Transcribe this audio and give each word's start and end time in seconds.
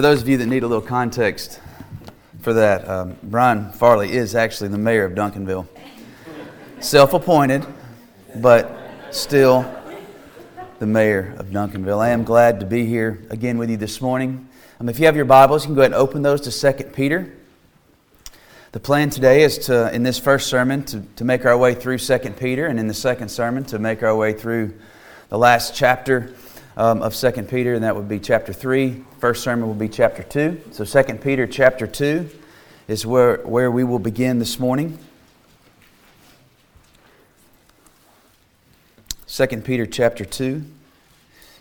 for 0.00 0.06
those 0.06 0.22
of 0.22 0.28
you 0.30 0.38
that 0.38 0.46
need 0.46 0.62
a 0.62 0.66
little 0.66 0.80
context 0.80 1.60
for 2.40 2.54
that, 2.54 2.88
um, 2.88 3.18
Brian 3.22 3.70
Farley 3.70 4.10
is 4.10 4.34
actually 4.34 4.68
the 4.68 4.78
mayor 4.78 5.04
of 5.04 5.12
Duncanville. 5.12 5.68
Self 6.80 7.12
appointed, 7.12 7.66
but 8.36 8.74
still 9.10 9.70
the 10.78 10.86
mayor 10.86 11.34
of 11.36 11.48
Duncanville. 11.48 12.00
I 12.00 12.08
am 12.08 12.24
glad 12.24 12.60
to 12.60 12.66
be 12.66 12.86
here 12.86 13.22
again 13.28 13.58
with 13.58 13.68
you 13.68 13.76
this 13.76 14.00
morning. 14.00 14.48
Um, 14.80 14.88
if 14.88 14.98
you 14.98 15.04
have 15.04 15.16
your 15.16 15.26
Bibles, 15.26 15.64
you 15.64 15.66
can 15.68 15.74
go 15.74 15.82
ahead 15.82 15.92
and 15.92 16.00
open 16.00 16.22
those 16.22 16.40
to 16.48 16.72
2 16.72 16.84
Peter. 16.94 17.36
The 18.72 18.80
plan 18.80 19.10
today 19.10 19.42
is 19.42 19.58
to, 19.66 19.94
in 19.94 20.02
this 20.02 20.18
first 20.18 20.48
sermon, 20.48 20.82
to, 20.84 21.02
to 21.16 21.26
make 21.26 21.44
our 21.44 21.58
way 21.58 21.74
through 21.74 21.98
2 21.98 22.18
Peter, 22.38 22.68
and 22.68 22.80
in 22.80 22.86
the 22.86 22.94
second 22.94 23.28
sermon, 23.28 23.64
to 23.64 23.78
make 23.78 24.02
our 24.02 24.16
way 24.16 24.32
through 24.32 24.72
the 25.28 25.36
last 25.36 25.74
chapter 25.74 26.32
um, 26.76 27.02
of 27.02 27.14
2 27.14 27.30
Peter, 27.44 27.74
and 27.74 27.84
that 27.84 27.96
would 27.96 28.08
be 28.08 28.18
chapter 28.18 28.52
3. 28.52 29.04
First 29.18 29.42
sermon 29.42 29.66
will 29.66 29.74
be 29.74 29.88
chapter 29.88 30.22
2. 30.22 30.62
So 30.72 30.84
2 30.84 31.14
Peter 31.14 31.46
chapter 31.46 31.86
2 31.86 32.28
is 32.88 33.04
where, 33.04 33.38
where 33.38 33.70
we 33.70 33.84
will 33.84 33.98
begin 33.98 34.38
this 34.38 34.58
morning. 34.58 34.98
2 39.26 39.46
Peter 39.62 39.86
chapter 39.86 40.24
2. 40.24 40.64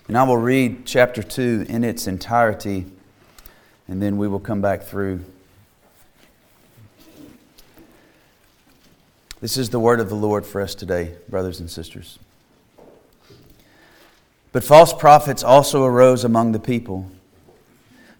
And 0.07 0.17
I 0.17 0.23
will 0.23 0.37
read 0.37 0.85
chapter 0.85 1.21
2 1.21 1.65
in 1.69 1.83
its 1.83 2.07
entirety, 2.07 2.85
and 3.87 4.01
then 4.01 4.17
we 4.17 4.27
will 4.27 4.39
come 4.39 4.61
back 4.61 4.83
through 4.83 5.23
This 9.41 9.55
is 9.55 9.69
the 9.69 9.79
word 9.79 10.01
of 10.01 10.09
the 10.09 10.15
Lord 10.15 10.45
for 10.45 10.59
us 10.59 10.75
today, 10.75 11.15
brothers 11.29 11.61
and 11.61 11.71
sisters. 11.71 12.19
But 14.51 14.63
false 14.63 14.93
prophets 14.93 15.43
also 15.43 15.85
arose 15.85 16.23
among 16.23 16.51
the 16.51 16.59
people, 16.59 17.09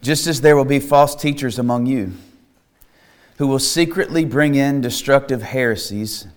just 0.02 0.28
as 0.28 0.42
there 0.42 0.56
will 0.56 0.66
be 0.66 0.80
false 0.80 1.16
teachers 1.16 1.58
among 1.58 1.88
you, 1.88 2.14
who 3.38 3.48
will 3.48 3.60
secretly 3.60 4.26
bring 4.26 4.54
in 4.56 4.82
destructive 4.82 5.42
heresies, 5.42 6.28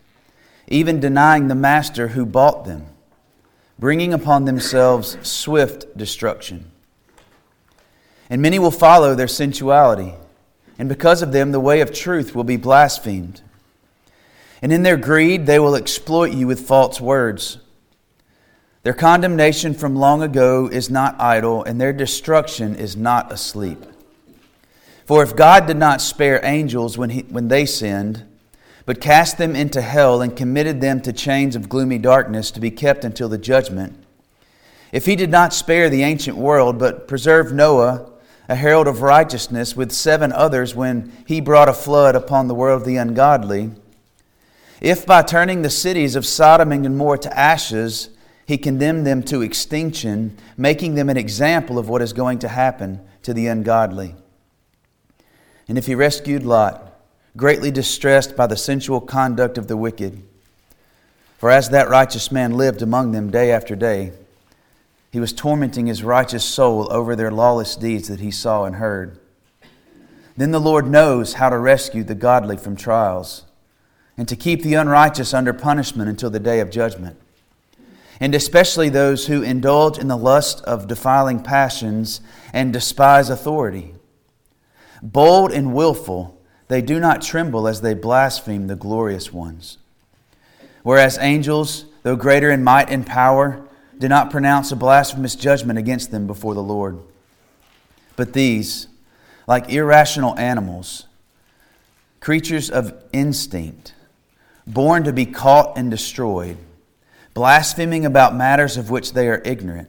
even 0.68 1.00
denying 1.00 1.48
the 1.48 1.54
master 1.54 2.08
who 2.08 2.24
bought 2.24 2.64
them, 2.64 2.86
bringing 3.78 4.14
upon 4.14 4.44
themselves 4.44 5.18
swift 5.22 5.96
destruction. 5.96 6.70
And 8.30 8.40
many 8.40 8.58
will 8.58 8.70
follow 8.70 9.14
their 9.14 9.28
sensuality, 9.28 10.14
and 10.78 10.88
because 10.88 11.20
of 11.20 11.32
them, 11.32 11.52
the 11.52 11.60
way 11.60 11.82
of 11.82 11.92
truth 11.92 12.34
will 12.34 12.44
be 12.44 12.56
blasphemed. 12.56 13.42
And 14.62 14.72
in 14.72 14.84
their 14.84 14.96
greed, 14.96 15.44
they 15.44 15.58
will 15.58 15.74
exploit 15.74 16.32
you 16.32 16.46
with 16.46 16.66
false 16.66 17.00
words. 17.00 17.58
Their 18.82 18.92
condemnation 18.92 19.74
from 19.74 19.94
long 19.94 20.22
ago 20.22 20.68
is 20.68 20.90
not 20.90 21.20
idle, 21.20 21.62
and 21.62 21.80
their 21.80 21.92
destruction 21.92 22.74
is 22.74 22.96
not 22.96 23.30
asleep. 23.30 23.84
For 25.06 25.22
if 25.22 25.36
God 25.36 25.66
did 25.66 25.76
not 25.76 26.00
spare 26.00 26.40
angels 26.44 26.98
when, 26.98 27.10
he, 27.10 27.20
when 27.22 27.48
they 27.48 27.64
sinned, 27.64 28.24
but 28.84 29.00
cast 29.00 29.38
them 29.38 29.54
into 29.54 29.80
hell 29.80 30.20
and 30.20 30.36
committed 30.36 30.80
them 30.80 31.00
to 31.02 31.12
chains 31.12 31.54
of 31.54 31.68
gloomy 31.68 31.98
darkness 31.98 32.50
to 32.50 32.60
be 32.60 32.72
kept 32.72 33.04
until 33.04 33.28
the 33.28 33.38
judgment, 33.38 33.96
if 34.90 35.06
he 35.06 35.14
did 35.14 35.30
not 35.30 35.54
spare 35.54 35.88
the 35.88 36.02
ancient 36.02 36.36
world, 36.36 36.78
but 36.78 37.06
preserved 37.06 37.54
Noah, 37.54 38.10
a 38.48 38.56
herald 38.56 38.88
of 38.88 39.00
righteousness, 39.00 39.76
with 39.76 39.92
seven 39.92 40.32
others 40.32 40.74
when 40.74 41.12
he 41.26 41.40
brought 41.40 41.68
a 41.68 41.72
flood 41.72 42.16
upon 42.16 42.48
the 42.48 42.54
world 42.54 42.82
of 42.82 42.86
the 42.86 42.96
ungodly, 42.96 43.70
if 44.80 45.06
by 45.06 45.22
turning 45.22 45.62
the 45.62 45.70
cities 45.70 46.16
of 46.16 46.26
Sodom 46.26 46.72
and 46.72 46.82
Gomorrah 46.82 47.18
to 47.20 47.38
ashes, 47.38 48.10
he 48.46 48.58
condemned 48.58 49.06
them 49.06 49.22
to 49.24 49.42
extinction, 49.42 50.36
making 50.56 50.94
them 50.94 51.08
an 51.08 51.16
example 51.16 51.78
of 51.78 51.88
what 51.88 52.02
is 52.02 52.12
going 52.12 52.38
to 52.40 52.48
happen 52.48 53.00
to 53.22 53.32
the 53.32 53.46
ungodly. 53.46 54.14
And 55.68 55.78
if 55.78 55.86
he 55.86 55.94
rescued 55.94 56.44
Lot, 56.44 57.00
greatly 57.36 57.70
distressed 57.70 58.36
by 58.36 58.46
the 58.46 58.56
sensual 58.56 59.00
conduct 59.00 59.56
of 59.58 59.68
the 59.68 59.76
wicked, 59.76 60.22
for 61.38 61.50
as 61.50 61.70
that 61.70 61.88
righteous 61.88 62.30
man 62.30 62.52
lived 62.56 62.82
among 62.82 63.12
them 63.12 63.30
day 63.30 63.50
after 63.50 63.74
day, 63.74 64.12
he 65.10 65.20
was 65.20 65.32
tormenting 65.32 65.86
his 65.86 66.02
righteous 66.02 66.44
soul 66.44 66.90
over 66.92 67.14
their 67.14 67.30
lawless 67.30 67.76
deeds 67.76 68.08
that 68.08 68.20
he 68.20 68.30
saw 68.30 68.64
and 68.64 68.76
heard. 68.76 69.18
Then 70.36 70.50
the 70.50 70.60
Lord 70.60 70.86
knows 70.86 71.34
how 71.34 71.50
to 71.50 71.58
rescue 71.58 72.02
the 72.02 72.14
godly 72.14 72.56
from 72.56 72.76
trials 72.76 73.44
and 74.16 74.26
to 74.28 74.36
keep 74.36 74.62
the 74.62 74.74
unrighteous 74.74 75.34
under 75.34 75.52
punishment 75.52 76.08
until 76.08 76.30
the 76.30 76.40
day 76.40 76.60
of 76.60 76.70
judgment. 76.70 77.18
And 78.22 78.36
especially 78.36 78.88
those 78.88 79.26
who 79.26 79.42
indulge 79.42 79.98
in 79.98 80.06
the 80.06 80.16
lust 80.16 80.60
of 80.62 80.86
defiling 80.86 81.42
passions 81.42 82.20
and 82.52 82.72
despise 82.72 83.28
authority. 83.28 83.96
Bold 85.02 85.50
and 85.50 85.74
willful, 85.74 86.40
they 86.68 86.82
do 86.82 87.00
not 87.00 87.20
tremble 87.20 87.66
as 87.66 87.80
they 87.80 87.94
blaspheme 87.94 88.68
the 88.68 88.76
glorious 88.76 89.32
ones. 89.32 89.78
Whereas 90.84 91.18
angels, 91.18 91.86
though 92.04 92.14
greater 92.14 92.48
in 92.52 92.62
might 92.62 92.90
and 92.90 93.04
power, 93.04 93.66
do 93.98 94.08
not 94.08 94.30
pronounce 94.30 94.70
a 94.70 94.76
blasphemous 94.76 95.34
judgment 95.34 95.80
against 95.80 96.12
them 96.12 96.28
before 96.28 96.54
the 96.54 96.62
Lord. 96.62 97.00
But 98.14 98.34
these, 98.34 98.86
like 99.48 99.68
irrational 99.68 100.38
animals, 100.38 101.06
creatures 102.20 102.70
of 102.70 102.94
instinct, 103.12 103.94
born 104.64 105.02
to 105.02 105.12
be 105.12 105.26
caught 105.26 105.76
and 105.76 105.90
destroyed, 105.90 106.56
blaspheming 107.34 108.04
about 108.04 108.34
matters 108.34 108.76
of 108.76 108.90
which 108.90 109.12
they 109.12 109.28
are 109.28 109.42
ignorant, 109.44 109.88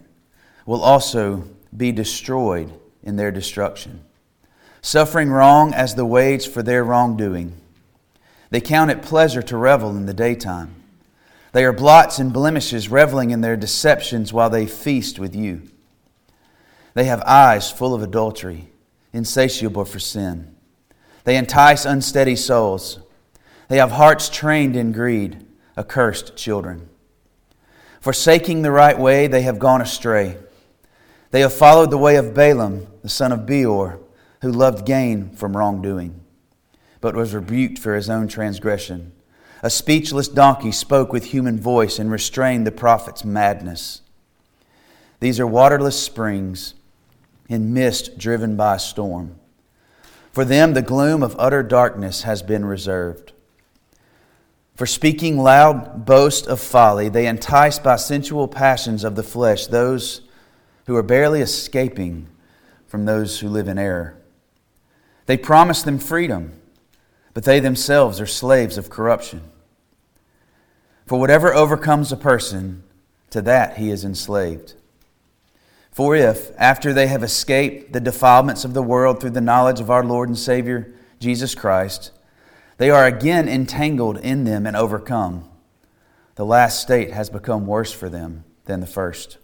will 0.66 0.82
also 0.82 1.44
be 1.76 1.92
destroyed 1.92 2.72
in 3.02 3.16
their 3.16 3.32
destruction, 3.32 4.04
suffering 4.82 5.30
wrong 5.30 5.74
as 5.74 5.96
the 5.96 6.06
wage 6.06 6.48
for 6.48 6.64
their 6.64 6.84
wrongdoing. 6.84 7.54
They 8.50 8.62
count 8.62 8.92
it 8.92 9.02
pleasure 9.02 9.42
to 9.42 9.58
revel 9.58 9.90
in 9.98 10.06
the 10.06 10.14
daytime. 10.14 10.76
They 11.52 11.66
are 11.66 11.74
blots 11.74 12.18
and 12.20 12.32
blemishes, 12.32 12.90
reveling 12.90 13.32
in 13.32 13.42
their 13.42 13.58
deceptions 13.58 14.32
while 14.32 14.50
they 14.50 14.66
feast 14.66 15.20
with 15.20 15.36
you. 15.36 15.64
They 16.94 17.06
have 17.06 17.22
eyes 17.22 17.72
full 17.72 17.94
of 17.94 18.02
adultery, 18.02 18.70
insatiable 19.12 19.86
for 19.86 20.00
sin. 20.00 20.56
They 21.24 21.38
entice 21.38 21.86
unsteady 21.86 22.36
souls. 22.36 23.00
They 23.68 23.78
have 23.78 23.92
hearts 23.92 24.30
trained 24.30 24.76
in 24.76 24.92
greed, 24.92 25.46
accursed 25.78 26.36
children. 26.36 26.90
Forsaking 28.04 28.64
the 28.64 28.72
right 28.72 29.00
way, 29.00 29.28
they 29.28 29.44
have 29.44 29.60
gone 29.60 29.80
astray. 29.80 30.36
They 31.32 31.40
have 31.40 31.54
followed 31.54 31.90
the 31.90 31.98
way 31.98 32.18
of 32.18 32.34
Balaam, 32.34 32.86
the 33.02 33.08
son 33.08 33.32
of 33.32 33.46
Beor, 33.46 33.98
who 34.42 34.52
loved 34.52 34.86
gain 34.86 35.30
from 35.30 35.56
wrongdoing, 35.56 36.20
but 37.00 37.16
was 37.16 37.34
rebuked 37.34 37.80
for 37.80 37.96
his 37.96 38.10
own 38.10 38.28
transgression. 38.28 39.14
A 39.62 39.70
speechless 39.70 40.28
donkey 40.28 40.74
spoke 40.74 41.14
with 41.14 41.32
human 41.32 41.58
voice 41.58 41.98
and 41.98 42.12
restrained 42.12 42.68
the 42.68 42.74
prophet's 42.74 43.24
madness. 43.24 44.02
These 45.22 45.40
are 45.40 45.48
waterless 45.48 45.98
springs 45.98 46.74
in 47.48 47.74
mist 47.74 48.18
driven 48.18 48.58
by 48.58 48.76
a 48.76 48.80
storm. 48.80 49.40
For 50.34 50.44
them, 50.44 50.74
the 50.74 50.82
gloom 50.82 51.24
of 51.24 51.38
utter 51.40 51.64
darkness 51.64 52.24
has 52.24 52.42
been 52.42 52.66
reserved. 52.66 53.32
For 54.76 54.86
speaking 54.86 55.38
loud 55.38 56.06
boast 56.06 56.48
of 56.48 56.60
folly, 56.60 57.08
they 57.10 57.28
entice 57.28 57.78
by 57.78 57.96
sensual 57.98 58.48
passions 58.48 59.04
of 59.04 59.16
the 59.16 59.24
flesh 59.24 59.68
those 59.68 60.22
who 60.88 60.96
are 60.96 61.04
barely 61.04 61.42
escaping 61.42 62.28
from 62.88 63.06
those 63.06 63.40
who 63.40 63.50
live 63.50 63.68
in 63.68 63.78
error. 63.78 64.18
They 65.26 65.38
promise 65.38 65.84
them 65.84 66.00
freedom, 66.00 66.60
but 67.34 67.44
they 67.44 67.60
themselves 67.60 68.20
are 68.20 68.26
slaves 68.26 68.78
of 68.78 68.90
corruption. 68.90 69.42
For 71.06 71.20
whatever 71.20 71.54
overcomes 71.54 72.12
a 72.12 72.18
person, 72.18 72.84
to 73.30 73.42
that 73.42 73.78
he 73.78 73.90
is 73.90 74.06
enslaved. 74.06 74.74
For 75.92 76.16
if, 76.16 76.52
after 76.58 76.94
they 76.94 77.08
have 77.08 77.24
escaped 77.24 77.94
the 77.94 78.00
defilements 78.00 78.66
of 78.66 78.74
the 78.74 78.82
world 78.82 79.20
through 79.20 79.32
the 79.32 79.42
knowledge 79.42 79.80
of 79.80 79.92
our 79.92 80.04
Lord 80.04 80.30
and 80.30 80.38
Savior 80.38 80.94
Jesus 81.20 81.56
Christ, 81.56 82.12
they 82.78 82.90
are 82.90 83.06
again 83.06 83.48
entangled 83.48 84.18
in 84.18 84.44
them 84.44 84.66
and 84.66 84.76
overcome. 84.76 85.50
The 86.36 86.46
last 86.46 86.82
state 86.82 87.12
has 87.12 87.30
become 87.30 87.68
worse 87.68 87.92
for 87.92 88.10
them 88.10 88.44
than 88.66 88.80
the 88.80 88.88
first. 88.88 89.38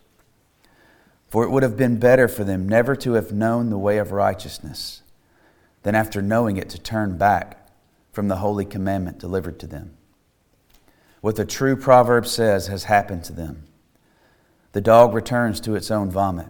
For 1.28 1.44
it 1.44 1.52
would 1.52 1.64
have 1.64 1.78
been 1.78 2.00
better 2.00 2.28
for 2.28 2.44
them 2.44 2.68
never 2.68 2.96
to 2.98 3.14
have 3.14 3.32
known 3.32 3.70
the 3.70 3.78
way 3.78 3.98
of 3.98 4.12
righteousness 4.12 5.04
than 5.84 5.96
after 5.96 6.22
knowing 6.22 6.58
it 6.58 6.70
to 6.70 6.80
turn 6.80 7.18
back 7.18 7.70
from 8.12 8.28
the 8.28 8.38
holy 8.38 8.66
commandment 8.66 9.20
delivered 9.20 9.60
to 9.60 9.68
them. 9.68 9.96
What 11.22 11.36
the 11.36 11.46
true 11.46 11.76
proverb 11.76 12.26
says 12.26 12.68
has 12.68 12.86
happened 12.86 13.24
to 13.26 13.34
them. 13.34 13.68
The 14.72 14.82
dog 14.82 15.14
returns 15.14 15.60
to 15.62 15.76
its 15.76 15.92
own 15.92 16.10
vomit, 16.10 16.48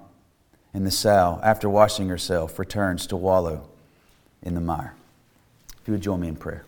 and 0.74 0.86
the 0.86 0.92
sow, 0.92 1.40
after 1.44 1.70
washing 1.70 2.10
herself, 2.10 2.60
returns 2.60 3.08
to 3.08 3.18
wallow 3.18 3.70
in 4.42 4.56
the 4.56 4.62
mire. 4.62 4.94
If 5.82 5.88
you 5.88 5.94
would 5.94 6.02
join 6.02 6.22
me 6.22 6.28
in 6.28 6.36
prayer. 6.36 6.66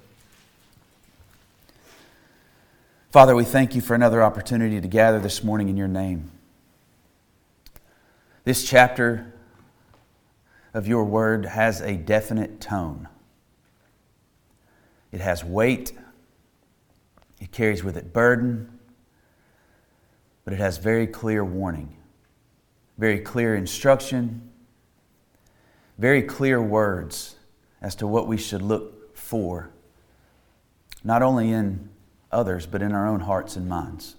Father, 3.12 3.36
we 3.36 3.44
thank 3.44 3.76
you 3.76 3.82
for 3.82 3.94
another 3.94 4.24
opportunity 4.24 4.80
to 4.80 4.88
gather 4.88 5.20
this 5.20 5.44
morning 5.44 5.68
in 5.68 5.76
your 5.76 5.90
name. 5.90 6.32
This 8.46 8.66
chapter 8.66 9.34
of 10.74 10.88
your 10.88 11.04
word 11.04 11.46
has 11.46 11.82
a 11.82 11.98
definite 11.98 12.62
tone. 12.62 13.10
It 15.12 15.20
has 15.20 15.44
weight, 15.44 15.92
it 17.42 17.52
carries 17.52 17.84
with 17.84 17.98
it 17.98 18.14
burden, 18.14 18.80
but 20.46 20.54
it 20.54 20.62
has 20.62 20.78
very 20.78 21.06
clear 21.06 21.44
warning, 21.44 21.98
very 22.98 23.20
clear 23.20 23.56
instruction, 23.56 24.50
very 25.98 26.22
clear 26.22 26.62
words 26.62 27.36
as 27.82 27.94
to 27.96 28.08
what 28.08 28.26
we 28.26 28.38
should 28.38 28.62
look 28.62 29.18
for, 29.18 29.70
not 31.04 31.22
only 31.22 31.52
in 31.52 31.90
others, 32.32 32.66
but 32.66 32.82
in 32.82 32.92
our 32.92 33.08
own 33.08 33.22
hearts 33.22 33.56
and 33.56 33.68
minds. 33.68 34.16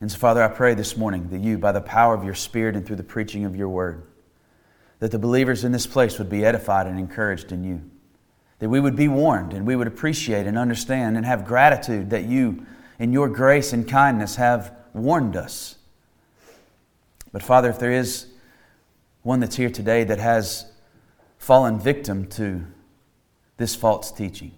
And 0.00 0.12
so, 0.12 0.18
Father, 0.18 0.42
I 0.42 0.48
pray 0.48 0.74
this 0.74 0.96
morning 0.96 1.30
that 1.30 1.40
you, 1.40 1.58
by 1.58 1.72
the 1.72 1.80
power 1.80 2.14
of 2.14 2.24
your 2.24 2.34
Spirit 2.34 2.76
and 2.76 2.86
through 2.86 2.96
the 2.96 3.02
preaching 3.02 3.44
of 3.44 3.56
your 3.56 3.68
word, 3.68 4.06
that 4.98 5.10
the 5.10 5.18
believers 5.18 5.64
in 5.64 5.72
this 5.72 5.86
place 5.86 6.18
would 6.18 6.28
be 6.28 6.44
edified 6.44 6.86
and 6.86 6.98
encouraged 6.98 7.52
in 7.52 7.64
you. 7.64 7.82
That 8.58 8.68
we 8.68 8.80
would 8.80 8.96
be 8.96 9.08
warned 9.08 9.52
and 9.52 9.66
we 9.66 9.76
would 9.76 9.86
appreciate 9.86 10.46
and 10.46 10.58
understand 10.58 11.16
and 11.16 11.26
have 11.26 11.46
gratitude 11.46 12.10
that 12.10 12.24
you, 12.24 12.66
in 12.98 13.12
your 13.12 13.28
grace 13.28 13.72
and 13.72 13.86
kindness, 13.86 14.36
have 14.36 14.74
warned 14.92 15.36
us. 15.36 15.76
But, 17.32 17.42
Father, 17.42 17.68
if 17.68 17.78
there 17.78 17.92
is 17.92 18.26
one 19.22 19.40
that's 19.40 19.56
here 19.56 19.70
today 19.70 20.04
that 20.04 20.18
has 20.18 20.66
fallen 21.36 21.78
victim 21.78 22.26
to 22.28 22.64
this 23.58 23.74
false 23.74 24.10
teaching, 24.10 24.52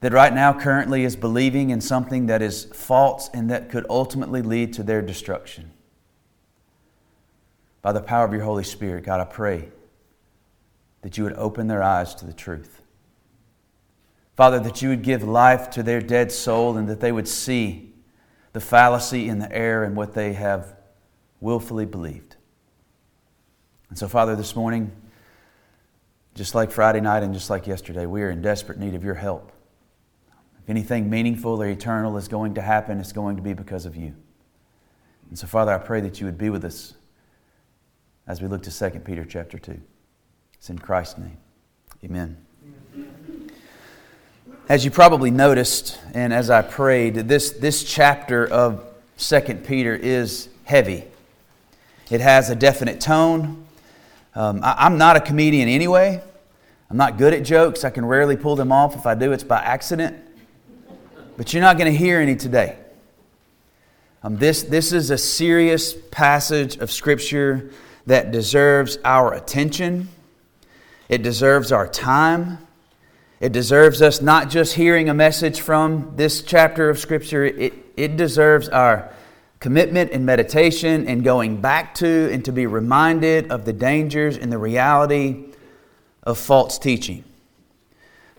that 0.00 0.12
right 0.12 0.32
now 0.32 0.58
currently 0.58 1.04
is 1.04 1.14
believing 1.14 1.70
in 1.70 1.80
something 1.80 2.26
that 2.26 2.40
is 2.40 2.64
false 2.64 3.28
and 3.34 3.50
that 3.50 3.68
could 3.68 3.86
ultimately 3.90 4.42
lead 4.42 4.72
to 4.72 4.82
their 4.82 5.02
destruction. 5.02 5.70
By 7.82 7.92
the 7.92 8.00
power 8.00 8.24
of 8.24 8.32
your 8.32 8.42
Holy 8.42 8.64
Spirit, 8.64 9.04
God, 9.04 9.20
I 9.20 9.24
pray 9.24 9.68
that 11.02 11.16
you 11.16 11.24
would 11.24 11.34
open 11.34 11.66
their 11.66 11.82
eyes 11.82 12.14
to 12.16 12.26
the 12.26 12.32
truth. 12.32 12.82
Father, 14.36 14.58
that 14.60 14.80
you 14.80 14.88
would 14.88 15.02
give 15.02 15.22
life 15.22 15.70
to 15.70 15.82
their 15.82 16.00
dead 16.00 16.32
soul 16.32 16.76
and 16.76 16.88
that 16.88 17.00
they 17.00 17.12
would 17.12 17.28
see 17.28 17.92
the 18.52 18.60
fallacy 18.60 19.28
in 19.28 19.38
the 19.38 19.52
air 19.52 19.84
and 19.84 19.94
what 19.94 20.14
they 20.14 20.32
have 20.32 20.76
willfully 21.40 21.84
believed. 21.84 22.36
And 23.90 23.98
so, 23.98 24.08
Father, 24.08 24.36
this 24.36 24.56
morning, 24.56 24.92
just 26.34 26.54
like 26.54 26.70
Friday 26.70 27.00
night 27.00 27.22
and 27.22 27.34
just 27.34 27.50
like 27.50 27.66
yesterday, 27.66 28.06
we 28.06 28.22
are 28.22 28.30
in 28.30 28.40
desperate 28.40 28.78
need 28.78 28.94
of 28.94 29.04
your 29.04 29.14
help. 29.14 29.52
Anything 30.70 31.10
meaningful 31.10 31.60
or 31.60 31.66
eternal 31.66 32.16
is 32.16 32.28
going 32.28 32.54
to 32.54 32.62
happen, 32.62 33.00
it's 33.00 33.10
going 33.10 33.34
to 33.34 33.42
be 33.42 33.54
because 33.54 33.86
of 33.86 33.96
you. 33.96 34.14
And 35.28 35.36
so, 35.36 35.48
Father, 35.48 35.72
I 35.72 35.78
pray 35.78 36.00
that 36.00 36.20
you 36.20 36.26
would 36.26 36.38
be 36.38 36.48
with 36.48 36.64
us 36.64 36.94
as 38.28 38.40
we 38.40 38.46
look 38.46 38.62
to 38.62 38.70
2 38.70 39.00
Peter 39.00 39.24
chapter 39.24 39.58
2. 39.58 39.80
It's 40.54 40.70
in 40.70 40.78
Christ's 40.78 41.18
name. 41.18 41.38
Amen. 42.04 42.36
As 44.68 44.84
you 44.84 44.92
probably 44.92 45.32
noticed, 45.32 45.98
and 46.14 46.32
as 46.32 46.50
I 46.50 46.62
prayed, 46.62 47.16
this, 47.16 47.50
this 47.50 47.82
chapter 47.82 48.46
of 48.46 48.84
2 49.18 49.40
Peter 49.66 49.96
is 49.96 50.50
heavy. 50.62 51.02
It 52.12 52.20
has 52.20 52.48
a 52.48 52.54
definite 52.54 53.00
tone. 53.00 53.66
Um, 54.36 54.60
I, 54.62 54.76
I'm 54.78 54.98
not 54.98 55.16
a 55.16 55.20
comedian 55.20 55.68
anyway. 55.68 56.22
I'm 56.88 56.96
not 56.96 57.18
good 57.18 57.34
at 57.34 57.42
jokes. 57.42 57.82
I 57.82 57.90
can 57.90 58.04
rarely 58.04 58.36
pull 58.36 58.54
them 58.54 58.70
off. 58.70 58.94
If 58.94 59.04
I 59.04 59.16
do, 59.16 59.32
it's 59.32 59.42
by 59.42 59.58
accident. 59.58 60.26
But 61.40 61.54
you're 61.54 61.62
not 61.62 61.78
going 61.78 61.90
to 61.90 61.98
hear 61.98 62.20
any 62.20 62.36
today. 62.36 62.76
Um, 64.22 64.36
this, 64.36 64.62
this 64.62 64.92
is 64.92 65.08
a 65.08 65.16
serious 65.16 65.94
passage 66.10 66.76
of 66.76 66.90
Scripture 66.90 67.70
that 68.04 68.30
deserves 68.30 68.98
our 69.06 69.32
attention, 69.32 70.10
it 71.08 71.22
deserves 71.22 71.72
our 71.72 71.88
time. 71.88 72.58
It 73.40 73.52
deserves 73.52 74.02
us 74.02 74.20
not 74.20 74.50
just 74.50 74.74
hearing 74.74 75.08
a 75.08 75.14
message 75.14 75.62
from 75.62 76.12
this 76.14 76.42
chapter 76.42 76.90
of 76.90 76.98
Scripture, 76.98 77.46
it, 77.46 77.72
it 77.96 78.18
deserves 78.18 78.68
our 78.68 79.10
commitment 79.60 80.10
and 80.12 80.26
meditation 80.26 81.08
and 81.08 81.24
going 81.24 81.62
back 81.62 81.94
to 81.94 82.30
and 82.30 82.44
to 82.44 82.52
be 82.52 82.66
reminded 82.66 83.50
of 83.50 83.64
the 83.64 83.72
dangers 83.72 84.36
and 84.36 84.52
the 84.52 84.58
reality 84.58 85.54
of 86.22 86.36
false 86.36 86.78
teaching. 86.78 87.24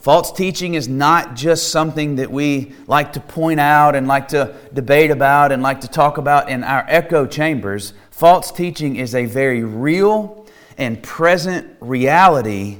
False 0.01 0.31
teaching 0.31 0.73
is 0.73 0.87
not 0.87 1.35
just 1.35 1.69
something 1.69 2.15
that 2.15 2.31
we 2.31 2.73
like 2.87 3.13
to 3.13 3.19
point 3.19 3.59
out 3.59 3.95
and 3.95 4.07
like 4.07 4.29
to 4.29 4.55
debate 4.73 5.11
about 5.11 5.51
and 5.51 5.61
like 5.61 5.81
to 5.81 5.87
talk 5.87 6.17
about 6.17 6.49
in 6.49 6.63
our 6.63 6.83
echo 6.87 7.27
chambers. 7.27 7.93
False 8.09 8.51
teaching 8.51 8.95
is 8.95 9.13
a 9.13 9.25
very 9.25 9.63
real 9.63 10.47
and 10.75 11.03
present 11.03 11.77
reality 11.79 12.79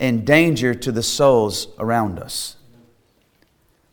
and 0.00 0.26
danger 0.26 0.74
to 0.74 0.90
the 0.90 1.02
souls 1.02 1.68
around 1.78 2.18
us. 2.18 2.56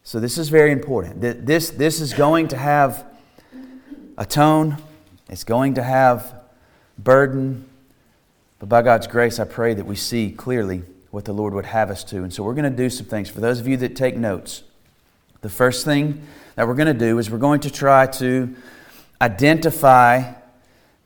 So, 0.04 0.22
this 0.22 0.38
is 0.38 0.48
very 0.48 0.72
important. 0.72 1.20
This, 1.20 1.72
this 1.72 2.00
is 2.00 2.14
going 2.14 2.48
to 2.48 2.58
have 2.58 3.06
a 4.18 4.26
tone, 4.26 4.78
it's 5.30 5.44
going 5.44 5.74
to 5.74 5.84
have 5.84 6.34
burden, 6.98 7.68
but 8.58 8.70
by 8.70 8.84
God's 8.84 9.08
grace, 9.08 9.38
I 9.38 9.44
pray 9.44 9.74
that 9.74 9.86
we 9.86 9.98
see 9.98 10.32
clearly 10.32 10.84
what 11.12 11.26
the 11.26 11.34
Lord 11.34 11.54
would 11.54 11.66
have 11.66 11.90
us 11.90 12.04
to. 12.06 12.18
And 12.18 12.34
so, 12.34 12.44
we're 12.44 12.54
going 12.54 12.72
to 12.72 12.78
do 12.78 12.90
some 12.90 13.06
things. 13.06 13.30
For 13.30 13.42
those 13.42 13.60
of 13.60 13.68
you 13.68 13.78
that 13.78 13.96
take 13.96 14.16
notes, 14.16 14.64
the 15.42 15.50
first 15.50 15.86
thing 15.86 16.26
that 16.56 16.68
we're 16.68 16.76
going 16.76 16.88
to 16.88 16.94
do 16.94 17.18
is 17.20 17.32
we're 17.32 17.38
going 17.38 17.62
to 17.62 17.72
try 17.72 18.06
to 18.08 18.54
identify 19.22 20.34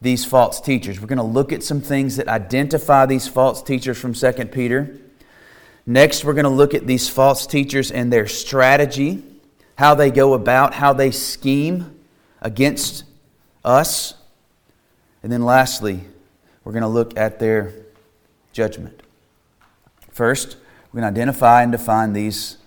these 0.02 0.26
false 0.26 0.60
teachers. 0.60 1.00
We're 1.00 1.08
going 1.08 1.18
to 1.18 1.24
look 1.24 1.54
at 1.54 1.64
some 1.64 1.80
things 1.80 2.18
that 2.18 2.28
identify 2.28 3.06
these 3.06 3.28
false 3.28 3.62
teachers 3.62 3.98
from 3.98 4.14
2 4.14 4.32
Peter. 4.48 4.98
Next, 5.86 6.26
we're 6.26 6.34
going 6.34 6.44
to 6.44 6.50
look 6.50 6.74
at 6.74 6.88
these 6.88 7.08
false 7.08 7.46
teachers 7.46 7.92
and 7.92 8.12
their 8.12 8.28
strategy, 8.28 9.24
how 9.78 9.96
they 9.96 10.12
go 10.12 10.34
about, 10.34 10.74
how 10.74 10.94
they 10.94 11.12
scheme 11.12 12.00
against 12.42 13.04
us. 13.64 14.16
And 15.22 15.32
then 15.32 15.44
lastly, 15.44 16.02
we're 16.64 16.74
going 16.74 16.82
to 16.82 16.88
look 16.88 17.18
at 17.18 17.40
their 17.40 17.74
judgment. 18.52 19.03
First, 20.14 20.58
going 20.94 21.02
to 21.02 21.08
identify 21.08 21.64
and 21.64 21.72
define 21.72 22.14
these 22.14 22.58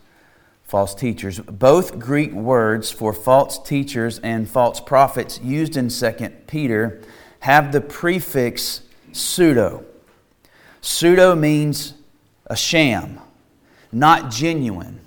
false 0.64 0.94
teachers. 0.94 1.38
Both 1.38 1.98
Greek 1.98 2.32
words 2.32 2.90
for 2.90 3.12
false 3.12 3.62
teachers 3.62 4.18
and 4.18 4.48
false 4.48 4.80
prophets 4.80 5.40
used 5.40 5.76
in 5.76 5.88
2 5.88 6.10
Peter 6.48 7.00
have 7.40 7.70
the 7.70 7.80
prefix 7.80 8.82
pseudo. 9.12 9.84
Pseudo 10.80 11.36
means 11.36 11.94
a 12.46 12.56
sham, 12.56 13.20
not 13.92 14.30
genuine 14.30 15.00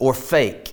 or 0.00 0.12
fake. 0.12 0.67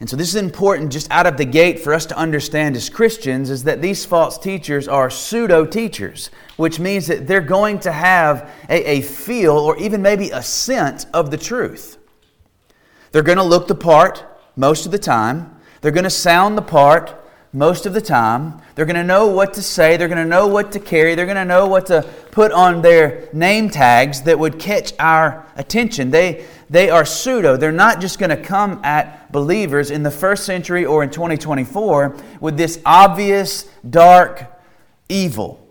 And 0.00 0.08
so 0.08 0.16
this 0.16 0.28
is 0.28 0.36
important 0.36 0.92
just 0.92 1.10
out 1.10 1.26
of 1.26 1.36
the 1.36 1.44
gate 1.44 1.80
for 1.80 1.92
us 1.92 2.06
to 2.06 2.16
understand 2.16 2.76
as 2.76 2.88
Christians 2.88 3.50
is 3.50 3.64
that 3.64 3.82
these 3.82 4.04
false 4.04 4.38
teachers 4.38 4.86
are 4.86 5.10
pseudo 5.10 5.66
teachers, 5.66 6.30
which 6.56 6.78
means 6.78 7.08
that 7.08 7.26
they're 7.26 7.40
going 7.40 7.80
to 7.80 7.90
have 7.90 8.48
a, 8.68 8.98
a 8.98 9.00
feel 9.00 9.58
or 9.58 9.76
even 9.78 10.00
maybe 10.00 10.30
a 10.30 10.42
sense 10.42 11.04
of 11.12 11.32
the 11.32 11.36
truth. 11.36 11.98
They're 13.10 13.22
going 13.22 13.38
to 13.38 13.44
look 13.44 13.66
the 13.66 13.74
part 13.74 14.24
most 14.54 14.86
of 14.86 14.92
the 14.92 14.98
time. 14.98 15.56
They're 15.80 15.92
going 15.92 16.04
to 16.04 16.10
sound 16.10 16.56
the 16.56 16.62
part 16.62 17.16
most 17.52 17.86
of 17.86 17.94
the 17.94 18.00
time. 18.00 18.60
They're 18.74 18.84
going 18.84 18.96
to 18.96 19.04
know 19.04 19.26
what 19.26 19.54
to 19.54 19.62
say. 19.62 19.96
They're 19.96 20.08
going 20.08 20.22
to 20.22 20.24
know 20.24 20.46
what 20.46 20.70
to 20.72 20.80
carry. 20.80 21.14
They're 21.14 21.26
going 21.26 21.36
to 21.36 21.44
know 21.44 21.66
what 21.66 21.86
to 21.86 22.02
put 22.30 22.52
on 22.52 22.82
their 22.82 23.28
name 23.32 23.70
tags 23.70 24.22
that 24.22 24.38
would 24.38 24.58
catch 24.58 24.92
our 24.98 25.46
attention. 25.56 26.10
They, 26.10 26.46
they 26.70 26.90
are 26.90 27.04
pseudo. 27.04 27.56
They're 27.56 27.72
not 27.72 28.00
just 28.00 28.18
going 28.18 28.30
to 28.30 28.36
come 28.36 28.80
at 28.84 29.32
believers 29.32 29.90
in 29.90 30.02
the 30.02 30.10
first 30.10 30.44
century 30.44 30.84
or 30.84 31.02
in 31.02 31.10
2024 31.10 32.16
with 32.40 32.56
this 32.56 32.80
obvious, 32.84 33.64
dark 33.88 34.44
evil. 35.08 35.66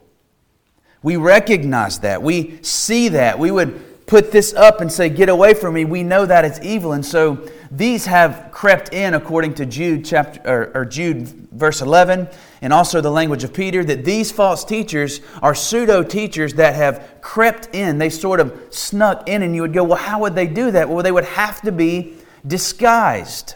We 1.03 1.15
recognize 1.15 1.99
that. 1.99 2.21
We 2.23 2.61
see 2.63 3.09
that. 3.09 3.37
We 3.37 3.51
would 3.51 3.86
put 4.07 4.31
this 4.31 4.53
up 4.53 4.81
and 4.81 4.91
say, 4.91 5.09
Get 5.09 5.29
away 5.29 5.53
from 5.53 5.75
me. 5.75 5.85
We 5.85 6.01
know 6.01 6.25
that 6.25 6.43
it's 6.43 6.59
evil. 6.61 6.93
And 6.93 7.05
so 7.05 7.47
these 7.69 8.05
have 8.07 8.49
crept 8.51 8.93
in 8.93 9.13
according 9.13 9.53
to 9.55 9.65
Jude 9.65 10.03
chapter 10.03 10.41
or, 10.49 10.71
or, 10.73 10.85
Jude 10.85 11.27
verse 11.51 11.81
11 11.81 12.29
and 12.61 12.71
also 12.71 13.01
the 13.01 13.11
language 13.11 13.43
of 13.43 13.53
Peter 13.53 13.83
that 13.83 14.05
these 14.05 14.31
false 14.31 14.63
teachers 14.63 15.19
are 15.41 15.53
pseudo 15.53 16.01
teachers 16.01 16.53
that 16.55 16.75
have 16.75 17.17
crept 17.21 17.75
in. 17.75 17.97
They 17.97 18.09
sort 18.09 18.39
of 18.39 18.67
snuck 18.71 19.27
in 19.27 19.43
and 19.43 19.53
you 19.53 19.61
would 19.61 19.73
go 19.73 19.83
well 19.83 19.97
how 19.97 20.21
would 20.21 20.33
they 20.33 20.47
do 20.47 20.71
that? 20.71 20.89
Well 20.89 21.03
they 21.03 21.11
would 21.11 21.25
have 21.25 21.61
to 21.61 21.71
be 21.71 22.15
disguised. 22.45 23.55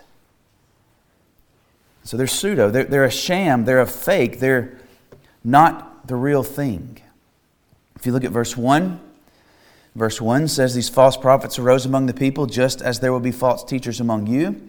So 2.03 2.17
they're 2.17 2.27
pseudo. 2.27 2.69
They're, 2.69 2.83
they're 2.83 3.05
a 3.05 3.11
sham. 3.11 3.63
They're 3.63 3.79
a 3.79 3.87
fake. 3.87 4.39
They're 4.39 4.77
not 5.43 6.07
the 6.07 6.15
real 6.15 6.43
thing. 6.43 6.99
If 7.95 8.05
you 8.05 8.11
look 8.11 8.25
at 8.25 8.31
verse 8.31 8.57
1 8.57 8.99
Verse 9.95 10.21
1 10.21 10.47
says, 10.47 10.73
These 10.73 10.89
false 10.89 11.17
prophets 11.17 11.59
arose 11.59 11.85
among 11.85 12.05
the 12.05 12.13
people, 12.13 12.45
just 12.45 12.81
as 12.81 12.99
there 12.99 13.11
will 13.11 13.19
be 13.19 13.31
false 13.31 13.63
teachers 13.63 13.99
among 13.99 14.27
you, 14.27 14.61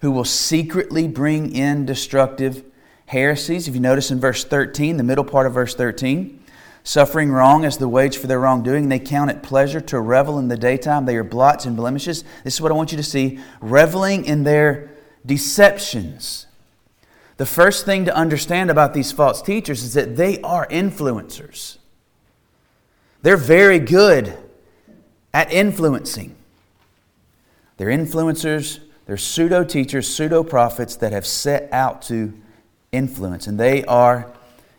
who 0.00 0.12
will 0.12 0.24
secretly 0.24 1.08
bring 1.08 1.54
in 1.54 1.84
destructive 1.84 2.64
heresies. 3.06 3.66
If 3.66 3.74
you 3.74 3.80
notice 3.80 4.10
in 4.10 4.20
verse 4.20 4.44
13, 4.44 4.96
the 4.96 5.02
middle 5.02 5.24
part 5.24 5.46
of 5.46 5.54
verse 5.54 5.74
13, 5.74 6.38
suffering 6.84 7.32
wrong 7.32 7.64
as 7.64 7.78
the 7.78 7.88
wage 7.88 8.16
for 8.16 8.28
their 8.28 8.38
wrongdoing. 8.38 8.88
They 8.88 9.00
count 9.00 9.30
it 9.30 9.42
pleasure 9.42 9.80
to 9.80 9.98
revel 9.98 10.38
in 10.38 10.48
the 10.48 10.56
daytime. 10.56 11.06
They 11.06 11.16
are 11.16 11.24
blots 11.24 11.66
and 11.66 11.76
blemishes. 11.76 12.22
This 12.44 12.54
is 12.54 12.60
what 12.60 12.70
I 12.70 12.76
want 12.76 12.92
you 12.92 12.96
to 12.98 13.02
see 13.02 13.40
reveling 13.60 14.24
in 14.24 14.44
their 14.44 14.90
deceptions. 15.26 16.46
The 17.36 17.46
first 17.46 17.84
thing 17.84 18.04
to 18.04 18.14
understand 18.14 18.70
about 18.70 18.94
these 18.94 19.10
false 19.10 19.42
teachers 19.42 19.82
is 19.82 19.94
that 19.94 20.16
they 20.16 20.40
are 20.42 20.66
influencers. 20.68 21.78
They're 23.22 23.36
very 23.36 23.80
good 23.80 24.36
at 25.32 25.52
influencing. 25.52 26.34
They're 27.76 27.88
influencers, 27.88 28.80
they're 29.06 29.16
pseudo 29.16 29.64
teachers, 29.64 30.06
pseudo 30.06 30.42
prophets 30.42 30.96
that 30.96 31.12
have 31.12 31.26
set 31.26 31.72
out 31.72 32.02
to 32.02 32.34
influence. 32.92 33.46
And 33.46 33.58
they 33.58 33.84
are, 33.84 34.32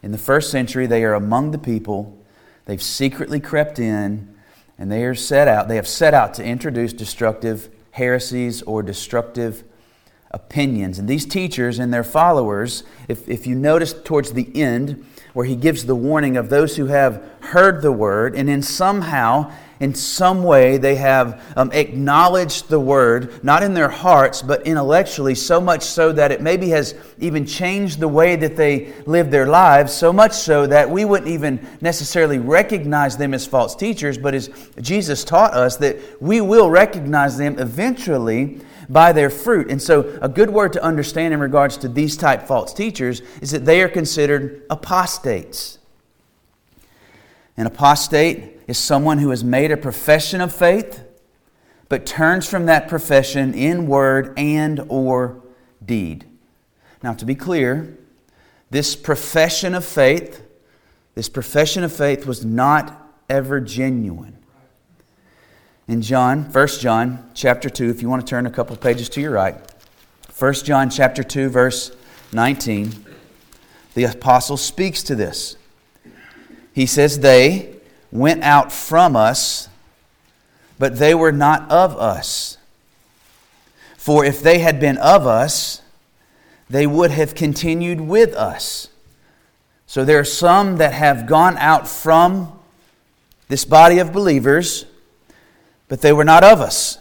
in 0.04 0.12
the 0.12 0.18
first 0.18 0.52
century, 0.52 0.86
they 0.86 1.04
are 1.04 1.14
among 1.14 1.52
the 1.52 1.58
people. 1.58 2.18
They've 2.66 2.82
secretly 2.82 3.40
crept 3.40 3.80
in, 3.80 4.36
and 4.78 4.92
they 4.92 5.04
are 5.06 5.16
set 5.16 5.48
out, 5.48 5.68
they 5.68 5.78
have 5.78 5.88
set 5.88 6.14
out 6.14 6.34
to 6.36 6.44
introduce 6.44 6.94
destructive 6.94 7.70
heresies 7.92 8.62
or 8.64 8.84
destructive 8.84 9.64
opinions. 10.32 11.00
And 11.00 11.08
these 11.08 11.26
teachers 11.26 11.80
and 11.80 11.94
their 11.94 12.04
followers, 12.04 12.84
if, 13.08 13.28
if 13.28 13.48
you 13.48 13.56
notice 13.56 13.94
towards 13.94 14.34
the 14.34 14.56
end, 14.56 15.06
where 15.34 15.46
he 15.46 15.56
gives 15.56 15.86
the 15.86 15.96
warning 15.96 16.38
of 16.38 16.50
those 16.50 16.76
who 16.76 16.88
have 16.88 17.24
heard 17.42 17.82
the 17.82 17.92
word 17.92 18.36
and 18.36 18.50
in 18.50 18.62
somehow 18.62 19.52
in 19.80 19.96
some 19.96 20.44
way 20.44 20.78
they 20.78 20.96
have 20.96 21.42
um, 21.56 21.72
acknowledged 21.72 22.70
the 22.70 22.80
word, 22.80 23.44
not 23.44 23.64
in 23.64 23.74
their 23.74 23.90
hearts, 23.90 24.42
but 24.42 24.66
intellectually, 24.68 25.36
so 25.36 25.62
much 25.62 25.84
so 25.84 26.12
that 26.12 26.32
it 26.32 26.42
maybe 26.42 26.70
has 26.70 26.96
even 27.20 27.46
changed 27.46 28.00
the 28.00 28.08
way 28.08 28.36
that 28.36 28.58
they 28.58 28.94
live 29.06 29.32
their 29.32 29.48
lives, 29.48 29.94
so 29.94 30.12
much 30.12 30.34
so 30.34 30.68
that 30.68 30.90
we 30.90 31.06
wouldn't 31.06 31.30
even 31.30 31.66
necessarily 31.80 32.40
recognize 32.40 33.16
them 33.16 33.34
as 33.34 33.46
false 33.46 33.76
teachers, 33.76 34.18
but 34.18 34.34
as 34.34 34.50
Jesus 34.82 35.24
taught 35.24 35.54
us, 35.54 35.78
that 35.78 35.98
we 36.22 36.42
will 36.42 36.70
recognize 36.70 37.38
them 37.38 37.58
eventually 37.58 38.60
by 38.90 39.14
their 39.14 39.30
fruit. 39.30 39.70
And 39.70 39.82
so, 39.82 40.18
a 40.22 40.28
good 40.28 40.50
word 40.50 40.74
to 40.74 40.84
understand 40.84 41.34
in 41.34 41.40
regards 41.40 41.78
to 41.78 41.88
these 41.88 42.18
type 42.18 42.48
false 42.48 42.74
teachers 42.74 43.22
is 43.42 43.52
that 43.52 43.64
they 43.64 43.82
are 43.82 43.88
considered 43.88 44.64
apostates. 44.70 45.78
An 47.56 47.68
apostate 47.68 48.59
is 48.70 48.78
someone 48.78 49.18
who 49.18 49.32
has 49.32 49.44
made 49.44 49.72
a 49.72 49.78
profession 49.78 50.42
of 50.42 50.54
faith 50.54 51.04
but 51.90 52.06
turns 52.06 52.48
from 52.48 52.68
that 52.68 52.88
profession 52.88 53.54
in 53.54 53.88
word 53.88 54.32
and 54.38 54.80
or 54.90 55.42
deed. 55.84 56.24
Now 57.02 57.14
to 57.14 57.26
be 57.26 57.34
clear, 57.34 57.98
this 58.70 58.96
profession 58.96 59.74
of 59.74 59.84
faith, 59.84 60.44
this 61.16 61.28
profession 61.30 61.84
of 61.84 61.92
faith 61.92 62.28
was 62.28 62.46
not 62.46 63.12
ever 63.28 63.60
genuine 63.60 64.40
in 65.90 66.04
John, 66.04 66.44
1 66.44 66.68
John 66.80 67.32
chapter 67.34 67.68
2, 67.68 67.90
if 67.90 68.04
you 68.04 68.10
want 68.10 68.24
to 68.24 68.30
turn 68.30 68.46
a 68.46 68.52
couple 68.52 68.76
pages 68.76 69.10
to 69.10 69.22
your 69.22 69.32
right. 69.32 69.56
1 70.38 70.54
John 70.54 70.92
chapter 70.92 71.24
2 71.24 71.50
verse 71.50 71.92
19. 72.32 73.06
The 73.96 74.04
apostle 74.04 74.56
speaks 74.56 75.02
to 75.02 75.16
this. 75.16 75.58
He 76.74 76.86
says 76.86 77.22
they 77.22 77.79
went 78.12 78.44
out 78.44 78.72
from 78.72 79.16
us, 79.16 79.70
but 80.78 80.98
they 80.98 81.14
were 81.14 81.32
not 81.32 81.70
of 81.72 81.96
us. 81.98 82.58
For 83.98 84.26
if 84.26 84.42
they 84.42 84.60
had 84.60 84.80
been 84.80 84.98
of 84.98 85.28
us, 85.28 85.82
they 86.70 86.88
would 86.88 87.12
have 87.12 87.36
continued 87.36 88.02
with 88.02 88.34
us. 88.34 88.90
So 89.88 90.06
there 90.06 90.20
are 90.20 90.24
some 90.24 90.78
that 90.78 90.94
have 90.94 91.26
gone 91.26 91.58
out 91.58 91.88
from 91.88 92.58
this 93.48 93.66
body 93.66 94.00
of 94.00 94.14
believers 94.14 94.86
but 95.90 96.02
they 96.02 96.14
were 96.14 96.24
not 96.24 96.44
of 96.44 96.62
us. 96.62 97.00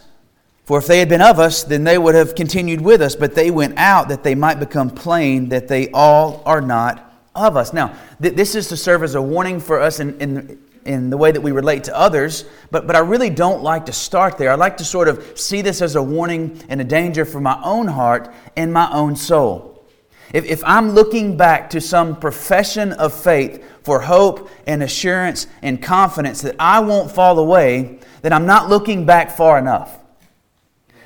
For 0.65 0.77
if 0.79 0.87
they 0.87 0.99
had 0.99 1.09
been 1.09 1.21
of 1.21 1.39
us, 1.39 1.63
then 1.63 1.83
they 1.83 1.97
would 1.97 2.15
have 2.15 2.35
continued 2.35 2.81
with 2.81 3.01
us, 3.01 3.15
but 3.15 3.33
they 3.33 3.49
went 3.49 3.77
out 3.77 4.09
that 4.09 4.23
they 4.23 4.35
might 4.35 4.59
become 4.59 4.89
plain 4.89 5.49
that 5.49 5.67
they 5.67 5.89
all 5.91 6.43
are 6.45 6.61
not 6.61 7.15
of 7.33 7.55
us. 7.55 7.71
Now, 7.71 7.95
th- 8.21 8.35
this 8.35 8.55
is 8.55 8.67
to 8.67 8.77
serve 8.77 9.01
as 9.01 9.15
a 9.15 9.21
warning 9.21 9.59
for 9.59 9.79
us 9.79 9.99
in, 9.99 10.19
in, 10.19 10.59
in 10.89 11.11
the 11.11 11.17
way 11.17 11.31
that 11.31 11.39
we 11.39 11.51
relate 11.51 11.83
to 11.83 11.95
others, 11.95 12.45
but, 12.71 12.87
but 12.87 12.95
I 12.95 12.99
really 12.99 13.29
don't 13.29 13.61
like 13.61 13.85
to 13.85 13.93
start 13.93 14.39
there. 14.39 14.51
I 14.51 14.55
like 14.55 14.77
to 14.77 14.83
sort 14.83 15.07
of 15.07 15.37
see 15.39 15.61
this 15.61 15.83
as 15.83 15.95
a 15.95 16.01
warning 16.01 16.59
and 16.67 16.81
a 16.81 16.83
danger 16.83 17.25
for 17.25 17.39
my 17.39 17.61
own 17.63 17.85
heart 17.85 18.33
and 18.57 18.73
my 18.73 18.91
own 18.91 19.15
soul. 19.15 19.85
If, 20.33 20.45
if 20.45 20.63
I'm 20.65 20.89
looking 20.89 21.37
back 21.37 21.69
to 21.71 21.79
some 21.79 22.19
profession 22.19 22.91
of 22.93 23.13
faith 23.13 23.63
for 23.83 23.99
hope 23.99 24.49
and 24.65 24.81
assurance 24.81 25.45
and 25.61 25.79
confidence 25.79 26.41
that 26.41 26.55
I 26.57 26.79
won't 26.79 27.11
fall 27.11 27.37
away, 27.37 27.99
that 28.23 28.33
I'm 28.33 28.47
not 28.47 28.67
looking 28.67 29.05
back 29.05 29.37
far 29.37 29.59
enough. 29.59 29.95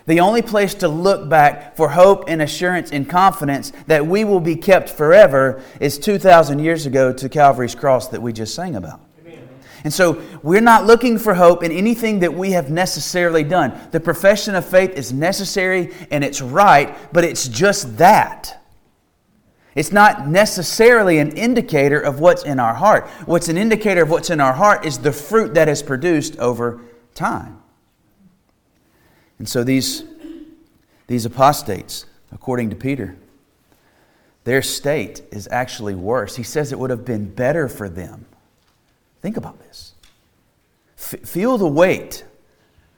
The 0.06 0.22
only 0.22 0.42
place 0.42 0.76
to 0.76 0.88
look 0.88 1.28
back 1.28 1.76
for 1.76 1.90
hope 1.90 2.24
and 2.30 2.42
assurance 2.42 2.90
and 2.92 3.10
confidence 3.10 3.74
that 3.88 4.08
we 4.08 4.24
will 4.24 4.40
be 4.40 4.56
kept 4.56 4.90
forever 4.90 5.62
is 5.82 6.00
2,000 6.00 6.60
years 6.60 6.86
ago 6.86 7.12
to 7.12 7.28
Calvary's 7.28 7.76
cross 7.76 8.08
that 8.10 8.22
we 8.22 8.32
just 8.32 8.56
sang 8.56 8.78
about. 8.78 9.02
And 9.84 9.94
so 9.94 10.22
we're 10.42 10.62
not 10.62 10.86
looking 10.86 11.20
for 11.20 11.34
hope 11.34 11.64
in 11.64 11.72
anything 11.72 12.20
that 12.20 12.34
we 12.34 12.52
have 12.52 12.70
necessarily 12.70 13.44
done. 13.44 13.78
The 13.92 14.00
profession 14.00 14.56
of 14.56 14.66
faith 14.66 14.92
is 14.92 15.12
necessary 15.12 15.94
and 16.10 16.24
it's 16.24 16.42
right, 16.42 16.96
but 17.12 17.24
it's 17.24 17.48
just 17.48 17.98
that. 17.98 18.62
It's 19.76 19.92
not 19.92 20.28
necessarily 20.28 21.18
an 21.18 21.32
indicator 21.32 22.00
of 22.00 22.20
what's 22.20 22.44
in 22.44 22.60
our 22.60 22.76
heart. 22.76 23.08
What's 23.26 23.50
an 23.50 23.58
indicator 23.58 24.04
of 24.04 24.10
what's 24.10 24.30
in 24.30 24.40
our 24.40 24.54
heart 24.54 24.86
is 24.86 25.00
the 25.00 25.12
fruit 25.12 25.56
that 25.56 25.68
is 25.68 25.82
produced 25.82 26.38
over 26.38 26.82
time. 27.16 27.62
And 29.40 29.50
so 29.50 29.64
these, 29.64 30.04
these 31.08 31.26
apostates, 31.26 32.06
according 32.32 32.70
to 32.70 32.76
Peter, 32.76 33.18
their 34.44 34.62
state 34.62 35.24
is 35.32 35.48
actually 35.52 35.96
worse. 35.96 36.36
He 36.36 36.44
says 36.44 36.72
it 36.72 36.80
would 36.80 36.90
have 36.90 37.04
been 37.04 37.34
better 37.34 37.68
for 37.68 37.90
them. 37.90 38.28
Think 39.24 39.38
about 39.38 39.58
this. 39.60 39.94
F- 40.98 41.22
feel 41.22 41.58
the 41.58 41.66
weight 41.66 42.26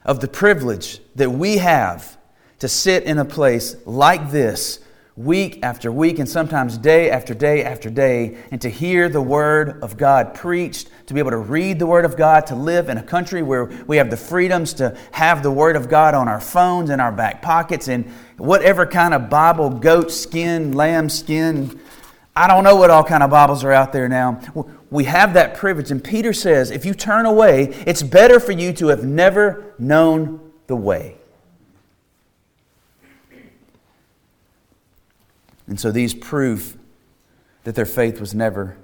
of 0.03 0.21
the 0.21 0.27
privilege 0.27 0.99
that 1.13 1.29
we 1.29 1.57
have 1.57 2.17
to 2.57 2.67
sit 2.67 3.03
in 3.03 3.19
a 3.19 3.25
place 3.25 3.75
like 3.85 4.31
this 4.31 4.79
week 5.15 5.59
after 5.61 5.91
week 5.91 6.17
and 6.17 6.27
sometimes 6.27 6.79
day 6.79 7.11
after 7.11 7.35
day 7.35 7.63
after 7.63 7.91
day, 7.91 8.37
and 8.49 8.59
to 8.59 8.69
hear 8.69 9.07
the 9.07 9.21
Word 9.21 9.83
of 9.83 9.97
God 9.97 10.33
preached, 10.33 10.89
to 11.05 11.13
be 11.13 11.19
able 11.19 11.29
to 11.29 11.37
read 11.37 11.77
the 11.77 11.85
Word 11.85 12.05
of 12.05 12.17
God, 12.17 12.47
to 12.47 12.55
live 12.55 12.89
in 12.89 12.97
a 12.97 13.03
country 13.03 13.43
where 13.43 13.65
we 13.85 13.97
have 13.97 14.09
the 14.09 14.17
freedoms 14.17 14.73
to 14.73 14.97
have 15.11 15.43
the 15.43 15.51
Word 15.51 15.75
of 15.75 15.89
God 15.89 16.15
on 16.15 16.27
our 16.27 16.41
phones, 16.41 16.89
in 16.89 16.99
our 16.99 17.11
back 17.11 17.43
pockets, 17.43 17.87
and 17.87 18.03
whatever 18.37 18.87
kind 18.87 19.13
of 19.13 19.29
Bible, 19.29 19.69
goat 19.69 20.11
skin, 20.11 20.71
lamb 20.71 21.07
skin, 21.07 21.79
I 22.37 22.47
don't 22.47 22.65
know 22.65 22.75
what 22.75 22.89
all 22.89 23.05
kind 23.05 23.23
of 23.23 23.29
Bibles 23.29 23.63
are 23.63 23.71
out 23.71 23.93
there 23.93 24.09
now. 24.09 24.41
We 24.95 25.03
have 25.03 25.33
that 25.33 25.55
privilege. 25.55 25.91
And 25.91 26.03
Peter 26.03 26.31
says, 26.31 26.71
if 26.71 26.85
you 26.85 26.93
turn 26.93 27.25
away, 27.25 27.65
it's 27.85 28.01
better 28.01 28.39
for 28.39 28.53
you 28.53 28.71
to 28.73 28.87
have 28.87 29.03
never 29.03 29.73
known 29.77 30.51
the 30.67 30.75
way. 30.75 31.17
And 35.67 35.79
so 35.79 35.91
these 35.91 36.13
prove 36.13 36.77
that 37.65 37.75
their 37.75 37.85
faith 37.85 38.19
was 38.19 38.33
never 38.33 38.77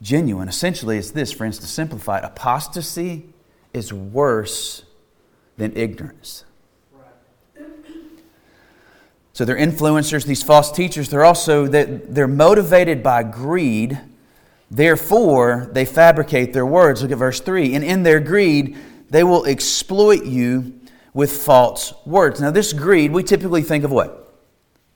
genuine. 0.00 0.48
Essentially, 0.48 0.98
it's 0.98 1.10
this, 1.10 1.32
friends, 1.32 1.58
to 1.58 1.66
simplify 1.66 2.18
it 2.18 2.24
apostasy 2.24 3.30
is 3.72 3.92
worse 3.92 4.84
than 5.56 5.76
ignorance. 5.76 6.44
So 9.32 9.44
they're 9.44 9.56
influencers, 9.56 10.24
these 10.24 10.42
false 10.42 10.70
teachers, 10.70 11.10
they're 11.10 11.24
also 11.24 11.66
they're 11.66 12.28
motivated 12.28 13.02
by 13.02 13.22
greed. 13.22 13.98
Therefore, 14.70 15.68
they 15.72 15.84
fabricate 15.84 16.52
their 16.52 16.66
words. 16.66 17.02
Look 17.02 17.12
at 17.12 17.18
verse 17.18 17.40
3. 17.40 17.74
And 17.74 17.84
in 17.84 18.02
their 18.02 18.20
greed, 18.20 18.76
they 19.10 19.22
will 19.22 19.44
exploit 19.44 20.24
you 20.24 20.80
with 21.14 21.32
false 21.32 21.94
words. 22.04 22.40
Now, 22.40 22.50
this 22.50 22.72
greed, 22.72 23.12
we 23.12 23.22
typically 23.22 23.62
think 23.62 23.84
of 23.84 23.92
what? 23.92 24.26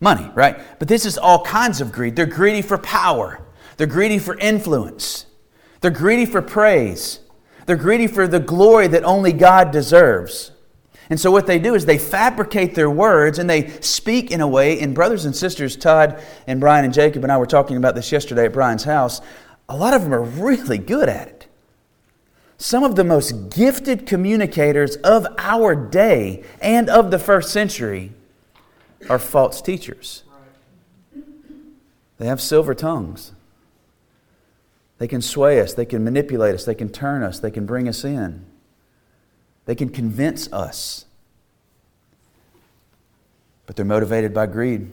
money, 0.00 0.30
right? 0.34 0.58
But 0.78 0.88
this 0.88 1.04
is 1.04 1.18
all 1.18 1.44
kinds 1.44 1.80
of 1.80 1.92
greed. 1.92 2.16
They're 2.16 2.26
greedy 2.26 2.62
for 2.62 2.78
power, 2.78 3.40
they're 3.76 3.86
greedy 3.86 4.18
for 4.18 4.36
influence, 4.38 5.26
they're 5.80 5.90
greedy 5.90 6.26
for 6.26 6.42
praise, 6.42 7.20
they're 7.66 7.76
greedy 7.76 8.06
for 8.06 8.26
the 8.26 8.40
glory 8.40 8.88
that 8.88 9.04
only 9.04 9.32
God 9.32 9.70
deserves. 9.70 10.52
And 11.10 11.18
so, 11.18 11.32
what 11.32 11.48
they 11.48 11.58
do 11.58 11.74
is 11.74 11.86
they 11.86 11.98
fabricate 11.98 12.76
their 12.76 12.90
words 12.90 13.40
and 13.40 13.50
they 13.50 13.68
speak 13.80 14.30
in 14.30 14.40
a 14.40 14.46
way. 14.46 14.80
And, 14.80 14.94
brothers 14.94 15.24
and 15.24 15.34
sisters, 15.34 15.76
Todd 15.76 16.22
and 16.46 16.60
Brian 16.60 16.84
and 16.84 16.94
Jacob 16.94 17.24
and 17.24 17.32
I 17.32 17.36
were 17.36 17.46
talking 17.46 17.76
about 17.76 17.96
this 17.96 18.12
yesterday 18.12 18.44
at 18.44 18.52
Brian's 18.52 18.84
house. 18.84 19.20
A 19.70 19.76
lot 19.76 19.94
of 19.94 20.02
them 20.02 20.12
are 20.12 20.20
really 20.20 20.78
good 20.78 21.08
at 21.08 21.28
it. 21.28 21.46
Some 22.58 22.82
of 22.82 22.96
the 22.96 23.04
most 23.04 23.50
gifted 23.50 24.04
communicators 24.04 24.96
of 24.96 25.26
our 25.38 25.76
day 25.76 26.44
and 26.60 26.90
of 26.90 27.12
the 27.12 27.18
first 27.20 27.52
century 27.52 28.12
are 29.08 29.18
false 29.18 29.62
teachers. 29.62 30.24
They 32.18 32.26
have 32.26 32.40
silver 32.40 32.74
tongues. 32.74 33.32
They 34.98 35.08
can 35.08 35.22
sway 35.22 35.60
us, 35.60 35.72
they 35.72 35.86
can 35.86 36.04
manipulate 36.04 36.54
us, 36.54 36.66
they 36.66 36.74
can 36.74 36.90
turn 36.90 37.22
us, 37.22 37.38
they 37.38 37.50
can 37.50 37.64
bring 37.64 37.88
us 37.88 38.04
in, 38.04 38.44
they 39.64 39.74
can 39.74 39.88
convince 39.88 40.52
us. 40.52 41.06
But 43.64 43.76
they're 43.76 43.86
motivated 43.86 44.34
by 44.34 44.46
greed. 44.46 44.90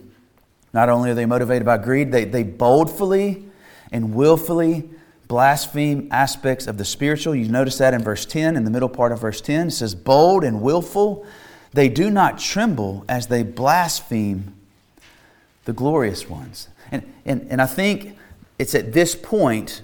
Not 0.72 0.88
only 0.88 1.10
are 1.10 1.14
they 1.14 1.26
motivated 1.26 1.66
by 1.66 1.76
greed, 1.76 2.12
they, 2.12 2.24
they 2.24 2.44
boldly 2.44 3.47
and 3.92 4.14
willfully 4.14 4.88
blaspheme 5.28 6.08
aspects 6.10 6.66
of 6.66 6.78
the 6.78 6.84
spiritual. 6.84 7.34
You 7.34 7.48
notice 7.48 7.78
that 7.78 7.94
in 7.94 8.02
verse 8.02 8.24
10, 8.24 8.56
in 8.56 8.64
the 8.64 8.70
middle 8.70 8.88
part 8.88 9.12
of 9.12 9.20
verse 9.20 9.40
10. 9.40 9.68
It 9.68 9.70
says, 9.72 9.94
Bold 9.94 10.42
and 10.42 10.62
willful, 10.62 11.26
they 11.72 11.88
do 11.88 12.10
not 12.10 12.38
tremble 12.38 13.04
as 13.08 13.26
they 13.26 13.42
blaspheme 13.42 14.54
the 15.64 15.72
glorious 15.72 16.28
ones. 16.28 16.68
And, 16.90 17.12
and, 17.26 17.46
and 17.50 17.60
I 17.60 17.66
think 17.66 18.16
it's 18.58 18.74
at 18.74 18.92
this 18.94 19.14
point 19.14 19.82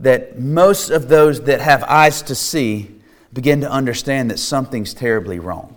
that 0.00 0.38
most 0.38 0.90
of 0.90 1.08
those 1.08 1.42
that 1.42 1.60
have 1.60 1.82
eyes 1.84 2.22
to 2.22 2.34
see 2.34 2.90
begin 3.32 3.60
to 3.60 3.70
understand 3.70 4.30
that 4.30 4.38
something's 4.38 4.94
terribly 4.94 5.38
wrong. 5.38 5.76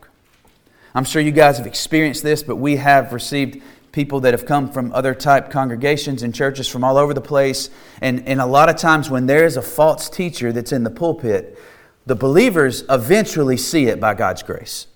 I'm 0.96 1.04
sure 1.04 1.22
you 1.22 1.32
guys 1.32 1.58
have 1.58 1.68
experienced 1.68 2.24
this, 2.24 2.42
but 2.42 2.56
we 2.56 2.78
have 2.78 3.14
received 3.14 3.62
people 3.92 4.20
that 4.22 4.34
have 4.34 4.46
come 4.46 4.72
from 4.72 4.94
other 4.94 5.14
type 5.16 5.50
congregations 5.50 6.24
and 6.24 6.34
churches 6.34 6.68
from 6.68 6.84
all 6.84 6.98
over 6.98 7.14
the 7.14 7.22
place. 7.22 7.70
And, 8.02 8.28
and 8.28 8.40
a 8.40 8.46
lot 8.46 8.70
of 8.70 8.76
times 8.76 9.10
when 9.10 9.26
there 9.26 9.46
is 9.46 9.58
a 9.58 9.62
false 9.62 10.10
teacher 10.10 10.52
that's 10.52 10.72
in 10.72 10.84
the 10.84 10.92
pulpit, 10.92 11.58
the 12.06 12.16
believers 12.16 12.84
eventually 12.90 13.58
see 13.58 13.86
it 13.86 14.00
by 14.00 14.14
God's 14.14 14.44
grace. 14.44 14.88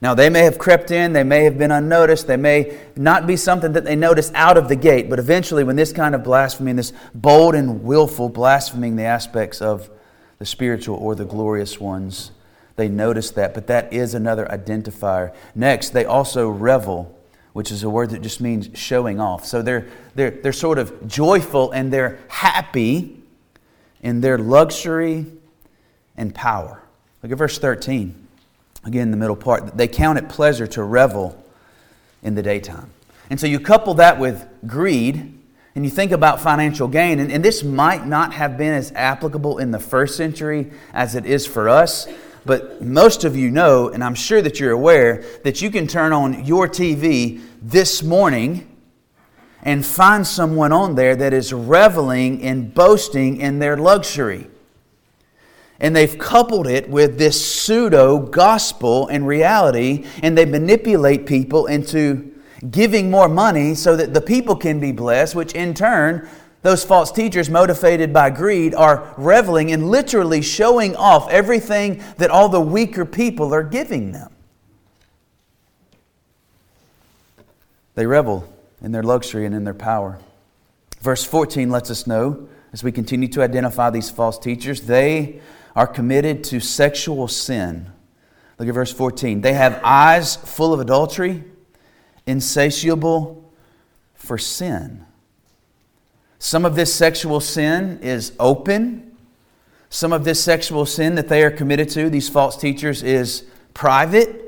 Now, 0.00 0.14
they 0.14 0.30
may 0.30 0.44
have 0.44 0.58
crept 0.58 0.92
in, 0.92 1.12
they 1.12 1.24
may 1.24 1.42
have 1.42 1.58
been 1.58 1.72
unnoticed, 1.72 2.28
they 2.28 2.36
may 2.36 2.78
not 2.94 3.26
be 3.26 3.36
something 3.36 3.72
that 3.72 3.84
they 3.84 3.96
notice 3.96 4.30
out 4.32 4.56
of 4.56 4.68
the 4.68 4.76
gate, 4.76 5.10
but 5.10 5.18
eventually, 5.18 5.64
when 5.64 5.74
this 5.74 5.92
kind 5.92 6.14
of 6.14 6.22
blasphemy, 6.22 6.70
and 6.70 6.78
this 6.78 6.92
bold 7.14 7.56
and 7.56 7.82
willful 7.82 8.28
blaspheming 8.28 8.94
the 8.94 9.02
aspects 9.02 9.60
of 9.60 9.90
the 10.38 10.46
spiritual 10.46 10.96
or 10.96 11.16
the 11.16 11.24
glorious 11.24 11.80
ones, 11.80 12.30
they 12.76 12.88
notice 12.88 13.32
that. 13.32 13.54
But 13.54 13.66
that 13.66 13.92
is 13.92 14.14
another 14.14 14.46
identifier. 14.46 15.34
Next, 15.56 15.90
they 15.90 16.04
also 16.04 16.48
revel 16.48 17.17
which 17.58 17.72
is 17.72 17.82
a 17.82 17.90
word 17.90 18.10
that 18.10 18.22
just 18.22 18.40
means 18.40 18.70
showing 18.78 19.18
off. 19.18 19.44
So 19.44 19.62
they're, 19.62 19.88
they're, 20.14 20.30
they're 20.30 20.52
sort 20.52 20.78
of 20.78 21.08
joyful 21.08 21.72
and 21.72 21.92
they're 21.92 22.20
happy 22.28 23.20
in 24.00 24.20
their 24.20 24.38
luxury 24.38 25.26
and 26.16 26.32
power. 26.32 26.80
Look 27.20 27.32
at 27.32 27.36
verse 27.36 27.58
13. 27.58 28.14
Again, 28.84 29.10
the 29.10 29.16
middle 29.16 29.34
part. 29.34 29.76
They 29.76 29.88
count 29.88 30.20
it 30.20 30.28
pleasure 30.28 30.68
to 30.68 30.84
revel 30.84 31.44
in 32.22 32.36
the 32.36 32.44
daytime. 32.44 32.92
And 33.28 33.40
so 33.40 33.48
you 33.48 33.58
couple 33.58 33.94
that 33.94 34.20
with 34.20 34.46
greed, 34.64 35.36
and 35.74 35.84
you 35.84 35.90
think 35.90 36.12
about 36.12 36.40
financial 36.40 36.86
gain, 36.86 37.18
and, 37.18 37.32
and 37.32 37.44
this 37.44 37.64
might 37.64 38.06
not 38.06 38.34
have 38.34 38.56
been 38.56 38.74
as 38.74 38.92
applicable 38.92 39.58
in 39.58 39.72
the 39.72 39.80
first 39.80 40.16
century 40.16 40.70
as 40.94 41.16
it 41.16 41.26
is 41.26 41.44
for 41.44 41.68
us. 41.68 42.06
But 42.48 42.80
most 42.80 43.24
of 43.24 43.36
you 43.36 43.50
know, 43.50 43.90
and 43.90 44.02
I'm 44.02 44.14
sure 44.14 44.40
that 44.40 44.58
you're 44.58 44.72
aware, 44.72 45.22
that 45.44 45.60
you 45.60 45.70
can 45.70 45.86
turn 45.86 46.14
on 46.14 46.46
your 46.46 46.66
TV 46.66 47.42
this 47.60 48.02
morning 48.02 48.74
and 49.62 49.84
find 49.84 50.26
someone 50.26 50.72
on 50.72 50.94
there 50.94 51.14
that 51.14 51.34
is 51.34 51.52
reveling 51.52 52.42
and 52.42 52.72
boasting 52.72 53.42
in 53.42 53.58
their 53.58 53.76
luxury. 53.76 54.46
And 55.78 55.94
they've 55.94 56.18
coupled 56.18 56.66
it 56.66 56.88
with 56.88 57.18
this 57.18 57.38
pseudo 57.38 58.18
gospel 58.18 59.08
and 59.08 59.26
reality, 59.26 60.06
and 60.22 60.36
they 60.36 60.46
manipulate 60.46 61.26
people 61.26 61.66
into 61.66 62.32
giving 62.70 63.10
more 63.10 63.28
money 63.28 63.74
so 63.74 63.94
that 63.94 64.14
the 64.14 64.22
people 64.22 64.56
can 64.56 64.80
be 64.80 64.90
blessed, 64.90 65.34
which 65.34 65.52
in 65.52 65.74
turn 65.74 66.26
those 66.62 66.84
false 66.84 67.12
teachers, 67.12 67.48
motivated 67.48 68.12
by 68.12 68.30
greed, 68.30 68.74
are 68.74 69.14
reveling 69.16 69.70
and 69.70 69.90
literally 69.90 70.42
showing 70.42 70.96
off 70.96 71.30
everything 71.30 72.02
that 72.16 72.30
all 72.30 72.48
the 72.48 72.60
weaker 72.60 73.04
people 73.04 73.54
are 73.54 73.62
giving 73.62 74.12
them. 74.12 74.32
They 77.94 78.06
revel 78.06 78.52
in 78.82 78.92
their 78.92 79.02
luxury 79.02 79.46
and 79.46 79.54
in 79.54 79.64
their 79.64 79.74
power. 79.74 80.18
Verse 81.00 81.24
14 81.24 81.70
lets 81.70 81.90
us 81.90 82.06
know, 82.06 82.48
as 82.72 82.82
we 82.82 82.92
continue 82.92 83.28
to 83.28 83.42
identify 83.42 83.90
these 83.90 84.10
false 84.10 84.38
teachers, 84.38 84.82
they 84.82 85.40
are 85.76 85.86
committed 85.86 86.42
to 86.44 86.60
sexual 86.60 87.28
sin. 87.28 87.90
Look 88.58 88.68
at 88.68 88.74
verse 88.74 88.92
14. 88.92 89.40
They 89.40 89.52
have 89.52 89.80
eyes 89.84 90.34
full 90.34 90.74
of 90.74 90.80
adultery, 90.80 91.44
insatiable 92.26 93.52
for 94.14 94.38
sin. 94.38 95.04
Some 96.38 96.64
of 96.64 96.76
this 96.76 96.94
sexual 96.94 97.40
sin 97.40 97.98
is 98.00 98.32
open. 98.38 99.16
Some 99.90 100.12
of 100.12 100.24
this 100.24 100.42
sexual 100.42 100.86
sin 100.86 101.14
that 101.16 101.28
they 101.28 101.42
are 101.42 101.50
committed 101.50 101.88
to, 101.90 102.10
these 102.10 102.28
false 102.28 102.56
teachers, 102.56 103.02
is 103.02 103.44
private. 103.74 104.44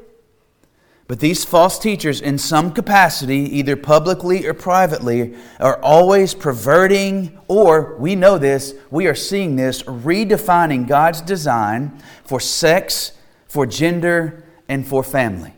But 1.09 1.19
these 1.19 1.45
false 1.45 1.77
teachers, 1.81 2.21
in 2.21 2.39
some 2.39 2.73
capacity, 2.73 3.59
either 3.59 3.75
publicly 3.75 4.47
or 4.47 4.55
privately, 4.55 5.35
are 5.59 5.83
always 5.83 6.35
perverting, 6.35 7.37
or 7.49 7.97
we 7.97 8.15
know 8.15 8.39
this, 8.39 8.75
we 8.93 9.09
are 9.09 9.15
seeing 9.17 9.57
this, 9.57 9.83
redefining 9.83 10.87
God's 10.87 11.21
design 11.21 12.01
for 12.23 12.39
sex, 12.39 13.13
for 13.49 13.67
gender, 13.67 14.45
and 14.69 14.87
for 14.87 15.03
family. 15.03 15.53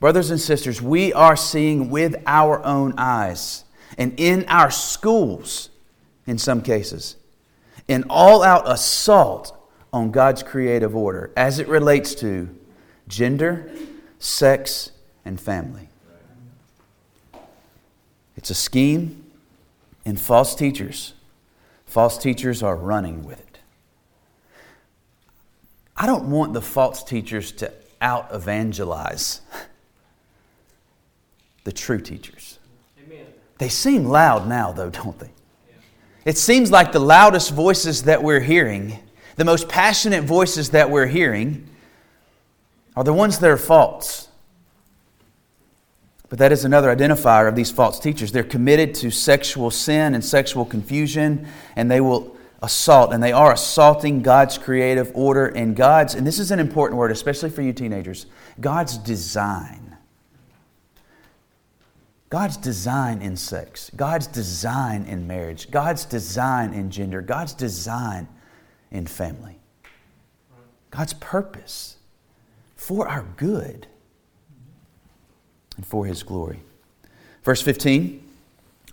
Brothers 0.00 0.30
and 0.30 0.38
sisters, 0.38 0.82
we 0.82 1.14
are 1.14 1.36
seeing 1.36 1.88
with 1.88 2.14
our 2.26 2.62
own 2.62 2.92
eyes 2.98 3.64
and 3.98 4.14
in 4.18 4.44
our 4.48 4.70
schools, 4.70 5.70
in 6.26 6.38
some 6.38 6.60
cases, 6.60 7.16
an 7.88 8.04
all 8.10 8.42
out 8.42 8.68
assault 8.68 9.56
on 9.92 10.10
God's 10.10 10.42
creative 10.42 10.94
order 10.94 11.32
as 11.36 11.58
it 11.58 11.68
relates 11.68 12.14
to 12.16 12.48
gender, 13.08 13.70
sex, 14.18 14.90
and 15.24 15.40
family. 15.40 15.88
It's 18.36 18.50
a 18.50 18.54
scheme, 18.54 19.24
and 20.04 20.20
false 20.20 20.54
teachers, 20.54 21.14
false 21.86 22.18
teachers 22.18 22.62
are 22.62 22.76
running 22.76 23.24
with 23.24 23.40
it. 23.40 23.58
I 25.96 26.06
don't 26.06 26.30
want 26.30 26.52
the 26.52 26.60
false 26.60 27.02
teachers 27.02 27.52
to 27.52 27.72
out 28.00 28.28
evangelize 28.32 29.40
the 31.64 31.72
true 31.72 32.00
teachers. 32.00 32.55
They 33.58 33.68
seem 33.68 34.04
loud 34.04 34.48
now, 34.48 34.72
though, 34.72 34.90
don't 34.90 35.18
they? 35.18 35.30
It 36.24 36.36
seems 36.36 36.70
like 36.70 36.92
the 36.92 36.98
loudest 36.98 37.52
voices 37.52 38.02
that 38.02 38.22
we're 38.22 38.40
hearing, 38.40 38.98
the 39.36 39.44
most 39.44 39.68
passionate 39.68 40.24
voices 40.24 40.70
that 40.70 40.90
we're 40.90 41.06
hearing, 41.06 41.68
are 42.96 43.04
the 43.04 43.12
ones 43.12 43.38
that 43.38 43.50
are 43.50 43.56
false. 43.56 44.28
But 46.28 46.40
that 46.40 46.50
is 46.50 46.64
another 46.64 46.94
identifier 46.94 47.48
of 47.48 47.54
these 47.54 47.70
false 47.70 48.00
teachers. 48.00 48.32
They're 48.32 48.42
committed 48.42 48.94
to 48.96 49.10
sexual 49.10 49.70
sin 49.70 50.14
and 50.14 50.24
sexual 50.24 50.64
confusion, 50.64 51.46
and 51.76 51.88
they 51.90 52.00
will 52.00 52.36
assault, 52.62 53.12
and 53.12 53.22
they 53.22 53.32
are 53.32 53.52
assaulting 53.52 54.22
God's 54.22 54.58
creative 54.58 55.12
order 55.14 55.46
and 55.46 55.76
God's, 55.76 56.14
and 56.14 56.26
this 56.26 56.38
is 56.38 56.50
an 56.50 56.58
important 56.58 56.98
word, 56.98 57.12
especially 57.12 57.50
for 57.50 57.62
you 57.62 57.72
teenagers, 57.72 58.26
God's 58.60 58.98
design. 58.98 59.85
God's 62.36 62.58
design 62.58 63.22
in 63.22 63.34
sex, 63.34 63.90
God's 63.96 64.26
design 64.26 65.04
in 65.04 65.26
marriage, 65.26 65.70
God's 65.70 66.04
design 66.04 66.74
in 66.74 66.90
gender, 66.90 67.22
God's 67.22 67.54
design 67.54 68.28
in 68.90 69.06
family, 69.06 69.58
God's 70.90 71.14
purpose 71.14 71.96
for 72.74 73.08
our 73.08 73.24
good 73.38 73.86
and 75.78 75.86
for 75.86 76.04
His 76.04 76.22
glory. 76.22 76.60
Verse 77.42 77.62
15 77.62 78.22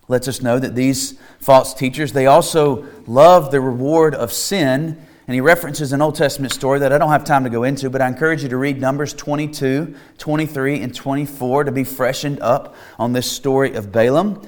lets 0.07 0.29
us 0.29 0.41
know 0.41 0.57
that 0.57 0.73
these 0.73 1.19
false 1.41 1.73
teachers, 1.73 2.13
they 2.13 2.27
also 2.27 2.85
love 3.07 3.51
the 3.51 3.59
reward 3.59 4.15
of 4.15 4.31
sin 4.31 5.05
and 5.27 5.35
he 5.35 5.41
references 5.41 5.93
an 5.93 6.01
Old 6.01 6.15
Testament 6.15 6.51
story 6.51 6.79
that 6.79 6.91
I 6.91 6.97
don't 6.97 7.11
have 7.11 7.23
time 7.23 7.45
to 7.45 7.49
go 7.49 7.63
into, 7.63 7.89
but 7.89 8.01
I 8.01 8.07
encourage 8.07 8.43
you 8.43 8.49
to 8.49 8.57
read 8.57 8.81
Numbers 8.81 9.13
22, 9.13 9.95
23, 10.17 10.81
and 10.81 10.93
24 10.93 11.63
to 11.63 11.71
be 11.71 11.85
freshened 11.85 12.41
up 12.41 12.75
on 12.99 13.13
this 13.13 13.31
story 13.31 13.73
of 13.73 13.91
Balaam. 13.91 14.41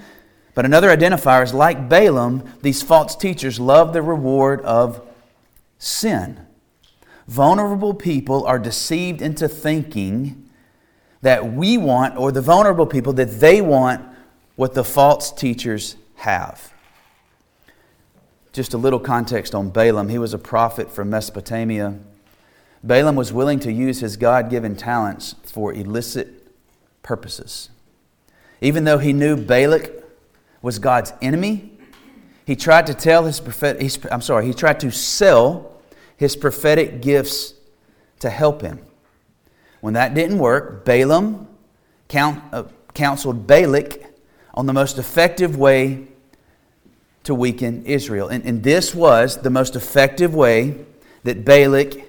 But 0.53 0.65
another 0.65 0.89
identifier 0.89 1.43
is 1.43 1.53
like 1.53 1.88
Balaam, 1.88 2.43
these 2.61 2.81
false 2.81 3.15
teachers 3.15 3.59
love 3.59 3.93
the 3.93 4.01
reward 4.01 4.61
of 4.61 5.05
sin. 5.77 6.45
Vulnerable 7.27 7.93
people 7.93 8.45
are 8.45 8.59
deceived 8.59 9.21
into 9.21 9.47
thinking 9.47 10.49
that 11.21 11.53
we 11.53 11.77
want, 11.77 12.17
or 12.17 12.31
the 12.31 12.41
vulnerable 12.41 12.85
people, 12.85 13.13
that 13.13 13.39
they 13.39 13.61
want 13.61 14.05
what 14.55 14.73
the 14.73 14.83
false 14.83 15.31
teachers 15.31 15.95
have. 16.15 16.71
Just 18.55 18.73
a 18.73 18.77
little 18.77 19.01
context 19.01 19.53
on 19.53 19.69
Balaam. 19.69 20.07
He 20.07 20.17
was 20.17 20.33
a 20.33 20.37
prophet 20.37 20.89
from 20.89 21.09
Mesopotamia. 21.09 21.99
Balaam 22.81 23.17
was 23.17 23.33
willing 23.33 23.59
to 23.59 23.69
use 23.69 23.99
his 23.99 24.15
God 24.15 24.49
given 24.49 24.77
talents 24.77 25.35
for 25.43 25.73
illicit 25.73 26.47
purposes. 27.03 27.69
Even 28.61 28.85
though 28.85 28.97
he 28.97 29.11
knew 29.11 29.35
Balak 29.35 29.91
was 30.61 30.79
God's 30.79 31.11
enemy, 31.21 31.73
he 32.45 32.55
tried 32.55 32.87
to 32.87 32.93
tell 32.93 33.25
his 33.25 33.41
prophetic, 33.41 33.91
I'm 34.09 34.21
sorry, 34.21 34.45
he 34.45 34.53
tried 34.53 34.79
to 34.79 34.89
sell 34.89 35.73
his 36.15 36.37
prophetic 36.37 37.01
gifts 37.01 37.55
to 38.19 38.29
help 38.29 38.61
him. 38.61 38.79
When 39.81 39.95
that 39.95 40.13
didn't 40.13 40.37
work, 40.37 40.85
Balaam 40.85 41.49
uh, 42.13 42.63
counseled 42.93 43.47
Balak 43.47 44.01
on 44.53 44.65
the 44.65 44.71
most 44.71 44.97
effective 44.97 45.57
way 45.57 46.07
to 47.25 47.35
weaken 47.35 47.83
Israel. 47.85 48.29
And, 48.29 48.45
and 48.45 48.63
this 48.63 48.95
was 48.95 49.41
the 49.41 49.49
most 49.49 49.75
effective 49.75 50.33
way 50.33 50.85
that 51.23 51.43
Balak 51.43 52.05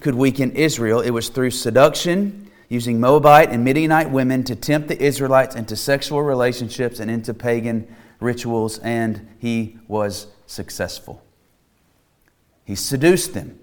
could 0.00 0.14
weaken 0.14 0.52
Israel. 0.52 1.00
It 1.00 1.10
was 1.10 1.28
through 1.28 1.50
seduction, 1.50 2.50
using 2.68 3.00
Moabite 3.00 3.50
and 3.50 3.64
Midianite 3.64 4.10
women 4.10 4.44
to 4.44 4.54
tempt 4.54 4.88
the 4.88 5.02
Israelites 5.02 5.54
into 5.54 5.74
sexual 5.74 6.22
relationships 6.22 7.00
and 7.00 7.10
into 7.10 7.32
pagan 7.32 7.94
rituals, 8.20 8.78
and 8.80 9.26
he 9.38 9.78
was 9.88 10.26
successful. 10.46 11.22
He 12.64 12.74
seduced 12.74 13.32
them. 13.32 13.58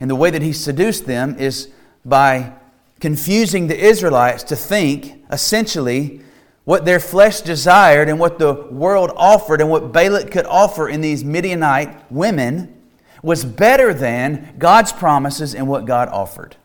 And 0.00 0.10
the 0.10 0.16
way 0.16 0.30
that 0.30 0.42
he 0.42 0.52
seduced 0.52 1.06
them 1.06 1.36
is 1.38 1.70
by 2.04 2.52
confusing 3.00 3.68
the 3.68 3.78
Israelites 3.78 4.42
to 4.44 4.56
think, 4.56 5.24
essentially, 5.30 6.20
what 6.68 6.84
their 6.84 7.00
flesh 7.00 7.40
desired 7.40 8.10
and 8.10 8.20
what 8.20 8.38
the 8.38 8.52
world 8.52 9.10
offered 9.16 9.62
and 9.62 9.70
what 9.70 9.90
Balak 9.90 10.30
could 10.30 10.44
offer 10.44 10.86
in 10.86 11.00
these 11.00 11.24
Midianite 11.24 12.12
women 12.12 12.78
was 13.22 13.42
better 13.42 13.94
than 13.94 14.54
God's 14.58 14.92
promises 14.92 15.54
and 15.54 15.66
what 15.66 15.86
God 15.86 16.10
offered. 16.10 16.56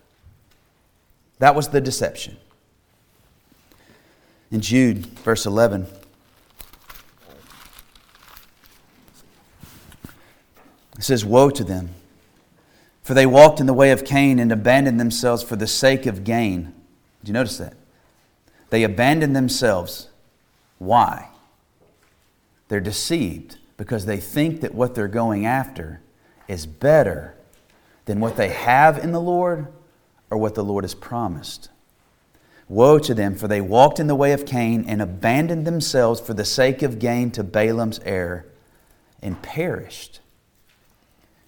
That 1.39 1.55
was 1.55 1.69
the 1.69 1.79
deception. 1.79 2.35
In 4.51 4.59
Jude, 4.59 5.05
verse 5.05 5.45
11, 5.45 5.87
it 10.97 11.03
says, 11.03 11.23
Woe 11.23 11.49
to 11.49 11.63
them, 11.63 11.91
for 13.03 13.13
they 13.13 13.25
walked 13.25 13.61
in 13.61 13.67
the 13.67 13.73
way 13.73 13.91
of 13.91 14.03
Cain 14.03 14.37
and 14.37 14.51
abandoned 14.51 14.99
themselves 14.99 15.43
for 15.43 15.55
the 15.55 15.65
sake 15.65 16.05
of 16.05 16.25
gain. 16.25 16.73
Did 17.21 17.29
you 17.29 17.33
notice 17.33 17.57
that? 17.59 17.77
They 18.73 18.81
abandon 18.81 19.33
themselves. 19.33 20.07
Why? 20.79 21.29
They're 22.69 22.79
deceived 22.79 23.59
because 23.77 24.07
they 24.07 24.17
think 24.17 24.61
that 24.61 24.73
what 24.73 24.95
they're 24.95 25.07
going 25.07 25.45
after 25.45 26.01
is 26.47 26.65
better 26.65 27.35
than 28.05 28.19
what 28.19 28.35
they 28.35 28.49
have 28.49 28.97
in 28.97 29.11
the 29.11 29.21
Lord 29.21 29.67
or 30.31 30.39
what 30.39 30.55
the 30.55 30.63
Lord 30.63 30.85
has 30.85 30.95
promised. 30.95 31.69
Woe 32.67 32.97
to 32.97 33.13
them, 33.13 33.35
for 33.35 33.47
they 33.47 33.61
walked 33.61 33.99
in 33.99 34.07
the 34.07 34.15
way 34.15 34.31
of 34.31 34.43
Cain 34.43 34.85
and 34.87 35.03
abandoned 35.03 35.67
themselves 35.67 36.19
for 36.19 36.33
the 36.33 36.43
sake 36.43 36.81
of 36.81 36.97
gain 36.97 37.29
to 37.29 37.43
Balaam's 37.43 37.99
error 37.99 38.47
and 39.21 39.39
perished 39.43 40.19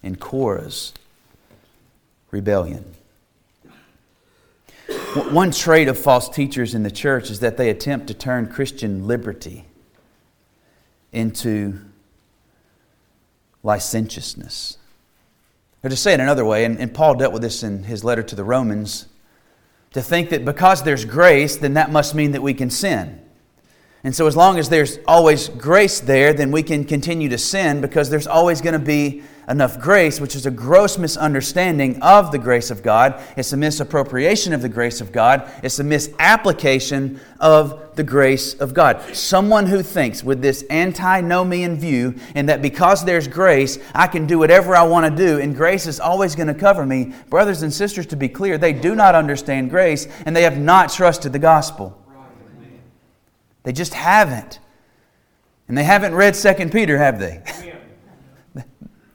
in 0.03 0.17
Korah's 0.17 0.93
rebellion. 2.29 2.93
One 5.15 5.51
trait 5.51 5.87
of 5.87 5.97
false 5.97 6.27
teachers 6.27 6.75
in 6.75 6.83
the 6.83 6.91
church 6.91 7.29
is 7.29 7.39
that 7.39 7.55
they 7.55 7.69
attempt 7.69 8.07
to 8.07 8.13
turn 8.13 8.47
Christian 8.47 9.07
liberty 9.07 9.65
into 11.13 11.79
licentiousness. 13.63 14.77
Or 15.81 15.89
to 15.89 15.95
say 15.95 16.13
it 16.13 16.19
another 16.19 16.43
way, 16.43 16.65
and, 16.65 16.77
and 16.79 16.93
Paul 16.93 17.15
dealt 17.15 17.31
with 17.31 17.41
this 17.41 17.63
in 17.63 17.83
his 17.83 18.03
letter 18.03 18.23
to 18.23 18.35
the 18.35 18.43
Romans, 18.43 19.05
to 19.93 20.01
think 20.01 20.31
that 20.31 20.43
because 20.43 20.83
there's 20.83 21.05
grace, 21.05 21.55
then 21.55 21.75
that 21.75 21.91
must 21.91 22.13
mean 22.13 22.31
that 22.31 22.41
we 22.41 22.53
can 22.53 22.69
sin. 22.69 23.21
And 24.05 24.15
so, 24.15 24.27
as 24.27 24.37
long 24.37 24.59
as 24.59 24.69
there's 24.69 24.99
always 25.07 25.49
grace 25.49 25.99
there, 25.99 26.31
then 26.31 26.51
we 26.51 26.61
can 26.61 26.83
continue 26.83 27.27
to 27.29 27.39
sin 27.39 27.81
because 27.81 28.07
there's 28.07 28.27
always 28.27 28.61
going 28.61 28.73
to 28.73 28.85
be 28.85 29.23
enough 29.49 29.79
grace, 29.79 30.21
which 30.21 30.35
is 30.35 30.45
a 30.45 30.51
gross 30.51 30.99
misunderstanding 30.99 31.99
of 32.03 32.31
the 32.31 32.37
grace 32.37 32.69
of 32.69 32.83
God. 32.83 33.19
It's 33.35 33.51
a 33.51 33.57
misappropriation 33.57 34.53
of 34.53 34.61
the 34.61 34.69
grace 34.69 35.01
of 35.01 35.11
God. 35.11 35.49
It's 35.63 35.79
a 35.79 35.83
misapplication 35.83 37.19
of 37.39 37.95
the 37.95 38.03
grace 38.03 38.53
of 38.53 38.75
God. 38.75 39.01
Someone 39.15 39.65
who 39.65 39.81
thinks 39.81 40.23
with 40.23 40.39
this 40.39 40.63
antinomian 40.69 41.75
view, 41.75 42.13
and 42.35 42.47
that 42.47 42.61
because 42.61 43.03
there's 43.05 43.27
grace, 43.27 43.79
I 43.95 44.05
can 44.05 44.27
do 44.27 44.37
whatever 44.37 44.75
I 44.75 44.83
want 44.83 45.17
to 45.17 45.25
do, 45.25 45.39
and 45.39 45.55
grace 45.55 45.87
is 45.87 45.99
always 45.99 46.35
going 46.35 46.47
to 46.47 46.53
cover 46.53 46.85
me. 46.85 47.15
Brothers 47.31 47.63
and 47.63 47.73
sisters, 47.73 48.05
to 48.07 48.15
be 48.15 48.29
clear, 48.29 48.59
they 48.59 48.73
do 48.73 48.93
not 48.93 49.15
understand 49.15 49.71
grace, 49.71 50.07
and 50.27 50.35
they 50.35 50.43
have 50.43 50.59
not 50.59 50.91
trusted 50.91 51.33
the 51.33 51.39
gospel. 51.39 52.04
They 53.65 53.73
just 53.73 53.93
haven't. 53.93 54.59
And 55.67 55.77
they 55.77 55.83
haven't 55.83 56.15
read 56.15 56.35
2 56.35 56.69
Peter, 56.69 56.97
have 56.97 57.19
they? 57.19 57.43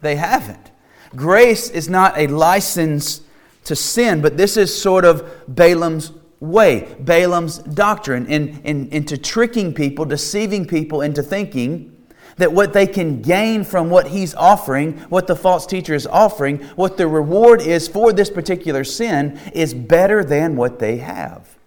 They 0.02 0.16
haven't. 0.16 0.70
Grace 1.14 1.68
is 1.68 1.88
not 1.88 2.16
a 2.16 2.26
license 2.26 3.20
to 3.64 3.76
sin, 3.76 4.22
but 4.22 4.38
this 4.38 4.56
is 4.56 4.74
sort 4.74 5.04
of 5.04 5.30
Balaam's 5.46 6.12
way, 6.40 6.96
Balaam's 7.00 7.58
doctrine, 7.58 8.26
in, 8.26 8.60
in, 8.62 8.88
into 8.88 9.18
tricking 9.18 9.74
people, 9.74 10.06
deceiving 10.06 10.66
people 10.66 11.02
into 11.02 11.22
thinking 11.22 11.94
that 12.38 12.52
what 12.52 12.72
they 12.72 12.86
can 12.86 13.20
gain 13.20 13.62
from 13.62 13.90
what 13.90 14.06
he's 14.06 14.34
offering, 14.34 14.96
what 15.10 15.26
the 15.26 15.36
false 15.36 15.66
teacher 15.66 15.94
is 15.94 16.06
offering, 16.06 16.58
what 16.76 16.96
the 16.96 17.06
reward 17.06 17.60
is 17.60 17.86
for 17.86 18.12
this 18.12 18.30
particular 18.30 18.84
sin, 18.84 19.38
is 19.52 19.74
better 19.74 20.24
than 20.24 20.56
what 20.56 20.78
they 20.78 20.96
have. 20.96 21.59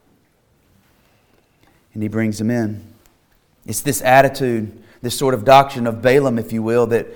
And 1.94 2.02
he 2.02 2.10
brings 2.10 2.38
them 2.40 2.50
in. 2.50 2.82
It's 3.66 3.82
this 3.82 4.02
attitude, 4.02 4.82
this 5.02 5.18
sort 5.18 5.34
of 5.34 5.46
doctrine 5.46 5.88
of 5.88 6.02
Balaam, 6.02 6.40
if 6.40 6.52
you 6.52 6.64
will, 6.64 6.88
that 6.88 7.08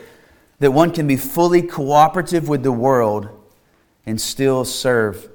that 0.60 0.72
one 0.72 0.92
can 0.92 1.08
be 1.08 1.18
fully 1.18 1.62
cooperative 1.62 2.48
with 2.48 2.64
the 2.64 2.72
world 2.72 3.30
and 4.06 4.20
still 4.20 4.66
serve 4.66 5.30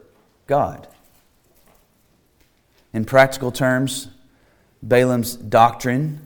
God. 0.46 0.88
In 2.92 3.04
practical 3.04 3.52
terms, 3.52 4.08
Balaam's 4.82 5.36
doctrine 5.36 6.20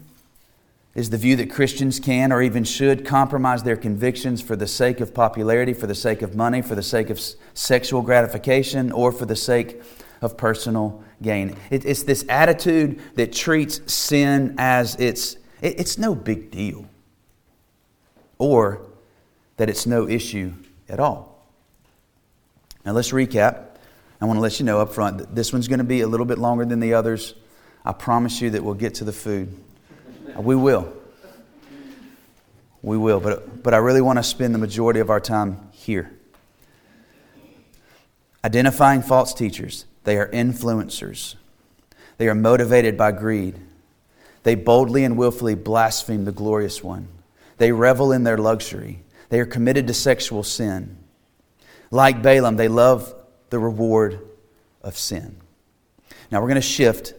is 0.95 1.11
the 1.11 1.19
view 1.19 1.37
that 1.37 1.51
Christians 1.51 2.01
can 2.01 2.33
or 2.33 2.41
even 2.41 2.65
should 2.65 3.05
compromise 3.05 3.63
their 3.63 3.77
convictions 3.77 4.41
for 4.41 4.57
the 4.57 4.67
sake 4.67 5.01
of 5.01 5.13
popularity, 5.13 5.75
for 5.75 5.87
the 5.87 5.95
sake 5.95 6.23
of 6.23 6.35
money, 6.35 6.63
for 6.63 6.75
the 6.75 6.83
sake 6.83 7.11
of 7.11 7.21
sexual 7.53 8.01
gratification, 8.01 8.91
or 8.91 9.13
for 9.13 9.27
the 9.27 9.37
sake 9.37 9.83
of 10.27 10.37
personal 10.37 11.03
gain. 11.23 11.57
it's 11.71 12.03
this 12.03 12.27
attitude 12.29 13.01
that 13.15 13.33
treats 13.33 13.81
sin 13.91 14.55
as 14.59 14.95
it's, 14.97 15.39
it's 15.63 15.97
no 15.97 16.15
big 16.15 16.51
deal 16.51 16.87
or 18.39 18.83
that 19.57 19.71
it's 19.71 19.87
no 19.87 20.07
issue 20.09 20.53
at 20.89 21.01
all. 21.01 21.43
Now 22.85 22.93
let's 22.93 23.13
recap. 23.13 23.65
I 24.21 24.25
want 24.25 24.37
to 24.37 24.41
let 24.41 24.59
you 24.61 24.67
know 24.67 24.81
up 24.81 24.93
front 24.93 25.19
that 25.19 25.35
this 25.35 25.53
one's 25.53 25.69
going 25.69 25.79
to 25.79 25.85
be 25.85 26.01
a 26.01 26.07
little 26.07 26.27
bit 26.27 26.39
longer 26.39 26.65
than 26.65 26.81
the 26.81 26.95
others. 26.95 27.35
I 27.85 27.93
promise 27.93 28.41
you 28.41 28.51
that 28.51 28.63
we'll 28.63 28.75
get 28.75 28.95
to 28.97 29.05
the 29.05 29.13
food. 29.13 29.57
Uh, 30.37 30.41
we 30.41 30.57
will. 30.57 30.93
We 32.83 32.97
will, 32.97 33.21
but, 33.21 33.63
but 33.63 33.75
I 33.75 33.79
really 33.79 34.01
want 34.01 34.19
to 34.19 34.23
spend 34.23 34.55
the 34.55 34.59
majority 34.59 35.01
of 35.01 35.11
our 35.11 35.21
time 35.21 35.71
here. 35.73 36.13
Identifying 38.45 39.03
false 39.03 39.35
teachers. 39.35 39.87
They 40.07 40.19
are 40.19 40.29
influencers. 40.29 41.35
They 42.17 42.29
are 42.29 42.35
motivated 42.35 42.97
by 42.97 43.11
greed. 43.11 43.59
They 44.45 44.55
boldly 44.55 45.03
and 45.03 45.19
willfully 45.19 45.57
blaspheme 45.57 46.25
the 46.25 46.31
glorious 46.31 46.81
one. 46.81 47.09
They 47.59 47.73
revel 47.73 48.13
in 48.13 48.23
their 48.23 48.39
luxury. 48.39 49.03
They 49.31 49.41
are 49.41 49.47
committed 49.47 49.89
to 49.89 49.95
sexual 49.95 50.45
sin. 50.45 50.97
Like 51.91 52.23
Balaam, 52.23 52.55
they 52.55 52.69
love 52.69 53.17
the 53.51 53.59
reward 53.59 54.21
of 54.81 54.97
sin. 54.97 55.41
Now 56.31 56.41
we're 56.41 56.49
going 56.49 56.55
to 56.55 56.61
shift 56.61 57.15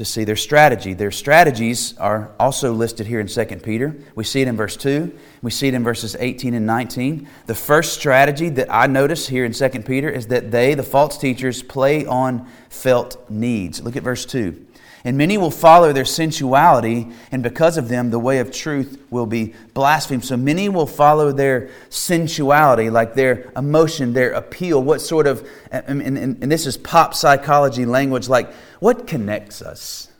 to 0.00 0.04
see 0.06 0.24
their 0.24 0.34
strategy. 0.34 0.94
Their 0.94 1.10
strategies 1.10 1.94
are 1.98 2.30
also 2.40 2.72
listed 2.72 3.06
here 3.06 3.20
in 3.20 3.26
2 3.26 3.44
Peter. 3.56 3.94
We 4.14 4.24
see 4.24 4.40
it 4.40 4.48
in 4.48 4.56
verse 4.56 4.74
2, 4.78 5.12
we 5.42 5.50
see 5.50 5.68
it 5.68 5.74
in 5.74 5.84
verses 5.84 6.16
18 6.18 6.54
and 6.54 6.64
19. 6.64 7.28
The 7.44 7.54
first 7.54 7.92
strategy 7.92 8.48
that 8.48 8.72
I 8.72 8.86
notice 8.86 9.28
here 9.28 9.44
in 9.44 9.52
2 9.52 9.68
Peter 9.82 10.08
is 10.08 10.28
that 10.28 10.50
they, 10.50 10.72
the 10.72 10.82
false 10.82 11.18
teachers, 11.18 11.62
play 11.62 12.06
on 12.06 12.48
felt 12.70 13.30
needs. 13.30 13.82
Look 13.82 13.94
at 13.94 14.02
verse 14.02 14.24
2. 14.24 14.68
And 15.04 15.18
many 15.18 15.36
will 15.36 15.50
follow 15.50 15.92
their 15.92 16.06
sensuality, 16.06 17.08
and 17.30 17.42
because 17.42 17.76
of 17.76 17.88
them, 17.88 18.10
the 18.10 18.18
way 18.18 18.38
of 18.38 18.50
truth 18.50 19.02
will 19.10 19.26
be 19.26 19.54
blasphemed. 19.74 20.24
So 20.24 20.36
many 20.36 20.70
will 20.70 20.86
follow 20.86 21.30
their 21.30 21.70
sensuality, 21.90 22.88
like 22.88 23.14
their 23.14 23.50
emotion, 23.56 24.14
their 24.14 24.32
appeal. 24.32 24.82
What 24.82 25.02
sort 25.02 25.26
of, 25.26 25.46
and, 25.70 26.02
and, 26.02 26.18
and 26.18 26.52
this 26.52 26.66
is 26.66 26.76
pop 26.76 27.14
psychology 27.14 27.86
language, 27.86 28.28
like 28.28 28.50
what 28.80 29.06
connects 29.06 29.62
us? 29.62 30.10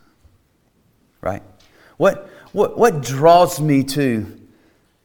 Right? 1.20 1.42
What, 1.96 2.30
what, 2.52 2.78
what 2.78 3.02
draws 3.02 3.60
me 3.60 3.82
to 3.84 4.40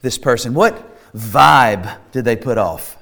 this 0.01 0.17
person? 0.17 0.53
What 0.53 0.97
vibe 1.13 1.97
did 2.11 2.25
they 2.25 2.35
put 2.35 2.57
off? 2.57 2.97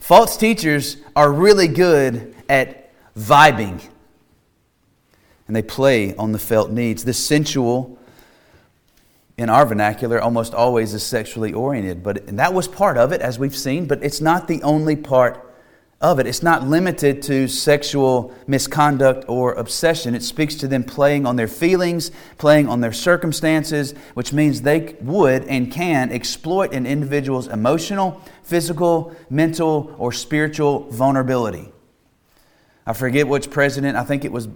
False 0.00 0.36
teachers 0.36 0.96
are 1.14 1.30
really 1.30 1.68
good 1.68 2.34
at 2.48 2.90
vibing 3.14 3.86
and 5.46 5.54
they 5.54 5.62
play 5.62 6.16
on 6.16 6.32
the 6.32 6.38
felt 6.38 6.70
needs. 6.70 7.04
This 7.04 7.24
sensual 7.24 7.98
in 9.38 9.48
our 9.48 9.66
vernacular, 9.66 10.20
almost 10.20 10.54
always 10.54 10.94
is 10.94 11.02
sexually 11.02 11.52
oriented. 11.52 12.02
But 12.02 12.28
and 12.28 12.38
that 12.38 12.54
was 12.54 12.68
part 12.68 12.96
of 12.96 13.12
it, 13.12 13.20
as 13.20 13.38
we've 13.38 13.56
seen, 13.56 13.86
but 13.86 14.02
it's 14.02 14.20
not 14.20 14.46
the 14.46 14.62
only 14.62 14.96
part 14.96 15.51
of 16.02 16.18
it. 16.18 16.26
It's 16.26 16.42
not 16.42 16.66
limited 16.66 17.22
to 17.22 17.46
sexual 17.46 18.34
misconduct 18.48 19.24
or 19.28 19.54
obsession. 19.54 20.16
It 20.16 20.24
speaks 20.24 20.56
to 20.56 20.68
them 20.68 20.82
playing 20.82 21.24
on 21.24 21.36
their 21.36 21.46
feelings, 21.46 22.10
playing 22.38 22.68
on 22.68 22.80
their 22.80 22.92
circumstances, 22.92 23.94
which 24.14 24.32
means 24.32 24.62
they 24.62 24.96
would 25.00 25.44
and 25.44 25.70
can 25.70 26.10
exploit 26.10 26.74
an 26.74 26.86
individual's 26.86 27.46
emotional, 27.46 28.20
physical, 28.42 29.14
mental, 29.30 29.94
or 29.96 30.12
spiritual 30.12 30.90
vulnerability. 30.90 31.72
I 32.84 32.94
forget 32.94 33.28
which 33.28 33.48
president, 33.48 33.96
I 33.96 34.02
think 34.02 34.24
it 34.24 34.32
was 34.32 34.48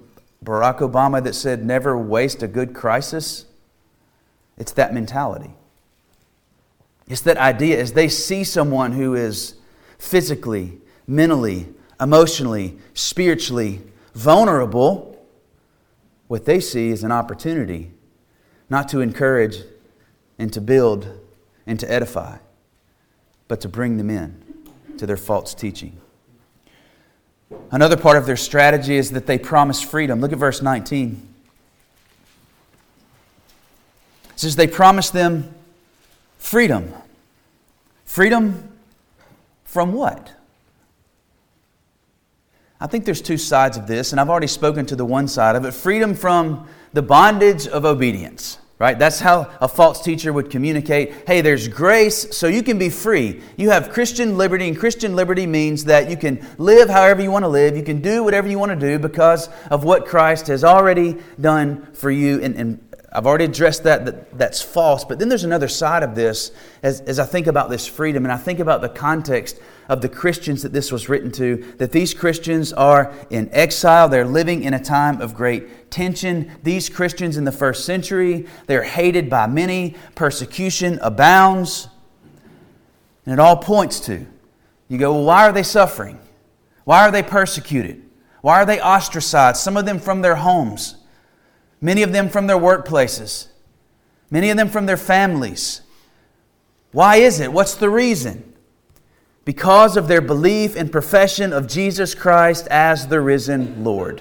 Barack 0.45 0.81
Obama, 0.81 1.23
that 1.23 1.35
said, 1.35 1.65
never 1.65 1.97
waste 1.97 2.43
a 2.43 2.49
good 2.49 2.75
crisis. 2.75 3.47
It's 4.59 4.73
that 4.73 4.93
mentality. 4.93 5.55
It's 7.09 7.21
that 7.21 7.37
idea 7.37 7.81
as 7.81 7.93
they 7.93 8.09
see 8.09 8.43
someone 8.43 8.91
who 8.93 9.15
is 9.15 9.55
physically, 9.97 10.81
mentally, 11.07 11.69
emotionally, 12.01 12.77
spiritually 12.95 13.81
vulnerable, 14.15 15.17
what 16.29 16.45
they 16.45 16.61
see 16.61 16.89
is 16.89 17.05
an 17.05 17.13
opportunity 17.13 17.91
not 18.69 18.89
to 18.89 19.01
encourage 19.01 19.59
and 20.39 20.53
to 20.53 20.61
build 20.61 21.09
and 21.67 21.79
to 21.81 21.91
edify, 21.91 22.39
but 23.49 23.61
to 23.61 23.69
bring 23.69 23.97
them 23.97 24.11
in 24.11 24.43
to 24.99 25.07
their 25.07 25.17
false 25.17 25.55
teaching. 25.55 26.01
Another 27.71 27.97
part 27.97 28.17
of 28.17 28.27
their 28.27 28.37
strategy 28.37 28.97
is 28.97 29.13
that 29.13 29.27
they 29.27 29.39
promise 29.39 29.81
freedom. 29.81 30.21
Look 30.21 30.33
at 30.33 30.39
verse 30.39 30.63
19. 30.63 31.29
It 34.31 34.41
says 34.41 34.57
they 34.57 34.67
promise 34.67 35.11
them 35.11 35.55
freedom. 36.39 36.93
Freedom 38.05 38.71
from 39.65 39.93
what? 39.93 40.36
I 42.81 42.87
think 42.87 43.07
there's 43.07 43.23
two 43.23 43.39
sides 43.39 43.79
of 43.79 43.87
this, 43.87 44.13
and 44.13 44.21
I've 44.21 44.29
already 44.29 44.47
spoken 44.47 44.85
to 44.87 44.97
the 44.97 45.05
one 45.05 45.29
side 45.29 45.57
of 45.57 45.65
it 45.65 45.73
freedom 45.73 46.15
from 46.15 46.69
the 46.93 47.01
bondage 47.01 47.67
of 47.67 47.87
obedience, 47.87 48.59
right? 48.79 48.99
That's 48.99 49.19
how 49.19 49.51
a 49.63 49.69
false 49.69 50.03
teacher 50.03 50.31
would 50.31 50.51
communicate 50.51 51.15
hey, 51.27 51.41
there's 51.41 51.69
grace, 51.69 52.37
so 52.37 52.49
you 52.49 52.63
can 52.63 52.79
be 52.79 52.91
free. 52.91 53.41
You 53.57 53.71
have 53.71 53.91
Christian 53.91 54.37
liberty, 54.37 54.69
and 54.69 54.79
Christian 54.79 55.17
liberty 55.17 55.47
means 55.47 55.85
that 55.85 56.11
you 56.11 56.19
can 56.19 56.47
live 56.59 56.91
however 56.91 57.23
you 57.23 57.31
want 57.31 57.45
to 57.45 57.49
live, 57.49 57.79
you 57.79 57.83
can 57.83 58.03
do 58.03 58.23
whatever 58.23 58.47
you 58.47 58.59
want 58.59 58.79
to 58.79 58.89
do 58.89 58.99
because 58.99 59.49
of 59.71 59.85
what 59.85 60.05
Christ 60.05 60.49
has 60.49 60.63
already 60.63 61.17
done 61.41 61.87
for 61.95 62.11
you. 62.11 62.43
And, 62.43 62.57
and 62.57 62.87
I've 63.11 63.27
already 63.27 63.47
addressed 63.47 63.85
that, 63.85 64.05
that, 64.05 64.37
that's 64.37 64.61
false, 64.61 65.03
but 65.03 65.19
then 65.19 65.31
there's 65.31 65.45
another 65.45 65.69
side 65.69 66.03
of 66.03 66.15
this 66.15 66.53
as, 66.83 67.01
as 67.01 67.19
I 67.19 67.25
think 67.25 67.47
about 67.47 67.71
this 67.71 67.87
freedom 67.87 68.27
and 68.27 68.33
I 68.33 68.37
think 68.37 68.59
about 68.59 68.83
the 68.83 68.91
context 68.91 69.59
of 69.89 70.01
the 70.01 70.09
Christians 70.09 70.63
that 70.63 70.73
this 70.73 70.91
was 70.91 71.09
written 71.09 71.31
to, 71.33 71.75
that 71.79 71.93
these 71.93 72.13
Christians 72.13 72.73
are 72.73 73.13
in 73.31 73.49
exile. 73.53 74.09
They're 74.09 74.25
living 74.25 74.65
in 74.65 74.75
a 74.75 74.83
time 74.83 75.21
of 75.21 75.35
great 75.35 75.91
tension. 75.91 76.51
These 76.63 76.89
Christians 76.89 77.37
in 77.37 77.45
the 77.45 77.53
first 77.53 77.85
century, 77.85 78.47
they're 78.67 78.83
hated 78.83 79.31
by 79.31 79.47
many, 79.47 79.95
persecution 80.15 80.99
abounds. 81.03 81.89
And 83.25 83.33
it 83.33 83.39
all 83.39 83.57
points 83.57 84.01
to 84.01 84.27
you 84.89 84.99
go, 84.99 85.13
well, 85.13 85.25
why 85.25 85.49
are 85.49 85.53
they 85.53 85.63
suffering? 85.63 86.19
Why 86.85 87.07
are 87.07 87.11
they 87.11 87.23
persecuted? 87.23 88.03
Why 88.41 88.61
are 88.61 88.67
they 88.67 88.81
ostracized? 88.81 89.59
Some 89.59 89.77
of 89.77 89.87
them 89.87 89.99
from 89.99 90.23
their 90.23 90.37
homes, 90.37 90.97
many 91.81 92.03
of 92.03 92.13
them 92.13 92.29
from 92.29 92.47
their 92.47 92.59
workplaces, 92.59 93.49
many 94.31 94.51
of 94.51 94.57
them 94.57 94.69
from 94.69 94.87
their 94.87 94.97
families. 94.97 95.83
Why 96.93 97.17
is 97.17 97.41
it? 97.41 97.53
What's 97.53 97.75
the 97.75 97.91
reason? 97.91 98.55
Because 99.47 99.97
of 99.97 100.09
their 100.09 100.21
belief 100.21 100.75
and 100.75 100.91
profession 100.91 101.53
of 101.53 101.69
Jesus 101.69 102.17
Christ 102.17 102.67
as 102.67 103.07
the 103.07 103.21
risen 103.21 103.85
Lord. 103.85 104.21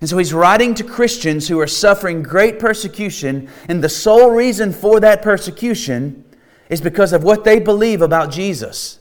And 0.00 0.08
so 0.08 0.18
he's 0.18 0.34
writing 0.34 0.74
to 0.74 0.84
Christians 0.84 1.48
who 1.48 1.58
are 1.58 1.66
suffering 1.66 2.22
great 2.22 2.60
persecution, 2.60 3.48
and 3.66 3.82
the 3.82 3.88
sole 3.88 4.30
reason 4.30 4.74
for 4.74 5.00
that 5.00 5.22
persecution 5.22 6.22
is 6.68 6.82
because 6.82 7.14
of 7.14 7.24
what 7.24 7.44
they 7.44 7.58
believe 7.58 8.02
about 8.02 8.30
Jesus. 8.30 8.98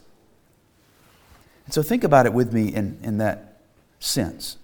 And 1.65 1.73
so 1.73 1.83
think 1.83 2.05
about 2.05 2.25
it 2.25 2.33
with 2.33 2.53
me 2.53 2.73
in, 2.73 2.97
in 3.03 3.17
that 3.17 3.57
sense. 3.99 4.57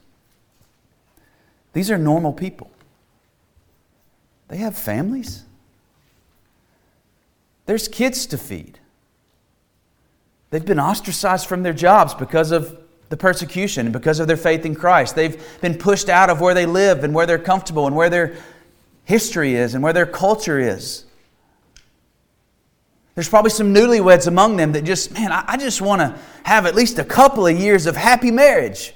These 1.74 1.92
are 1.92 1.98
normal 1.98 2.32
people, 2.32 2.72
they 4.48 4.58
have 4.58 4.78
families, 4.78 5.44
there's 7.66 7.90
kids 7.90 8.26
to 8.28 8.38
feed. 8.38 8.80
They've 10.54 10.64
been 10.64 10.80
ostracized 10.80 11.48
from 11.48 11.64
their 11.64 11.74
jobs 11.74 12.14
because 12.14 12.52
of 12.52 12.78
the 13.10 13.18
persecution, 13.18 13.92
because 13.92 14.20
of 14.20 14.28
their 14.28 14.38
faith 14.38 14.68
in 14.68 14.76
Christ. 14.76 15.16
They've 15.16 15.44
been 15.62 15.80
pushed 15.80 16.10
out 16.10 16.30
of 16.30 16.42
where 16.42 16.54
they 16.54 16.68
live 16.68 17.04
and 17.04 17.12
where 17.12 17.26
they're 17.26 17.40
comfortable 17.40 17.88
and 17.88 17.96
where 17.96 18.12
their 18.12 18.36
history 19.04 19.56
is 19.56 19.74
and 19.74 19.84
where 19.84 19.94
their 19.94 20.06
culture 20.06 20.60
is. 20.60 21.06
There's 23.16 23.28
probably 23.28 23.50
some 23.50 23.74
newlyweds 23.74 24.28
among 24.28 24.58
them 24.58 24.74
that 24.74 24.84
just, 24.84 25.12
man, 25.12 25.32
I, 25.32 25.58
just 25.58 25.82
want 25.82 26.02
to 26.02 26.20
have 26.44 26.68
at 26.68 26.76
least 26.76 27.00
a 27.00 27.04
couple 27.04 27.48
of 27.48 27.60
years 27.60 27.88
of 27.88 27.96
happy 27.98 28.30
marriage. 28.30 28.94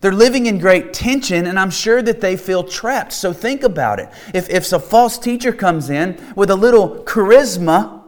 They're 0.00 0.12
living 0.12 0.46
in 0.46 0.60
great 0.60 0.92
tension, 0.92 1.48
and 1.48 1.58
I'm 1.58 1.70
sure 1.70 2.00
that 2.02 2.20
they 2.20 2.36
feel 2.36 2.62
trapped. 2.62 3.12
So 3.12 3.32
think 3.32 3.64
about 3.64 3.98
it. 3.98 4.10
If, 4.32 4.48
if 4.48 4.72
a 4.72 4.78
false 4.78 5.18
teacher 5.18 5.52
comes 5.52 5.90
in 5.90 6.22
with 6.36 6.50
a 6.50 6.56
little 6.56 7.02
charisma, 7.02 8.03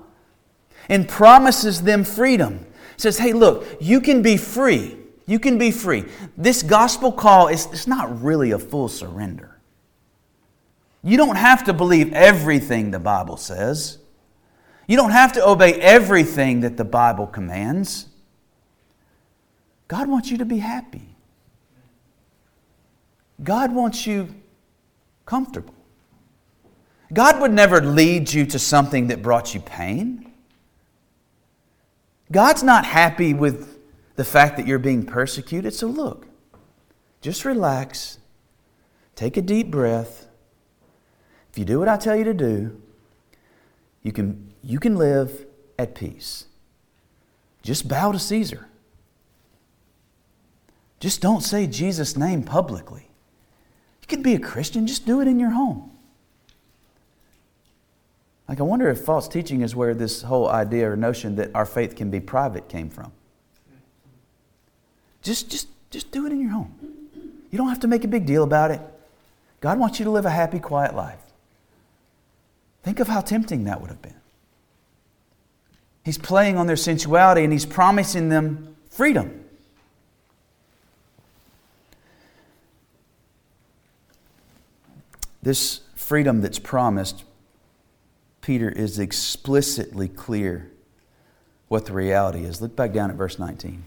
and 0.89 1.09
promises 1.09 1.83
them 1.83 2.05
freedom. 2.05 2.67
Says, 2.97 3.19
hey, 3.19 3.33
look, 3.33 3.67
you 3.81 4.01
can 4.01 4.23
be 4.23 4.37
free. 4.37 4.97
You 5.27 5.39
can 5.39 5.59
be 5.59 5.71
free. 5.71 6.05
This 6.37 6.63
gospel 6.63 7.13
call 7.13 7.49
is 7.49 7.67
it's 7.67 7.87
not 7.87 8.23
really 8.23 8.53
a 8.53 8.59
full 8.59 8.89
surrender. 8.89 9.59
You 11.03 11.17
don't 11.17 11.37
have 11.37 11.65
to 11.65 11.73
believe 11.73 12.13
everything 12.13 12.91
the 12.91 12.99
Bible 12.99 13.37
says. 13.37 13.99
You 14.89 14.97
don't 14.97 15.11
have 15.11 15.33
to 15.35 15.47
obey 15.47 15.75
everything 15.75 16.61
that 16.61 16.77
the 16.77 16.85
Bible 16.85 17.27
commands. 17.27 18.07
God 19.89 20.09
wants 20.09 20.31
you 20.31 20.39
to 20.39 20.45
be 20.45 20.59
happy. 20.59 21.17
God 23.43 23.75
wants 23.75 24.07
you 24.07 24.35
comfortable. 25.27 25.75
God 27.13 27.41
would 27.41 27.53
never 27.53 27.81
lead 27.81 28.33
you 28.33 28.47
to 28.47 28.59
something 28.59 29.09
that 29.09 29.23
brought 29.23 29.55
you 29.55 29.61
pain. 29.61 30.33
God's 32.31 32.63
not 32.63 32.85
happy 32.85 33.35
with 33.35 33.79
the 34.17 34.25
fact 34.25 34.57
that 34.57 34.67
you're 34.67 34.79
being 34.79 35.05
persecuted. 35.07 35.75
So 35.75 35.87
look, 35.87 36.27
just 37.21 37.45
relax, 37.45 38.19
take 39.15 39.37
a 39.37 39.43
deep 39.43 39.71
breath. 39.71 40.27
If 41.53 41.59
you 41.59 41.65
do 41.65 41.79
what 41.79 41.89
I 41.89 41.97
tell 41.97 42.17
you 42.17 42.25
to 42.25 42.35
do, 42.35 42.81
you 44.03 44.13
can, 44.13 44.53
you 44.63 44.79
can 44.79 44.97
live 44.97 45.47
at 45.79 45.95
peace. 45.95 46.47
Just 47.63 47.89
bow 47.89 48.13
to 48.13 48.19
Caesar. 48.19 48.69
Just 51.01 51.21
don't 51.21 51.43
say 51.43 51.67
Jesus' 51.67 52.17
name 52.17 52.43
publicly. 52.43 53.11
You 54.03 54.07
can 54.07 54.23
be 54.23 54.35
a 54.35 54.39
Christian, 54.39 54.87
just 54.87 55.07
do 55.07 55.21
it 55.21 55.29
in 55.29 55.39
your 55.39 55.51
home. 55.51 55.96
Like, 58.49 58.61
I 58.61 58.63
wonder 58.63 58.89
if 58.89 59.01
false 59.01 59.27
teaching 59.27 59.63
is 59.63 59.75
where 59.75 59.95
this 59.95 60.23
whole 60.23 60.49
idea 60.49 60.91
or 60.91 60.97
notion 60.97 61.37
that 61.37 61.51
our 61.55 61.67
faith 61.67 61.97
can 61.97 62.11
be 62.11 62.21
private 62.21 62.69
came 62.69 62.91
from. 62.91 63.11
Just, 65.23 65.51
just, 65.51 65.69
just 65.91 66.13
do 66.13 66.27
it 66.27 66.33
in 66.33 66.41
your 66.41 66.51
home. 66.51 66.73
You 67.51 67.59
don't 67.59 67.69
have 67.69 67.81
to 67.81 67.89
make 67.89 68.05
a 68.05 68.09
big 68.09 68.27
deal 68.27 68.45
about 68.45 68.71
it. 68.71 68.81
God 69.61 69.79
wants 69.79 69.99
you 69.99 70.05
to 70.05 70.11
live 70.11 70.27
a 70.27 70.31
happy, 70.31 70.61
quiet 70.61 70.95
life. 70.95 71.19
Think 72.85 73.01
of 73.01 73.09
how 73.09 73.21
tempting 73.21 73.65
that 73.65 73.81
would 73.81 73.91
have 73.91 74.01
been. 74.01 74.15
He's 76.05 76.19
playing 76.19 76.57
on 76.57 76.69
their 76.69 76.77
sensuality 76.77 77.43
and 77.43 77.53
he's 77.53 77.67
promising 77.67 78.29
them 78.29 78.77
freedom. 78.91 79.45
This 85.43 85.81
freedom 85.97 86.43
that's 86.43 86.61
promised 86.61 87.25
Peter 88.47 88.69
is 88.69 89.01
explicitly 89.01 90.07
clear 90.07 90.71
what 91.67 91.85
the 91.85 91.93
reality 91.93 92.45
is. 92.45 92.63
Look 92.63 92.77
back 92.77 92.93
down 92.93 93.11
at 93.11 93.17
verse 93.17 93.41
19. 93.41 93.83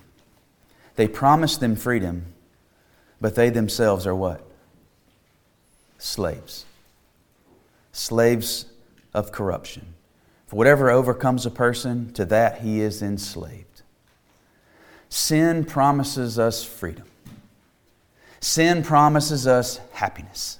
They 0.97 1.07
promised 1.07 1.61
them 1.61 1.77
freedom, 1.77 2.25
but 3.21 3.35
they 3.35 3.49
themselves 3.49 4.05
are 4.05 4.13
what? 4.13 4.45
Slaves. 5.97 6.65
Slaves 7.93 8.65
of 9.13 9.31
corruption. 9.31 9.93
For 10.47 10.57
whatever 10.57 10.89
overcomes 10.89 11.45
a 11.45 11.51
person, 11.51 12.11
to 12.11 12.25
that 12.25 12.59
he 12.59 12.81
is 12.81 13.01
enslaved. 13.01 13.83
Sin 15.07 15.63
promises 15.63 16.37
us 16.37 16.65
freedom. 16.65 17.05
Sin 18.41 18.83
promises 18.83 19.47
us 19.47 19.79
happiness. 19.93 20.58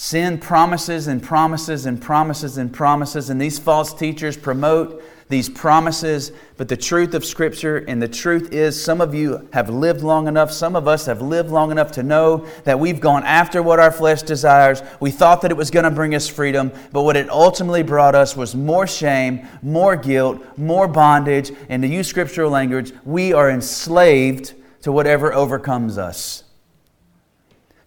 Sin 0.00 0.38
promises 0.38 1.08
and 1.08 1.20
promises 1.20 1.84
and 1.84 2.00
promises 2.00 2.56
and 2.56 2.72
promises, 2.72 3.30
and 3.30 3.40
these 3.40 3.58
false 3.58 3.92
teachers 3.92 4.36
promote 4.36 5.02
these 5.28 5.48
promises. 5.48 6.30
But 6.56 6.68
the 6.68 6.76
truth 6.76 7.14
of 7.14 7.24
Scripture, 7.24 7.78
and 7.78 8.00
the 8.00 8.06
truth 8.06 8.52
is, 8.52 8.80
some 8.80 9.00
of 9.00 9.12
you 9.12 9.48
have 9.52 9.68
lived 9.68 10.02
long 10.02 10.28
enough, 10.28 10.52
some 10.52 10.76
of 10.76 10.86
us 10.86 11.06
have 11.06 11.20
lived 11.20 11.50
long 11.50 11.72
enough 11.72 11.90
to 11.92 12.04
know 12.04 12.46
that 12.62 12.78
we've 12.78 13.00
gone 13.00 13.24
after 13.24 13.60
what 13.60 13.80
our 13.80 13.90
flesh 13.90 14.22
desires. 14.22 14.84
We 15.00 15.10
thought 15.10 15.42
that 15.42 15.50
it 15.50 15.56
was 15.56 15.72
going 15.72 15.84
to 15.84 15.90
bring 15.90 16.14
us 16.14 16.28
freedom, 16.28 16.70
but 16.92 17.02
what 17.02 17.16
it 17.16 17.28
ultimately 17.28 17.82
brought 17.82 18.14
us 18.14 18.36
was 18.36 18.54
more 18.54 18.86
shame, 18.86 19.48
more 19.62 19.96
guilt, 19.96 20.40
more 20.56 20.86
bondage. 20.86 21.50
And 21.68 21.82
to 21.82 21.88
use 21.88 22.06
scriptural 22.06 22.52
language, 22.52 22.92
we 23.04 23.32
are 23.32 23.50
enslaved 23.50 24.54
to 24.82 24.92
whatever 24.92 25.34
overcomes 25.34 25.98
us. 25.98 26.44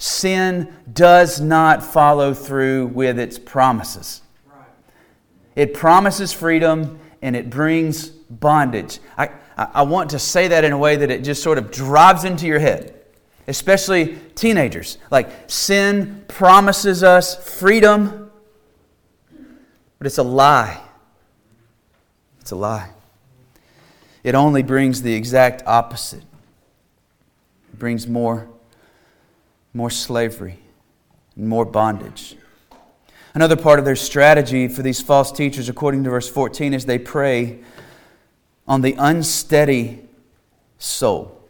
Sin 0.02 0.74
does 0.92 1.40
not 1.40 1.84
follow 1.84 2.34
through 2.34 2.88
with 2.88 3.20
its 3.20 3.38
promises. 3.38 4.24
It 5.56 5.76
promises 5.76 6.34
freedom 6.34 7.00
and 7.22 7.36
it 7.36 7.52
brings 7.52 8.10
bondage. 8.10 8.98
I, 9.16 9.30
I 9.56 9.84
want 9.84 10.10
to 10.10 10.18
say 10.18 10.48
that 10.48 10.64
in 10.64 10.72
a 10.72 10.78
way 10.78 10.96
that 10.96 11.12
it 11.12 11.24
just 11.24 11.44
sort 11.44 11.60
of 11.60 11.70
drives 11.70 12.24
into 12.24 12.48
your 12.48 12.58
head, 12.58 13.00
especially 13.48 14.18
teenagers. 14.34 14.98
Like, 15.12 15.30
sin 15.46 16.26
promises 16.28 17.04
us 17.04 17.36
freedom, 17.60 18.32
but 20.00 20.08
it's 20.08 20.18
a 20.18 20.24
lie. 20.24 20.82
It's 22.40 22.50
a 22.50 22.56
lie. 22.56 22.90
It 24.24 24.34
only 24.34 24.64
brings 24.64 25.04
the 25.04 25.14
exact 25.14 25.62
opposite. 25.68 26.24
It 27.72 27.78
brings 27.78 28.08
more 28.08 28.48
more 29.74 29.90
slavery, 29.90 30.60
and 31.36 31.48
more 31.48 31.66
bondage. 31.66 32.36
Another 33.34 33.56
part 33.56 33.80
of 33.80 33.86
their 33.86 33.96
strategy 33.96 34.68
for 34.68 34.82
these 34.82 35.02
false 35.02 35.32
teachers, 35.32 35.70
according 35.70 36.04
to 36.04 36.10
verse 36.10 36.30
14, 36.30 36.74
is 36.74 36.86
they 36.86 37.00
prey 37.00 37.60
on 38.68 38.82
the 38.82 38.96
unsteady 38.98 40.02
soul, 40.78 41.42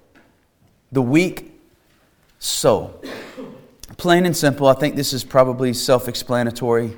the 0.91 1.01
weak 1.01 1.59
soul. 2.37 3.01
Plain 3.97 4.25
and 4.25 4.37
simple, 4.37 4.67
I 4.67 4.73
think 4.73 4.95
this 4.95 5.13
is 5.13 5.23
probably 5.23 5.73
self 5.73 6.07
explanatory. 6.07 6.95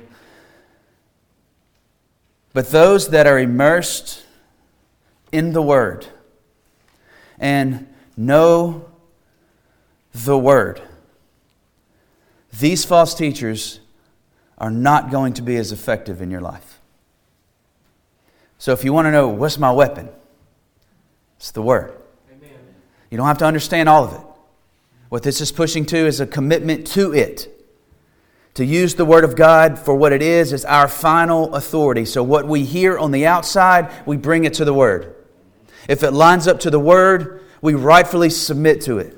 But 2.52 2.70
those 2.70 3.08
that 3.08 3.26
are 3.26 3.38
immersed 3.38 4.24
in 5.32 5.52
the 5.52 5.62
Word 5.62 6.06
and 7.38 7.88
know 8.16 8.88
the 10.12 10.38
Word 10.38 10.80
these 12.60 12.84
false 12.84 13.14
teachers 13.14 13.80
are 14.58 14.70
not 14.70 15.10
going 15.10 15.32
to 15.34 15.42
be 15.42 15.56
as 15.56 15.72
effective 15.72 16.22
in 16.22 16.30
your 16.30 16.40
life. 16.40 16.80
So 18.58 18.72
if 18.72 18.84
you 18.84 18.92
want 18.92 19.06
to 19.06 19.10
know 19.10 19.28
what's 19.28 19.58
my 19.58 19.72
weapon, 19.72 20.08
it's 21.36 21.50
the 21.50 21.62
Word. 21.62 21.92
Amen. 22.30 22.50
You 23.10 23.16
don't 23.16 23.26
have 23.26 23.38
to 23.38 23.44
understand 23.44 23.88
all 23.88 24.04
of 24.04 24.14
it. 24.14 24.20
What 25.08 25.22
this 25.22 25.40
is 25.40 25.52
pushing 25.52 25.84
to 25.86 25.96
is 25.96 26.20
a 26.20 26.26
commitment 26.26 26.86
to 26.88 27.12
it. 27.12 27.50
To 28.54 28.64
use 28.64 28.94
the 28.94 29.04
Word 29.04 29.24
of 29.24 29.34
God 29.34 29.78
for 29.78 29.94
what 29.96 30.12
it 30.12 30.22
is, 30.22 30.52
is 30.52 30.64
our 30.64 30.86
final 30.86 31.54
authority. 31.54 32.04
So 32.04 32.22
what 32.22 32.46
we 32.46 32.64
hear 32.64 32.96
on 32.96 33.10
the 33.10 33.26
outside, 33.26 33.90
we 34.06 34.16
bring 34.16 34.44
it 34.44 34.54
to 34.54 34.64
the 34.64 34.72
Word. 34.72 35.16
If 35.88 36.02
it 36.02 36.12
lines 36.12 36.46
up 36.46 36.60
to 36.60 36.70
the 36.70 36.78
Word, 36.78 37.42
we 37.60 37.74
rightfully 37.74 38.30
submit 38.30 38.80
to 38.82 38.98
it. 38.98 39.16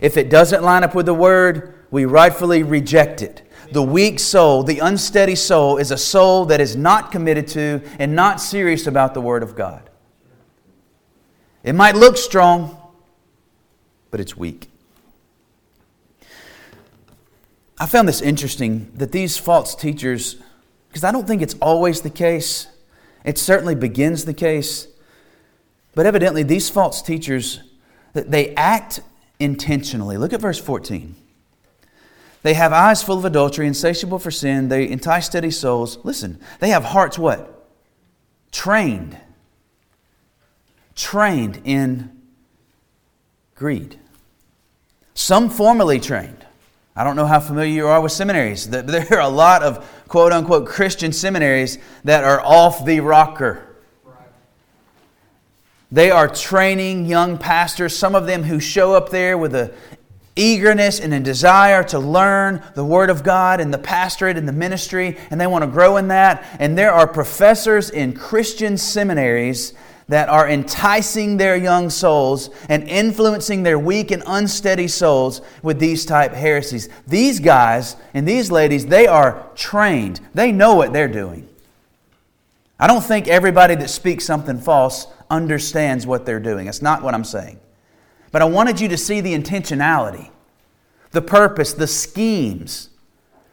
If 0.00 0.16
it 0.16 0.30
doesn't 0.30 0.62
line 0.62 0.84
up 0.84 0.94
with 0.94 1.06
the 1.06 1.14
Word, 1.14 1.75
we 1.90 2.04
rightfully 2.04 2.62
reject 2.62 3.22
it. 3.22 3.42
The 3.72 3.82
weak 3.82 4.20
soul, 4.20 4.62
the 4.62 4.78
unsteady 4.78 5.34
soul, 5.34 5.76
is 5.78 5.90
a 5.90 5.96
soul 5.96 6.44
that 6.46 6.60
is 6.60 6.76
not 6.76 7.10
committed 7.10 7.48
to 7.48 7.82
and 7.98 8.14
not 8.14 8.40
serious 8.40 8.86
about 8.86 9.14
the 9.14 9.20
Word 9.20 9.42
of 9.42 9.56
God. 9.56 9.90
It 11.64 11.74
might 11.74 11.96
look 11.96 12.16
strong, 12.16 12.78
but 14.10 14.20
it's 14.20 14.36
weak. 14.36 14.70
I 17.78 17.86
found 17.86 18.08
this 18.08 18.22
interesting 18.22 18.90
that 18.94 19.12
these 19.12 19.36
false 19.36 19.74
teachers, 19.74 20.36
because 20.88 21.04
I 21.04 21.10
don't 21.10 21.26
think 21.26 21.42
it's 21.42 21.56
always 21.60 22.02
the 22.02 22.10
case, 22.10 22.68
it 23.24 23.36
certainly 23.36 23.74
begins 23.74 24.24
the 24.24 24.32
case, 24.32 24.86
but 25.94 26.06
evidently 26.06 26.42
these 26.42 26.70
false 26.70 27.02
teachers, 27.02 27.60
they 28.12 28.54
act 28.54 29.00
intentionally. 29.40 30.16
Look 30.16 30.32
at 30.32 30.40
verse 30.40 30.60
14. 30.60 31.16
They 32.46 32.54
have 32.54 32.72
eyes 32.72 33.02
full 33.02 33.18
of 33.18 33.24
adultery, 33.24 33.66
insatiable 33.66 34.20
for 34.20 34.30
sin. 34.30 34.68
They 34.68 34.88
entice 34.88 35.26
steady 35.26 35.50
souls. 35.50 35.98
Listen, 36.04 36.38
they 36.60 36.68
have 36.68 36.84
hearts 36.84 37.18
what? 37.18 37.66
Trained. 38.52 39.18
Trained 40.94 41.60
in 41.64 42.22
greed. 43.56 43.98
Some 45.14 45.50
formally 45.50 45.98
trained. 45.98 46.46
I 46.94 47.02
don't 47.02 47.16
know 47.16 47.26
how 47.26 47.40
familiar 47.40 47.72
you 47.72 47.88
are 47.88 48.00
with 48.00 48.12
seminaries. 48.12 48.68
There 48.70 49.14
are 49.14 49.22
a 49.22 49.28
lot 49.28 49.64
of 49.64 49.84
quote 50.06 50.30
unquote 50.30 50.68
Christian 50.68 51.12
seminaries 51.12 51.78
that 52.04 52.22
are 52.22 52.40
off 52.40 52.84
the 52.84 53.00
rocker. 53.00 53.66
They 55.90 56.12
are 56.12 56.28
training 56.28 57.06
young 57.06 57.38
pastors, 57.38 57.96
some 57.96 58.14
of 58.14 58.28
them 58.28 58.44
who 58.44 58.60
show 58.60 58.94
up 58.94 59.08
there 59.08 59.36
with 59.36 59.52
a 59.56 59.74
eagerness 60.36 61.00
and 61.00 61.12
a 61.12 61.20
desire 61.20 61.82
to 61.84 61.98
learn 61.98 62.62
the 62.74 62.84
Word 62.84 63.10
of 63.10 63.24
God 63.24 63.60
and 63.60 63.72
the 63.72 63.78
pastorate 63.78 64.36
and 64.36 64.46
the 64.46 64.52
ministry, 64.52 65.16
and 65.30 65.40
they 65.40 65.46
want 65.46 65.64
to 65.64 65.70
grow 65.70 65.96
in 65.96 66.08
that. 66.08 66.46
And 66.60 66.78
there 66.78 66.92
are 66.92 67.06
professors 67.06 67.90
in 67.90 68.12
Christian 68.12 68.76
seminaries 68.76 69.72
that 70.08 70.28
are 70.28 70.48
enticing 70.48 71.36
their 71.36 71.56
young 71.56 71.90
souls 71.90 72.50
and 72.68 72.88
influencing 72.88 73.64
their 73.64 73.78
weak 73.78 74.12
and 74.12 74.22
unsteady 74.26 74.86
souls 74.86 75.40
with 75.62 75.80
these 75.80 76.06
type 76.06 76.32
heresies. 76.32 76.88
These 77.08 77.40
guys 77.40 77.96
and 78.14 78.28
these 78.28 78.50
ladies, 78.50 78.86
they 78.86 79.08
are 79.08 79.50
trained. 79.56 80.20
They 80.32 80.52
know 80.52 80.76
what 80.76 80.92
they're 80.92 81.08
doing. 81.08 81.48
I 82.78 82.86
don't 82.86 83.02
think 83.02 83.26
everybody 83.26 83.74
that 83.76 83.90
speaks 83.90 84.24
something 84.24 84.60
false 84.60 85.06
understands 85.30 86.06
what 86.06 86.24
they're 86.24 86.38
doing. 86.38 86.66
That's 86.66 86.82
not 86.82 87.02
what 87.02 87.14
I'm 87.14 87.24
saying. 87.24 87.58
But 88.32 88.42
I 88.42 88.44
wanted 88.46 88.80
you 88.80 88.88
to 88.88 88.96
see 88.96 89.20
the 89.20 89.34
intentionality, 89.34 90.30
the 91.12 91.22
purpose, 91.22 91.72
the 91.72 91.86
schemes. 91.86 92.90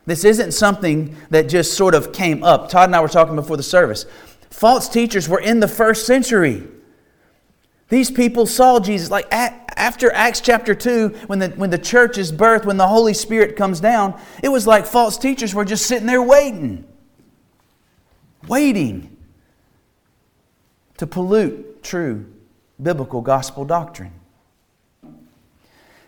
This 0.05 0.25
isn't 0.25 0.51
something 0.51 1.15
that 1.29 1.43
just 1.43 1.75
sort 1.75 1.95
of 1.95 2.11
came 2.11 2.43
up. 2.43 2.69
Todd 2.69 2.89
and 2.89 2.95
I 2.95 3.01
were 3.01 3.07
talking 3.07 3.35
before 3.35 3.57
the 3.57 3.63
service. 3.63 4.05
False 4.49 4.89
teachers 4.89 5.29
were 5.29 5.39
in 5.39 5.59
the 5.59 5.67
first 5.67 6.05
century. 6.05 6.63
These 7.89 8.11
people 8.11 8.45
saw 8.45 8.79
Jesus. 8.79 9.09
Like 9.09 9.27
after 9.31 10.11
Acts 10.13 10.41
chapter 10.41 10.75
2, 10.75 11.09
when 11.27 11.39
the, 11.39 11.49
when 11.49 11.69
the 11.69 11.77
church 11.77 12.17
is 12.17 12.31
birthed, 12.31 12.65
when 12.65 12.77
the 12.77 12.87
Holy 12.87 13.13
Spirit 13.13 13.55
comes 13.55 13.79
down, 13.79 14.19
it 14.41 14.49
was 14.49 14.67
like 14.67 14.85
false 14.85 15.17
teachers 15.17 15.53
were 15.53 15.65
just 15.65 15.85
sitting 15.85 16.07
there 16.07 16.21
waiting. 16.21 16.85
Waiting 18.47 19.15
to 20.97 21.07
pollute 21.07 21.83
true 21.83 22.25
biblical 22.81 23.21
gospel 23.21 23.65
doctrine. 23.65 24.13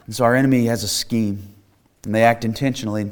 And 0.05 0.15
so 0.15 0.23
our 0.23 0.35
enemy 0.35 0.65
has 0.65 0.83
a 0.83 0.87
scheme, 0.87 1.55
and 2.03 2.13
they 2.13 2.23
act 2.23 2.45
intentionally. 2.45 3.11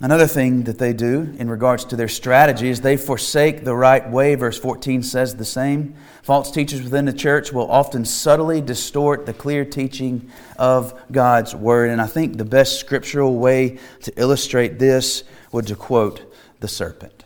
Another 0.00 0.26
thing 0.26 0.64
that 0.64 0.78
they 0.78 0.92
do 0.92 1.34
in 1.38 1.48
regards 1.48 1.84
to 1.86 1.96
their 1.96 2.08
strategy 2.08 2.68
is 2.68 2.80
they 2.80 2.96
forsake 2.96 3.64
the 3.64 3.74
right 3.74 4.08
way. 4.10 4.34
Verse 4.34 4.58
14 4.58 5.02
says 5.02 5.36
the 5.36 5.44
same. 5.44 5.94
False 6.22 6.50
teachers 6.50 6.82
within 6.82 7.04
the 7.04 7.12
church 7.12 7.52
will 7.52 7.70
often 7.70 8.04
subtly 8.04 8.60
distort 8.60 9.24
the 9.24 9.32
clear 9.32 9.64
teaching 9.64 10.30
of 10.58 11.00
God's 11.12 11.54
word. 11.54 11.90
And 11.90 12.00
I 12.00 12.06
think 12.06 12.36
the 12.36 12.44
best 12.44 12.80
scriptural 12.80 13.36
way 13.36 13.78
to 14.02 14.12
illustrate 14.20 14.78
this 14.78 15.22
would 15.52 15.68
to 15.68 15.76
quote 15.76 16.32
the 16.58 16.68
serpent. 16.68 17.24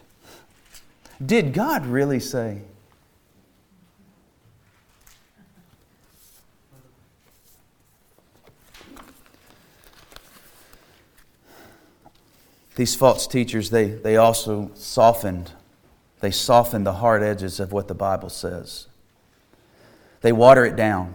Did 1.24 1.54
God 1.54 1.86
really 1.86 2.20
say? 2.20 2.60
These 12.78 12.94
false 12.94 13.26
teachers, 13.26 13.70
they, 13.70 13.86
they 13.88 14.16
also 14.16 14.70
softened, 14.74 15.50
they 16.20 16.30
softened 16.30 16.86
the 16.86 16.92
hard 16.92 17.24
edges 17.24 17.58
of 17.58 17.72
what 17.72 17.88
the 17.88 17.94
Bible 17.94 18.30
says. 18.30 18.86
They 20.20 20.30
water 20.30 20.64
it 20.64 20.76
down. 20.76 21.12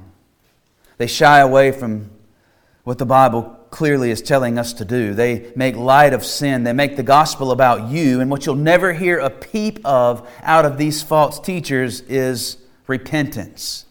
They 0.98 1.08
shy 1.08 1.40
away 1.40 1.72
from 1.72 2.12
what 2.84 2.98
the 2.98 3.06
Bible 3.06 3.44
clearly 3.70 4.12
is 4.12 4.22
telling 4.22 4.60
us 4.60 4.74
to 4.74 4.84
do. 4.84 5.14
They 5.14 5.54
make 5.56 5.78
light 5.78 6.14
of 6.14 6.26
sin. 6.26 6.66
They 6.66 6.74
make 6.74 6.98
the 6.98 7.02
gospel 7.02 7.50
about 7.52 7.90
you. 7.90 8.20
And 8.20 8.30
what 8.30 8.46
you'll 8.46 8.56
never 8.56 8.92
hear 8.92 9.20
a 9.20 9.30
peep 9.30 9.80
of 9.86 10.30
out 10.42 10.66
of 10.66 10.78
these 10.78 11.02
false 11.02 11.40
teachers 11.40 12.02
is 12.02 12.58
repentance. 12.88 13.86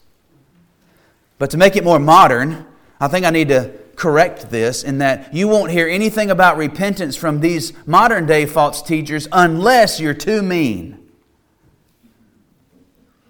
But 1.39 1.49
to 1.53 1.57
make 1.57 1.77
it 1.77 1.85
more 1.85 1.99
modern, 1.99 2.67
I 3.01 3.09
think 3.09 3.25
I 3.25 3.31
need 3.31 3.49
to 3.49 3.73
correct 3.97 4.51
this 4.51 4.83
in 4.83 4.99
that 4.99 5.35
you 5.35 5.49
won't 5.49 5.71
hear 5.71 5.89
anything 5.89 6.31
about 6.31 6.57
repentance 6.57 7.17
from 7.17 7.41
these 7.41 7.73
modern 7.87 8.27
day 8.27 8.47
false 8.47 8.83
teachers 8.83 9.29
unless 9.33 10.01
you're 10.01 10.15
too 10.15 10.43
mean. 10.43 10.99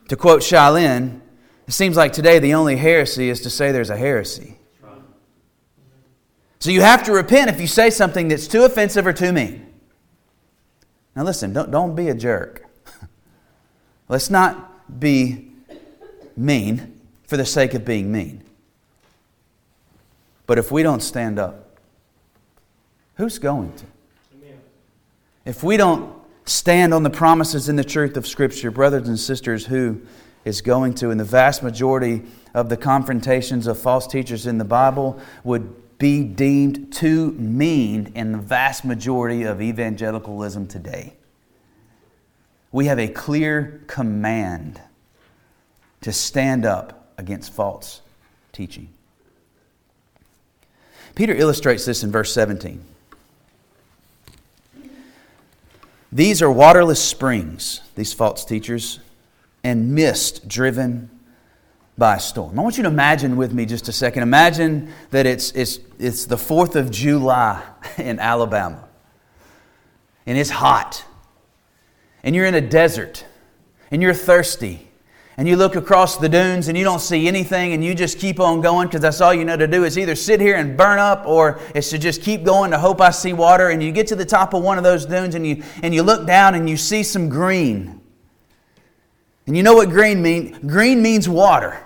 To 0.09 0.17
quote 0.17 0.43
Shaolin, 0.43 1.21
it 1.67 1.73
seems 1.73 1.97
like 1.97 2.13
today 2.13 2.39
the 2.39 2.55
only 2.55 2.77
heresy 2.77 3.29
is 3.29 3.41
to 3.43 3.51
say 3.51 3.73
there's 3.73 3.91
a 3.91 3.97
heresy. 3.97 4.59
So 6.59 6.71
you 6.71 6.81
have 6.81 7.03
to 7.05 7.13
repent 7.13 7.51
if 7.51 7.61
you 7.61 7.67
say 7.67 7.91
something 7.91 8.29
that's 8.29 8.47
too 8.47 8.65
offensive 8.65 9.07
or 9.07 9.13
too 9.13 9.33
mean. 9.33 9.67
Now, 11.17 11.25
listen, 11.25 11.53
don't, 11.53 11.71
don't 11.71 11.95
be 11.95 12.09
a 12.09 12.15
jerk. 12.15 12.65
Let's 14.09 14.31
not 14.31 15.01
be 15.01 15.51
mean 16.37 17.01
for 17.27 17.37
the 17.37 17.45
sake 17.45 17.75
of 17.75 17.85
being 17.85 18.13
mean. 18.13 18.45
But 20.53 20.59
if 20.59 20.71
we 20.71 20.83
don't 20.83 21.03
stand 21.03 21.39
up, 21.39 21.79
who's 23.15 23.39
going 23.39 23.73
to? 23.73 23.87
If 25.47 25.63
we 25.63 25.79
don't 25.79 26.15
stand 26.45 26.93
on 26.93 27.05
the 27.05 27.09
promises 27.09 27.71
and 27.71 27.79
the 27.79 27.85
truth 27.85 28.19
of 28.19 28.27
Scripture, 28.27 28.71
brothers 28.71 29.09
and 29.09 29.19
sisters, 29.19 29.65
who 29.65 30.03
is 30.45 30.61
going 30.61 30.93
to? 30.97 31.09
And 31.09 31.19
the 31.19 31.25
vast 31.25 31.63
majority 31.63 32.25
of 32.53 32.69
the 32.69 32.77
confrontations 32.77 33.67
of 33.67 33.79
false 33.79 34.07
teachers 34.07 34.47
in 34.47 34.59
the 34.59 34.65
Bible 34.67 35.19
would 35.43 35.99
be 35.99 36.23
deemed 36.23 36.93
too 36.93 37.33
mean 37.33 38.13
in 38.15 38.33
the 38.33 38.39
vast 38.39 38.85
majority 38.85 39.45
of 39.45 39.63
evangelicalism 39.63 40.67
today. 40.67 41.15
We 42.73 42.85
have 42.89 42.99
a 42.99 43.09
clear 43.09 43.81
command 43.87 44.83
to 46.03 46.13
stand 46.13 46.67
up 46.67 47.15
against 47.17 47.55
false 47.55 48.03
teaching. 48.53 48.91
Peter 51.15 51.35
illustrates 51.35 51.85
this 51.85 52.03
in 52.03 52.11
verse 52.11 52.33
17. 52.33 52.83
These 56.11 56.43
are 56.43 56.51
waterless 56.51 57.03
springs, 57.03 57.81
these 57.95 58.13
false 58.13 58.45
teachers, 58.45 59.01
and 59.65 59.95
mist 59.95 60.47
driven 60.47 61.11
by 61.97 62.17
a 62.17 62.21
storm. 62.21 62.59
I 62.59 62.63
want 62.63 62.77
you 62.77 62.83
to 62.83 62.89
imagine 62.89 63.37
with 63.37 63.53
me 63.53 63.65
just 63.65 63.89
a 63.89 63.93
second. 63.93 64.23
Imagine 64.23 64.93
that 65.11 65.25
it's, 65.25 65.53
it's, 65.53 65.79
it's 65.99 66.27
the 66.27 66.37
4th 66.37 66.77
of 66.77 66.91
July 66.91 67.63
in 67.99 68.19
Alabama, 68.19 68.89
and 70.27 70.37
it's 70.37 70.51
hot, 70.51 71.05
and 72.23 72.35
you're 72.35 72.47
in 72.47 72.55
a 72.55 72.61
desert, 72.61 73.25
and 73.91 74.03
you're 74.03 74.15
thirsty 74.15 74.92
and 75.37 75.49
you 75.49 75.57
look 75.57 75.77
across 75.77 76.19
the 76.19 76.29
dunes 76.29 76.69
and 76.69 76.77
you 76.77 76.85
don't 76.85 77.01
see 77.01 77.27
anything 77.27 77.73
and 77.73 77.83
you 77.83 77.95
just 77.95 78.19
keep 78.19 78.39
on 78.39 78.61
going 78.61 78.87
because 78.87 79.01
that's 79.01 79.21
all 79.21 79.33
you 79.33 79.45
know 79.45 79.57
to 79.57 79.67
do 79.67 79.85
is 79.85 79.99
either 79.99 80.15
sit 80.15 80.41
here 80.41 80.57
and 80.57 80.77
burn 80.77 80.99
up 80.99 81.27
or 81.27 81.59
it's 81.75 81.91
to 81.91 81.99
just 81.99 82.23
keep 82.23 82.45
going 82.45 82.71
to 82.71 82.79
hope 82.79 83.01
I 83.01 83.11
see 83.11 83.33
water 83.33 83.71
and 83.71 83.83
you 83.83 83.93
get 83.93 84.07
to 84.09 84.17
the 84.17 84.27
top 84.27 84.53
of 84.53 84.63
one 84.63 84.77
of 84.77 84.85
those 84.85 85.07
dunes 85.07 85.35
and 85.35 85.47
you 85.47 85.63
and 85.83 85.95
you 85.95 86.03
look 86.03 86.27
down 86.27 86.55
and 86.55 86.69
you 86.69 86.77
see 86.77 87.03
some 87.03 87.29
green. 87.29 88.01
And 89.47 89.57
you 89.57 89.63
know 89.63 89.75
what 89.75 89.89
green 89.89 90.23
means? 90.23 90.59
Green 90.59 91.03
means 91.03 91.29
water. 91.29 91.85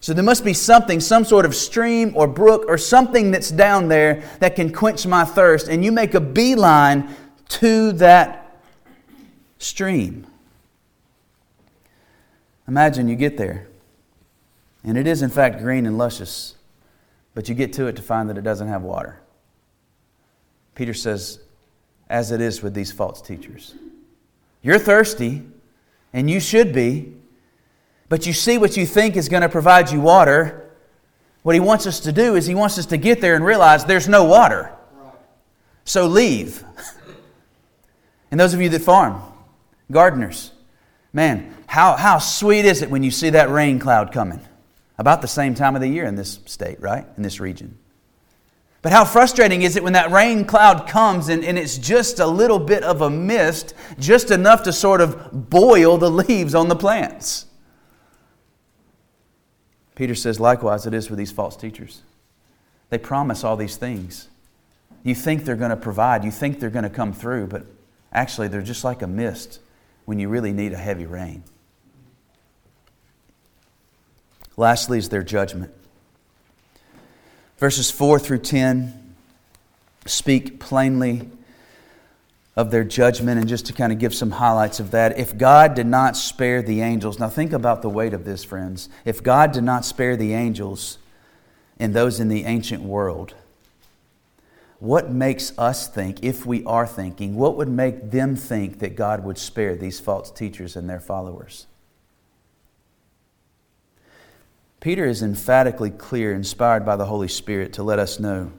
So 0.00 0.12
there 0.12 0.24
must 0.24 0.44
be 0.44 0.52
something, 0.52 1.00
some 1.00 1.24
sort 1.24 1.46
of 1.46 1.54
stream 1.54 2.12
or 2.14 2.26
brook 2.26 2.66
or 2.68 2.76
something 2.76 3.30
that's 3.30 3.50
down 3.50 3.88
there 3.88 4.22
that 4.40 4.54
can 4.54 4.70
quench 4.70 5.06
my 5.06 5.24
thirst. 5.24 5.68
And 5.68 5.82
you 5.82 5.92
make 5.92 6.12
a 6.12 6.20
beeline 6.20 7.08
to 7.48 7.92
that 7.92 8.60
stream. 9.58 10.26
Imagine 12.66 13.08
you 13.08 13.16
get 13.16 13.36
there, 13.36 13.66
and 14.84 14.96
it 14.96 15.06
is 15.06 15.22
in 15.22 15.30
fact 15.30 15.58
green 15.58 15.86
and 15.86 15.98
luscious, 15.98 16.54
but 17.34 17.48
you 17.48 17.54
get 17.54 17.72
to 17.74 17.86
it 17.86 17.96
to 17.96 18.02
find 18.02 18.30
that 18.30 18.38
it 18.38 18.44
doesn't 18.44 18.68
have 18.68 18.82
water. 18.82 19.20
Peter 20.74 20.94
says, 20.94 21.40
as 22.08 22.30
it 22.30 22.40
is 22.40 22.62
with 22.62 22.74
these 22.74 22.92
false 22.92 23.20
teachers. 23.20 23.74
You're 24.62 24.78
thirsty, 24.78 25.42
and 26.12 26.30
you 26.30 26.40
should 26.40 26.72
be, 26.72 27.12
but 28.08 28.26
you 28.26 28.32
see 28.32 28.58
what 28.58 28.76
you 28.76 28.86
think 28.86 29.16
is 29.16 29.28
going 29.28 29.42
to 29.42 29.48
provide 29.48 29.90
you 29.90 30.00
water. 30.00 30.70
What 31.42 31.54
he 31.54 31.60
wants 31.60 31.86
us 31.86 32.00
to 32.00 32.12
do 32.12 32.34
is 32.36 32.46
he 32.46 32.54
wants 32.54 32.78
us 32.78 32.86
to 32.86 32.96
get 32.96 33.20
there 33.20 33.34
and 33.34 33.44
realize 33.44 33.84
there's 33.84 34.08
no 34.08 34.24
water. 34.24 34.72
So 35.84 36.06
leave. 36.06 36.64
and 38.30 38.40
those 38.40 38.54
of 38.54 38.60
you 38.60 38.68
that 38.70 38.82
farm, 38.82 39.20
gardeners, 39.90 40.52
man, 41.12 41.53
how, 41.66 41.96
how 41.96 42.18
sweet 42.18 42.64
is 42.64 42.82
it 42.82 42.90
when 42.90 43.02
you 43.02 43.10
see 43.10 43.30
that 43.30 43.50
rain 43.50 43.78
cloud 43.78 44.12
coming? 44.12 44.40
About 44.98 45.22
the 45.22 45.28
same 45.28 45.54
time 45.54 45.74
of 45.74 45.80
the 45.80 45.88
year 45.88 46.04
in 46.04 46.14
this 46.14 46.38
state, 46.46 46.80
right? 46.80 47.04
In 47.16 47.22
this 47.22 47.40
region. 47.40 47.78
But 48.84 48.92
how 48.92 49.04
frustrating 49.04 49.62
is 49.62 49.76
it 49.76 49.82
when 49.82 49.94
that 49.94 50.10
rain 50.10 50.44
cloud 50.44 50.86
comes 50.86 51.28
and, 51.28 51.42
and 51.42 51.58
it's 51.58 51.78
just 51.78 52.20
a 52.20 52.26
little 52.26 52.58
bit 52.58 52.82
of 52.82 53.00
a 53.00 53.08
mist, 53.08 53.74
just 53.98 54.30
enough 54.30 54.62
to 54.64 54.72
sort 54.74 55.00
of 55.00 55.48
boil 55.48 55.96
the 55.96 56.10
leaves 56.10 56.54
on 56.54 56.68
the 56.68 56.76
plants? 56.76 57.46
Peter 59.94 60.14
says, 60.14 60.38
likewise, 60.38 60.86
it 60.86 60.92
is 60.92 61.06
for 61.06 61.16
these 61.16 61.32
false 61.32 61.56
teachers. 61.56 62.02
They 62.90 62.98
promise 62.98 63.42
all 63.42 63.56
these 63.56 63.76
things. 63.76 64.28
You 65.02 65.14
think 65.14 65.44
they're 65.44 65.56
going 65.56 65.70
to 65.70 65.76
provide, 65.76 66.22
you 66.22 66.30
think 66.30 66.60
they're 66.60 66.70
going 66.70 66.84
to 66.84 66.90
come 66.90 67.12
through, 67.12 67.46
but 67.46 67.64
actually 68.12 68.48
they're 68.48 68.62
just 68.62 68.84
like 68.84 69.02
a 69.02 69.06
mist 69.06 69.60
when 70.04 70.18
you 70.18 70.28
really 70.28 70.52
need 70.52 70.72
a 70.72 70.76
heavy 70.76 71.06
rain. 71.06 71.42
Lastly, 74.56 74.98
is 74.98 75.08
their 75.08 75.22
judgment. 75.22 75.72
Verses 77.58 77.90
4 77.90 78.18
through 78.18 78.38
10 78.38 79.00
speak 80.06 80.60
plainly 80.60 81.28
of 82.56 82.70
their 82.70 82.84
judgment, 82.84 83.40
and 83.40 83.48
just 83.48 83.66
to 83.66 83.72
kind 83.72 83.92
of 83.92 83.98
give 83.98 84.14
some 84.14 84.32
highlights 84.32 84.78
of 84.78 84.92
that. 84.92 85.18
If 85.18 85.36
God 85.36 85.74
did 85.74 85.86
not 85.86 86.16
spare 86.16 86.62
the 86.62 86.82
angels, 86.82 87.18
now 87.18 87.28
think 87.28 87.52
about 87.52 87.82
the 87.82 87.88
weight 87.88 88.14
of 88.14 88.24
this, 88.24 88.44
friends. 88.44 88.88
If 89.04 89.22
God 89.22 89.52
did 89.52 89.64
not 89.64 89.84
spare 89.84 90.16
the 90.16 90.34
angels 90.34 90.98
and 91.80 91.92
those 91.94 92.20
in 92.20 92.28
the 92.28 92.44
ancient 92.44 92.82
world, 92.82 93.34
what 94.78 95.10
makes 95.10 95.56
us 95.58 95.88
think, 95.88 96.22
if 96.22 96.46
we 96.46 96.62
are 96.64 96.86
thinking, 96.86 97.34
what 97.34 97.56
would 97.56 97.68
make 97.68 98.10
them 98.10 98.36
think 98.36 98.78
that 98.80 98.94
God 98.94 99.24
would 99.24 99.38
spare 99.38 99.74
these 99.74 99.98
false 99.98 100.30
teachers 100.30 100.76
and 100.76 100.88
their 100.88 101.00
followers? 101.00 101.66
Peter 104.84 105.06
is 105.06 105.22
emphatically 105.22 105.88
clear, 105.88 106.34
inspired 106.34 106.84
by 106.84 106.94
the 106.94 107.06
Holy 107.06 107.26
Spirit, 107.26 107.72
to 107.72 107.82
let 107.82 107.98
us 107.98 108.20
know 108.20 108.52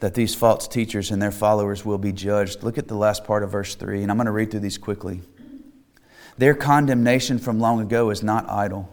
that 0.00 0.14
these 0.14 0.34
false 0.34 0.66
teachers 0.66 1.10
and 1.10 1.20
their 1.20 1.30
followers 1.30 1.84
will 1.84 1.98
be 1.98 2.10
judged. 2.10 2.62
Look 2.62 2.78
at 2.78 2.88
the 2.88 2.94
last 2.94 3.22
part 3.22 3.42
of 3.42 3.50
verse 3.50 3.74
3, 3.74 4.00
and 4.00 4.10
I'm 4.10 4.16
going 4.16 4.24
to 4.24 4.32
read 4.32 4.50
through 4.50 4.60
these 4.60 4.78
quickly. 4.78 5.20
Their 6.38 6.54
condemnation 6.54 7.38
from 7.38 7.60
long 7.60 7.82
ago 7.82 8.08
is 8.08 8.22
not 8.22 8.48
idle, 8.48 8.88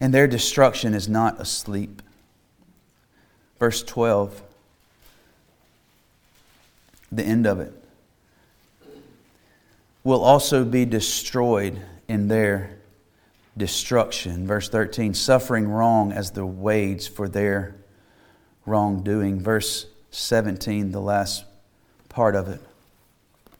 and 0.00 0.12
their 0.12 0.26
destruction 0.26 0.92
is 0.92 1.08
not 1.08 1.40
asleep. 1.40 2.02
Verse 3.60 3.84
12, 3.84 4.42
the 7.12 7.22
end 7.22 7.46
of 7.46 7.60
it, 7.60 7.72
will 10.02 10.24
also 10.24 10.64
be 10.64 10.84
destroyed 10.84 11.80
in 12.08 12.26
their 12.26 12.77
destruction. 13.58 14.46
Verse 14.46 14.68
13, 14.68 15.12
suffering 15.12 15.68
wrong 15.68 16.12
as 16.12 16.30
the 16.30 16.46
wage 16.46 17.10
for 17.10 17.28
their 17.28 17.74
wrongdoing. 18.64 19.40
Verse 19.40 19.86
17, 20.10 20.92
the 20.92 21.00
last 21.00 21.44
part 22.08 22.34
of 22.34 22.48
it. 22.48 22.60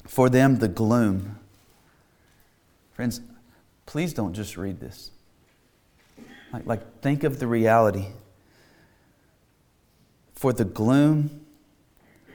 For 0.07 0.31
them, 0.31 0.59
the 0.59 0.69
gloom. 0.69 1.39
Friends, 2.95 3.21
please 3.85 4.13
don't 4.15 4.33
just 4.33 4.57
read 4.57 4.81
this. 4.81 5.11
Like, 6.53 6.67
like 6.67 7.01
think 7.01 7.25
of 7.25 7.39
the 7.39 7.47
reality. 7.47 8.07
For 10.35 10.53
the 10.53 10.65
gloom 10.65 11.45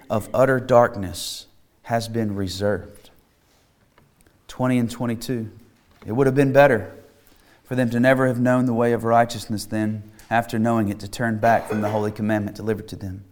of 0.10 0.30
utter 0.34 0.60
darkness 0.60 1.48
has 1.84 2.08
been 2.08 2.36
reserved. 2.36 3.10
20 4.50 4.78
and 4.78 4.92
22. 4.92 5.50
It 6.06 6.12
would 6.12 6.28
have 6.28 6.36
been 6.36 6.54
better 6.54 6.94
for 7.74 7.78
them 7.78 7.90
to 7.90 8.00
never 8.00 8.28
have 8.28 8.40
known 8.40 8.68
the 8.68 8.74
way 8.74 8.94
of 8.94 9.04
righteousness, 9.04 9.66
then, 9.66 10.04
after 10.30 10.60
knowing 10.60 10.90
it, 10.90 11.00
to 11.00 11.08
turn 11.08 11.40
back 11.40 11.68
from 11.68 11.82
the 11.82 11.90
holy 11.90 12.12
commandment 12.12 12.56
delivered 12.56 12.88
to 12.88 12.96
them. 12.96 13.24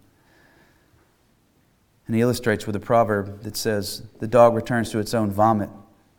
And 2.08 2.16
he 2.16 2.24
illustrates 2.24 2.66
with 2.66 2.76
a 2.76 2.80
proverb 2.80 3.44
that 3.44 3.56
says, 3.56 4.02
The 4.18 4.26
dog 4.26 4.56
returns 4.56 4.90
to 4.90 4.98
its 4.98 5.14
own 5.14 5.30
vomit, 5.30 5.70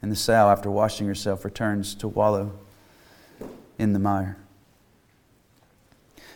and 0.00 0.12
the 0.12 0.14
sow, 0.14 0.50
after 0.50 0.70
washing 0.70 1.08
herself, 1.08 1.44
returns 1.44 1.96
to 1.96 2.06
wallow 2.06 2.52
in 3.76 3.92
the 3.92 3.98
mire. 3.98 4.36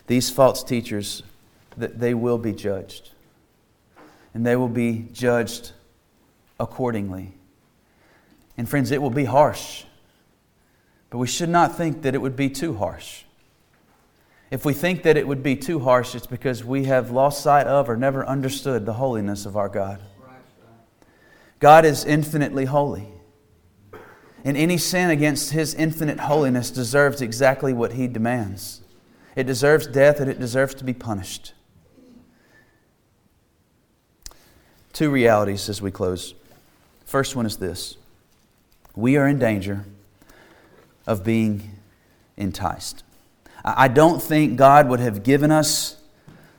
These 0.08 0.28
false 0.28 0.64
teachers, 0.64 1.22
they 1.76 2.14
will 2.14 2.38
be 2.38 2.52
judged. 2.52 3.12
And 4.34 4.44
they 4.44 4.56
will 4.56 4.66
be 4.66 5.06
judged 5.12 5.70
accordingly. 6.58 7.34
And 8.58 8.68
friends, 8.68 8.90
it 8.90 9.00
will 9.00 9.10
be 9.10 9.26
harsh. 9.26 9.84
But 11.10 11.18
we 11.18 11.26
should 11.26 11.48
not 11.48 11.76
think 11.76 12.02
that 12.02 12.14
it 12.14 12.20
would 12.20 12.36
be 12.36 12.50
too 12.50 12.74
harsh. 12.74 13.22
If 14.50 14.64
we 14.64 14.74
think 14.74 15.02
that 15.02 15.16
it 15.16 15.26
would 15.26 15.42
be 15.42 15.56
too 15.56 15.80
harsh, 15.80 16.14
it's 16.14 16.26
because 16.26 16.64
we 16.64 16.84
have 16.84 17.10
lost 17.10 17.42
sight 17.42 17.66
of 17.66 17.88
or 17.88 17.96
never 17.96 18.24
understood 18.26 18.86
the 18.86 18.94
holiness 18.94 19.46
of 19.46 19.56
our 19.56 19.68
God. 19.68 20.00
God 21.58 21.84
is 21.84 22.04
infinitely 22.04 22.66
holy. 22.66 23.08
And 24.44 24.56
any 24.56 24.78
sin 24.78 25.10
against 25.10 25.50
his 25.50 25.74
infinite 25.74 26.20
holiness 26.20 26.70
deserves 26.70 27.20
exactly 27.20 27.72
what 27.72 27.94
he 27.94 28.06
demands 28.06 28.82
it 29.36 29.46
deserves 29.46 29.86
death 29.86 30.18
and 30.18 30.30
it 30.30 30.40
deserves 30.40 30.74
to 30.76 30.84
be 30.84 30.94
punished. 30.94 31.52
Two 34.94 35.10
realities 35.10 35.68
as 35.68 35.82
we 35.82 35.90
close. 35.90 36.34
First 37.04 37.36
one 37.36 37.44
is 37.44 37.58
this 37.58 37.98
we 38.94 39.18
are 39.18 39.28
in 39.28 39.38
danger 39.38 39.84
of 41.06 41.24
being 41.24 41.70
enticed. 42.36 43.04
I 43.64 43.88
don't 43.88 44.22
think 44.22 44.56
God 44.56 44.88
would 44.88 45.00
have 45.00 45.22
given 45.22 45.50
us 45.50 45.96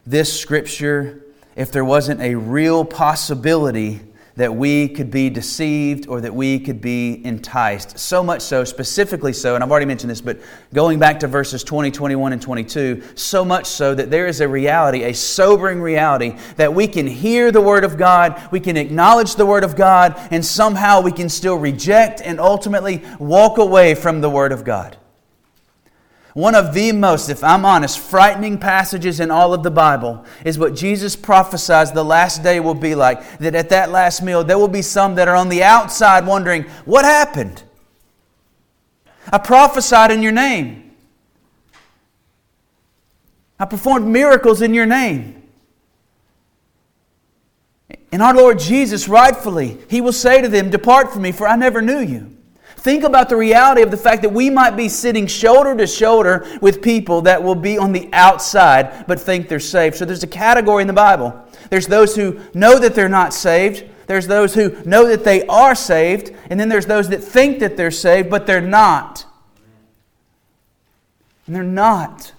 this 0.05 0.37
scripture 0.39 1.23
if 1.55 1.71
there 1.71 1.85
wasn't 1.85 2.21
a 2.21 2.35
real 2.35 2.85
possibility 2.85 4.01
that 4.37 4.55
we 4.55 4.87
could 4.87 5.11
be 5.11 5.29
deceived 5.29 6.07
or 6.07 6.21
that 6.21 6.33
we 6.33 6.59
could 6.59 6.79
be 6.79 7.25
enticed. 7.25 7.97
So 7.97 8.23
much 8.23 8.41
so, 8.41 8.63
specifically 8.63 9.33
so, 9.33 9.55
and 9.55 9.63
I've 9.63 9.71
already 9.71 9.87
mentioned 9.87 10.11
this, 10.11 10.21
but 10.21 10.39
going 10.73 10.99
back 10.99 11.19
to 11.21 11.27
verses 11.27 11.63
20, 11.63 11.89
21, 11.89 12.33
and 12.33 12.41
22, 12.41 13.01
so 13.15 13.43
much 13.43 13.65
so 13.65 13.95
that 13.95 14.11
there 14.11 14.27
is 14.27 14.39
a 14.39 14.47
reality, 14.47 15.03
a 15.03 15.13
sobering 15.13 15.81
reality, 15.81 16.37
that 16.55 16.73
we 16.73 16.87
can 16.87 17.07
hear 17.07 17.51
the 17.51 17.61
Word 17.61 17.83
of 17.83 17.97
God, 17.97 18.39
we 18.51 18.59
can 18.59 18.77
acknowledge 18.77 19.35
the 19.35 19.45
Word 19.45 19.63
of 19.63 19.75
God, 19.75 20.15
and 20.31 20.45
somehow 20.45 21.01
we 21.01 21.11
can 21.11 21.29
still 21.29 21.57
reject 21.57 22.21
and 22.21 22.39
ultimately 22.39 23.03
walk 23.19 23.57
away 23.57 23.95
from 23.95 24.21
the 24.21 24.29
Word 24.29 24.51
of 24.51 24.63
God. 24.63 24.97
One 26.37 26.53
of 26.53 26.75
the 26.75 26.91
most, 26.91 27.29
if 27.29 27.43
I'm 27.43 27.65
honest, 27.65 27.97
frightening 27.97 28.59
passages 28.59 29.19
in 29.19 29.31
all 29.31 29.55
of 29.55 29.63
the 29.63 29.71
Bible 29.71 30.23
is 30.45 30.59
what 30.59 30.75
Jesus 30.75 31.15
prophesies 31.15 31.91
the 31.91 32.05
last 32.05 32.43
day 32.43 32.59
will 32.59 32.75
be 32.75 32.93
like. 32.93 33.39
That 33.39 33.55
at 33.55 33.69
that 33.69 33.89
last 33.89 34.21
meal, 34.21 34.43
there 34.43 34.59
will 34.59 34.67
be 34.67 34.83
some 34.83 35.15
that 35.15 35.27
are 35.27 35.35
on 35.35 35.49
the 35.49 35.63
outside 35.63 36.27
wondering, 36.27 36.65
What 36.85 37.05
happened? 37.05 37.63
I 39.33 39.39
prophesied 39.39 40.11
in 40.11 40.21
your 40.21 40.31
name, 40.31 40.91
I 43.59 43.65
performed 43.65 44.05
miracles 44.05 44.61
in 44.61 44.75
your 44.75 44.85
name. 44.85 45.41
And 48.11 48.21
our 48.21 48.35
Lord 48.35 48.59
Jesus, 48.59 49.07
rightfully, 49.07 49.79
He 49.89 50.01
will 50.01 50.13
say 50.13 50.43
to 50.43 50.47
them, 50.47 50.69
Depart 50.69 51.11
from 51.13 51.23
me, 51.23 51.31
for 51.31 51.47
I 51.47 51.55
never 51.55 51.81
knew 51.81 51.97
you. 51.97 52.36
Think 52.87 53.03
about 53.03 53.27
the 53.27 53.35
reality 53.35 53.81
of 53.81 53.91
the 53.91 53.97
fact 53.97 54.21
that 54.21 54.31
we 54.31 54.49
might 54.49 54.77
be 54.77 54.87
sitting 54.87 55.27
shoulder 55.27 55.75
to 55.75 55.85
shoulder 55.85 56.47
with 56.61 56.81
people 56.81 57.19
that 57.23 57.43
will 57.43 57.53
be 57.53 57.77
on 57.77 57.91
the 57.91 58.07
outside 58.13 59.05
but 59.07 59.19
think 59.19 59.49
they're 59.49 59.59
saved. 59.59 59.97
So 59.97 60.05
there's 60.05 60.23
a 60.23 60.25
category 60.25 60.83
in 60.83 60.87
the 60.87 60.93
Bible. 60.93 61.37
There's 61.69 61.87
those 61.87 62.15
who 62.15 62.39
know 62.53 62.79
that 62.79 62.95
they're 62.95 63.09
not 63.09 63.33
saved, 63.33 63.83
there's 64.05 64.25
those 64.25 64.53
who 64.53 64.69
know 64.85 65.05
that 65.05 65.25
they 65.25 65.45
are 65.47 65.75
saved, 65.75 66.33
and 66.49 66.57
then 66.57 66.69
there's 66.69 66.85
those 66.85 67.09
that 67.09 67.21
think 67.21 67.59
that 67.59 67.75
they're 67.75 67.91
saved 67.91 68.29
but 68.29 68.47
they're 68.47 68.61
not. 68.61 69.25
And 71.45 71.53
they're 71.53 71.63
not. 71.63 72.31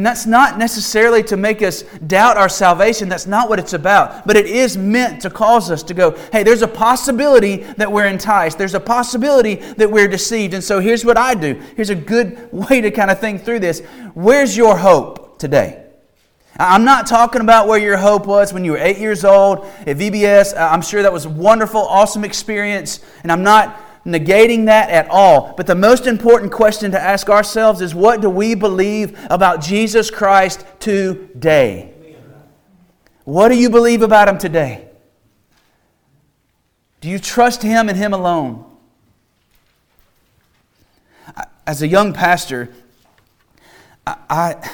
And 0.00 0.06
that's 0.06 0.24
not 0.24 0.56
necessarily 0.56 1.22
to 1.24 1.36
make 1.36 1.60
us 1.60 1.82
doubt 2.06 2.38
our 2.38 2.48
salvation. 2.48 3.10
That's 3.10 3.26
not 3.26 3.50
what 3.50 3.58
it's 3.58 3.74
about. 3.74 4.26
But 4.26 4.34
it 4.38 4.46
is 4.46 4.78
meant 4.78 5.20
to 5.20 5.28
cause 5.28 5.70
us 5.70 5.82
to 5.82 5.92
go, 5.92 6.12
hey, 6.32 6.42
there's 6.42 6.62
a 6.62 6.68
possibility 6.68 7.56
that 7.76 7.92
we're 7.92 8.06
enticed. 8.06 8.56
There's 8.56 8.72
a 8.72 8.80
possibility 8.80 9.56
that 9.56 9.90
we're 9.90 10.08
deceived. 10.08 10.54
And 10.54 10.64
so 10.64 10.80
here's 10.80 11.04
what 11.04 11.18
I 11.18 11.34
do. 11.34 11.60
Here's 11.76 11.90
a 11.90 11.94
good 11.94 12.50
way 12.50 12.80
to 12.80 12.90
kind 12.90 13.10
of 13.10 13.20
think 13.20 13.44
through 13.44 13.58
this. 13.58 13.80
Where's 14.14 14.56
your 14.56 14.78
hope 14.78 15.38
today? 15.38 15.84
I'm 16.58 16.86
not 16.86 17.06
talking 17.06 17.42
about 17.42 17.68
where 17.68 17.78
your 17.78 17.98
hope 17.98 18.26
was 18.26 18.54
when 18.54 18.64
you 18.64 18.72
were 18.72 18.78
eight 18.78 18.96
years 18.96 19.22
old 19.22 19.66
at 19.86 19.98
VBS. 19.98 20.58
I'm 20.58 20.80
sure 20.80 21.02
that 21.02 21.12
was 21.12 21.26
a 21.26 21.28
wonderful, 21.28 21.82
awesome 21.82 22.24
experience. 22.24 23.00
And 23.22 23.30
I'm 23.30 23.42
not 23.42 23.78
negating 24.06 24.66
that 24.66 24.90
at 24.90 25.08
all. 25.10 25.54
But 25.56 25.66
the 25.66 25.74
most 25.74 26.06
important 26.06 26.52
question 26.52 26.90
to 26.92 27.00
ask 27.00 27.28
ourselves 27.28 27.80
is 27.80 27.94
what 27.94 28.20
do 28.20 28.30
we 28.30 28.54
believe 28.54 29.18
about 29.30 29.60
Jesus 29.60 30.10
Christ 30.10 30.64
today? 30.78 31.94
What 33.24 33.48
do 33.48 33.56
you 33.56 33.70
believe 33.70 34.02
about 34.02 34.28
Him 34.28 34.38
today? 34.38 34.88
Do 37.00 37.08
you 37.08 37.18
trust 37.18 37.62
Him 37.62 37.88
and 37.88 37.96
Him 37.96 38.12
alone? 38.12 38.64
As 41.66 41.82
a 41.82 41.86
young 41.86 42.12
pastor, 42.12 42.72
I, 44.06 44.68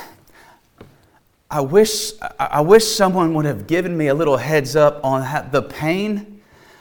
I, 1.51 1.61
wish, 1.61 2.13
I 2.41 2.61
wish 2.63 2.87
someone 2.87 3.35
would 3.35 3.45
have 3.45 3.67
given 3.67 3.97
me 3.97 4.07
a 4.07 4.15
little 4.15 4.39
heads 4.39 4.77
up 4.77 5.05
on 5.05 5.51
the 5.51 5.63
pain 5.63 6.36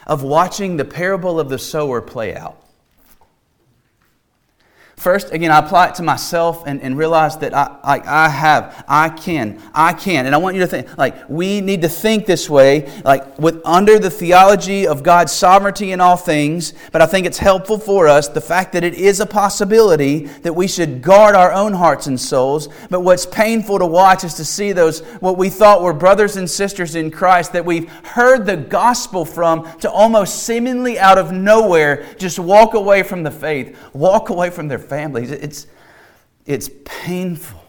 of 0.06 0.22
watching 0.22 0.76
the 0.76 0.84
parable 0.84 1.40
of 1.40 1.48
the 1.48 1.58
sower 1.58 2.00
play 2.00 2.34
out. 2.34 2.56
First, 4.96 5.30
again, 5.30 5.50
I 5.50 5.58
apply 5.58 5.88
it 5.88 5.96
to 5.96 6.02
myself 6.02 6.64
and, 6.66 6.80
and 6.80 6.96
realize 6.96 7.36
that 7.38 7.52
I, 7.52 7.76
I, 7.84 8.24
I 8.24 8.28
have, 8.30 8.82
I 8.88 9.10
can, 9.10 9.62
I 9.74 9.92
can. 9.92 10.24
And 10.24 10.34
I 10.34 10.38
want 10.38 10.56
you 10.56 10.62
to 10.62 10.66
think, 10.66 10.96
like, 10.96 11.28
we 11.28 11.60
need 11.60 11.82
to 11.82 11.88
think 11.88 12.24
this 12.24 12.48
way, 12.48 12.90
like, 13.04 13.38
with 13.38 13.60
under 13.66 13.98
the 13.98 14.08
theology 14.08 14.86
of 14.86 15.02
God's 15.02 15.32
sovereignty 15.32 15.92
in 15.92 16.00
all 16.00 16.16
things. 16.16 16.72
But 16.92 17.02
I 17.02 17.06
think 17.06 17.26
it's 17.26 17.36
helpful 17.36 17.78
for 17.78 18.08
us, 18.08 18.28
the 18.28 18.40
fact 18.40 18.72
that 18.72 18.84
it 18.84 18.94
is 18.94 19.20
a 19.20 19.26
possibility 19.26 20.26
that 20.42 20.54
we 20.54 20.66
should 20.66 21.02
guard 21.02 21.34
our 21.34 21.52
own 21.52 21.74
hearts 21.74 22.06
and 22.06 22.18
souls. 22.18 22.70
But 22.88 23.00
what's 23.00 23.26
painful 23.26 23.78
to 23.80 23.86
watch 23.86 24.24
is 24.24 24.32
to 24.34 24.46
see 24.46 24.72
those, 24.72 25.00
what 25.20 25.36
we 25.36 25.50
thought 25.50 25.82
were 25.82 25.92
brothers 25.92 26.38
and 26.38 26.48
sisters 26.48 26.94
in 26.96 27.10
Christ, 27.10 27.52
that 27.52 27.66
we've 27.66 27.88
heard 27.90 28.46
the 28.46 28.56
gospel 28.56 29.26
from, 29.26 29.70
to 29.80 29.90
almost 29.90 30.44
seemingly 30.44 30.98
out 30.98 31.18
of 31.18 31.32
nowhere 31.32 32.06
just 32.16 32.38
walk 32.38 32.72
away 32.72 33.02
from 33.02 33.22
the 33.22 33.30
faith, 33.30 33.78
walk 33.92 34.30
away 34.30 34.48
from 34.48 34.68
their 34.68 34.85
families. 34.88 35.30
It's, 35.30 35.66
it's 36.44 36.70
painful. 36.84 37.62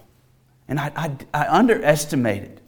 And 0.68 0.80
I, 0.80 0.92
I, 0.96 1.12
I 1.34 1.48
underestimated. 1.48 2.62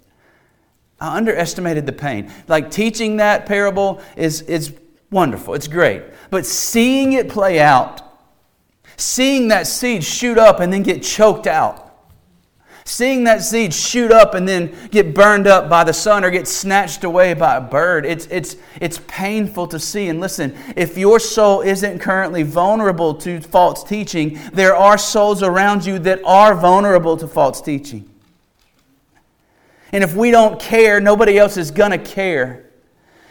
I 0.99 1.17
underestimated 1.17 1.85
the 1.85 1.93
pain. 1.93 2.31
Like 2.47 2.71
teaching 2.71 3.17
that 3.17 3.45
parable 3.45 4.01
is, 4.15 4.41
is 4.41 4.73
wonderful, 5.11 5.53
it's 5.53 5.67
great. 5.67 6.03
But 6.29 6.45
seeing 6.45 7.13
it 7.13 7.29
play 7.29 7.59
out, 7.59 8.01
seeing 8.97 9.47
that 9.49 9.67
seed 9.67 10.03
shoot 10.03 10.37
up 10.37 10.59
and 10.59 10.71
then 10.71 10.83
get 10.83 11.01
choked 11.01 11.47
out, 11.47 11.88
Seeing 12.89 13.25
that 13.25 13.43
seed 13.43 13.71
shoot 13.71 14.11
up 14.11 14.33
and 14.33 14.47
then 14.47 14.75
get 14.89 15.13
burned 15.13 15.45
up 15.45 15.69
by 15.69 15.83
the 15.83 15.93
sun 15.93 16.25
or 16.25 16.31
get 16.31 16.47
snatched 16.47 17.03
away 17.03 17.35
by 17.35 17.57
a 17.57 17.61
bird, 17.61 18.03
it's, 18.03 18.25
it's, 18.31 18.55
it's 18.81 18.99
painful 19.05 19.67
to 19.67 19.77
see. 19.77 20.07
And 20.07 20.19
listen, 20.19 20.57
if 20.75 20.97
your 20.97 21.19
soul 21.19 21.61
isn't 21.61 21.99
currently 21.99 22.41
vulnerable 22.41 23.13
to 23.13 23.41
false 23.41 23.83
teaching, 23.83 24.39
there 24.53 24.75
are 24.75 24.97
souls 24.97 25.43
around 25.43 25.85
you 25.85 25.99
that 25.99 26.19
are 26.25 26.55
vulnerable 26.55 27.15
to 27.17 27.27
false 27.27 27.61
teaching. 27.61 28.09
And 29.91 30.03
if 30.03 30.15
we 30.15 30.31
don't 30.31 30.59
care, 30.59 30.99
nobody 30.99 31.37
else 31.37 31.57
is 31.57 31.69
going 31.69 31.91
to 31.91 31.99
care. 31.99 32.71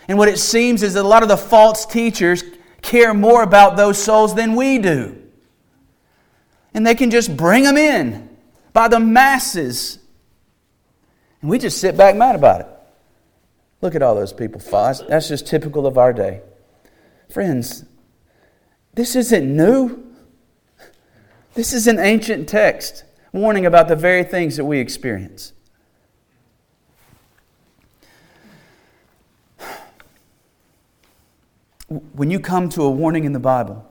And 0.07 0.17
what 0.19 0.29
it 0.29 0.39
seems 0.39 0.85
is 0.85 0.95
that 0.95 1.05
a 1.05 1.09
lot 1.09 1.25
of 1.25 1.29
the 1.29 1.37
false 1.37 1.85
teachers 1.85 2.45
care 2.81 3.13
more 3.13 3.43
about 3.43 3.77
those 3.77 4.01
souls 4.01 4.37
than 4.37 4.55
we 4.55 4.79
do. 4.79 5.21
And 6.75 6.87
they 6.87 6.95
can 6.95 7.11
just 7.11 7.37
bring 7.37 7.65
them 7.65 7.77
in 7.77 8.28
by 8.73 8.89
the 8.89 9.01
masses. 9.01 9.99
And 11.41 11.51
we 11.51 11.59
just 11.59 11.81
sit 11.81 11.97
back 11.97 12.17
mad 12.17 12.35
about 12.35 12.61
it. 12.63 12.69
Look 13.81 13.95
at 13.95 14.03
all 14.03 14.15
those 14.15 14.33
people, 14.33 14.61
Foz. 14.61 15.07
That's 15.09 15.29
just 15.29 15.47
typical 15.47 15.87
of 15.87 15.99
our 15.99 16.13
day. 16.13 16.43
Friends, 17.31 17.85
this 18.95 19.15
isn't 19.15 19.57
new. 19.57 20.05
This 21.55 21.73
is 21.73 21.87
an 21.87 21.99
ancient 21.99 22.49
text 22.49 23.05
warning 23.33 23.67
about 23.67 23.89
the 23.89 23.97
very 23.97 24.25
things 24.25 24.57
that 24.57 24.65
we 24.65 24.79
experience. 24.79 25.53
When 31.89 32.31
you 32.31 32.39
come 32.39 32.69
to 32.71 32.83
a 32.83 32.91
warning 32.91 33.25
in 33.25 33.33
the 33.33 33.39
Bible, 33.39 33.89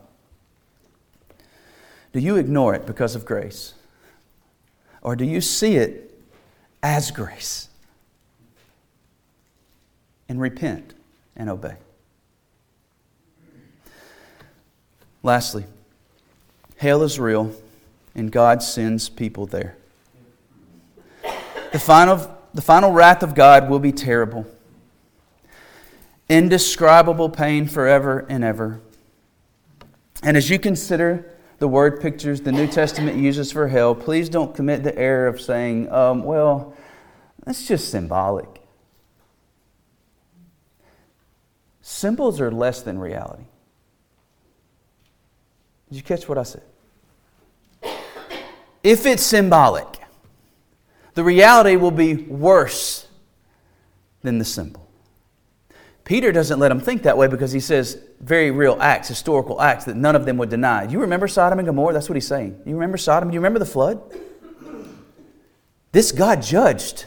do 2.12 2.20
you 2.20 2.36
ignore 2.36 2.74
it 2.74 2.86
because 2.86 3.14
of 3.14 3.24
grace? 3.24 3.74
Or 5.02 5.16
do 5.16 5.24
you 5.24 5.40
see 5.40 5.76
it 5.76 6.14
as 6.82 7.10
grace? 7.10 7.68
And 10.28 10.40
repent 10.40 10.94
and 11.36 11.48
obey. 11.48 11.76
Lastly, 15.22 15.64
hell 16.76 17.02
is 17.02 17.18
real 17.18 17.54
and 18.14 18.32
God 18.32 18.62
sends 18.62 19.08
people 19.08 19.46
there. 19.46 19.76
The 21.72 21.78
final, 21.78 22.36
the 22.52 22.62
final 22.62 22.92
wrath 22.92 23.22
of 23.22 23.34
God 23.34 23.68
will 23.68 23.78
be 23.78 23.92
terrible, 23.92 24.46
indescribable 26.28 27.28
pain 27.28 27.68
forever 27.68 28.26
and 28.28 28.42
ever. 28.42 28.80
And 30.22 30.36
as 30.36 30.50
you 30.50 30.58
consider 30.58 31.26
the 31.58 31.68
word 31.68 32.00
pictures 32.00 32.40
the 32.40 32.52
New 32.52 32.66
Testament 32.66 33.16
uses 33.16 33.50
for 33.50 33.68
hell, 33.68 33.94
please 33.94 34.28
don't 34.28 34.54
commit 34.54 34.82
the 34.84 34.96
error 34.96 35.26
of 35.26 35.40
saying, 35.40 35.90
um, 35.90 36.22
well, 36.22 36.74
that's 37.44 37.66
just 37.66 37.90
symbolic. 37.90 38.62
Symbols 41.80 42.40
are 42.40 42.50
less 42.50 42.82
than 42.82 42.98
reality. 42.98 43.44
Did 45.88 45.96
you 45.96 46.02
catch 46.02 46.28
what 46.28 46.38
I 46.38 46.42
said? 46.42 46.62
If 48.82 49.06
it's 49.06 49.22
symbolic, 49.22 49.86
the 51.14 51.24
reality 51.24 51.76
will 51.76 51.90
be 51.90 52.14
worse 52.14 53.08
than 54.22 54.38
the 54.38 54.44
symbol. 54.44 54.87
Peter 56.08 56.32
doesn't 56.32 56.58
let 56.58 56.70
him 56.70 56.80
think 56.80 57.02
that 57.02 57.18
way 57.18 57.26
because 57.26 57.52
he 57.52 57.60
says 57.60 57.98
very 58.20 58.50
real 58.50 58.78
acts, 58.80 59.08
historical 59.08 59.60
acts 59.60 59.84
that 59.84 59.94
none 59.94 60.16
of 60.16 60.24
them 60.24 60.38
would 60.38 60.48
deny. 60.48 60.84
You 60.84 61.02
remember 61.02 61.28
Sodom 61.28 61.58
and 61.58 61.66
Gomorrah? 61.66 61.92
That's 61.92 62.08
what 62.08 62.16
he's 62.16 62.26
saying. 62.26 62.58
You 62.64 62.72
remember 62.72 62.96
Sodom? 62.96 63.28
Do 63.28 63.34
you 63.34 63.40
remember 63.40 63.58
the 63.58 63.66
flood? 63.66 64.00
This 65.92 66.10
God 66.10 66.40
judged 66.40 67.04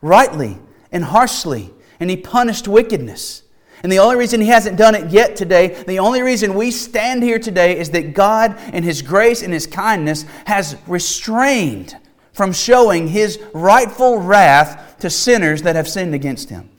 rightly 0.00 0.58
and 0.90 1.04
harshly, 1.04 1.74
and 2.00 2.08
he 2.08 2.16
punished 2.16 2.66
wickedness. 2.66 3.42
And 3.82 3.92
the 3.92 3.98
only 3.98 4.16
reason 4.16 4.40
he 4.40 4.46
hasn't 4.46 4.78
done 4.78 4.94
it 4.94 5.10
yet 5.10 5.36
today, 5.36 5.84
the 5.86 5.98
only 5.98 6.22
reason 6.22 6.54
we 6.54 6.70
stand 6.70 7.22
here 7.22 7.38
today 7.38 7.78
is 7.78 7.90
that 7.90 8.14
God, 8.14 8.58
in 8.72 8.82
his 8.82 9.02
grace 9.02 9.42
and 9.42 9.52
his 9.52 9.66
kindness, 9.66 10.24
has 10.46 10.78
restrained 10.86 11.98
from 12.32 12.54
showing 12.54 13.08
his 13.08 13.38
rightful 13.52 14.16
wrath 14.16 14.96
to 15.00 15.10
sinners 15.10 15.60
that 15.62 15.76
have 15.76 15.86
sinned 15.86 16.14
against 16.14 16.48
him. 16.48 16.70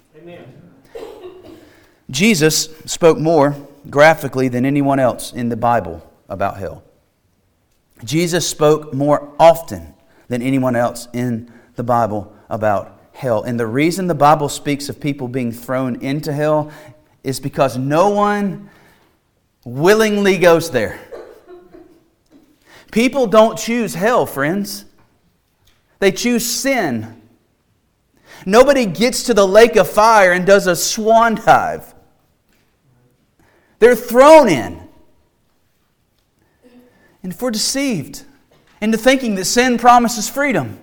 Jesus 2.10 2.70
spoke 2.86 3.18
more 3.18 3.56
graphically 3.89 4.47
than 4.47 4.66
anyone 4.66 4.99
else 4.99 5.34
in 5.34 5.49
the 5.49 5.56
Bible 5.56 6.10
about 6.30 6.58
hell. 6.58 6.84
Jesus 8.04 8.47
spoke 8.47 8.93
more 8.93 9.34
often 9.39 9.93
than 10.28 10.41
anyone 10.41 10.76
else 10.76 11.08
in 11.14 11.51
the 11.76 11.84
Bible 11.84 12.34
about 12.49 12.99
hell. 13.14 13.43
And 13.43 13.60
the 13.60 13.68
reason 13.68 14.08
the 14.08 14.16
Bible 14.16 14.49
speaks 14.49 14.89
of 14.89 14.99
people 14.99 15.28
being 15.28 15.51
thrown 15.51 16.01
into 16.01 16.34
hell 16.34 16.72
is 17.24 17.39
because 17.39 17.78
no 17.78 18.10
one 18.10 18.70
willingly 19.64 20.38
goes 20.38 20.72
there. 20.72 20.99
People 22.91 23.28
don't 23.28 23.58
choose 23.58 23.95
hell, 23.95 24.26
friends. 24.26 24.86
They 25.99 26.12
choose 26.12 26.45
sin. 26.45 27.22
Nobody 28.45 28.86
gets 28.86 29.24
to 29.24 29.34
the 29.34 29.47
lake 29.47 29.78
of 29.78 29.89
fire 29.89 30.34
and 30.34 30.45
does 30.45 30.68
a 30.68 30.76
swan 30.76 31.36
dive. 31.36 31.93
They're 33.84 33.98
thrown 33.98 34.48
in. 34.48 34.80
And 37.22 37.34
if 37.34 37.42
we're 37.42 37.52
deceived 37.52 38.24
into 38.80 38.98
thinking 38.98 39.36
that 39.36 39.44
sin 39.44 39.78
promises 39.78 40.30
freedom, 40.30 40.80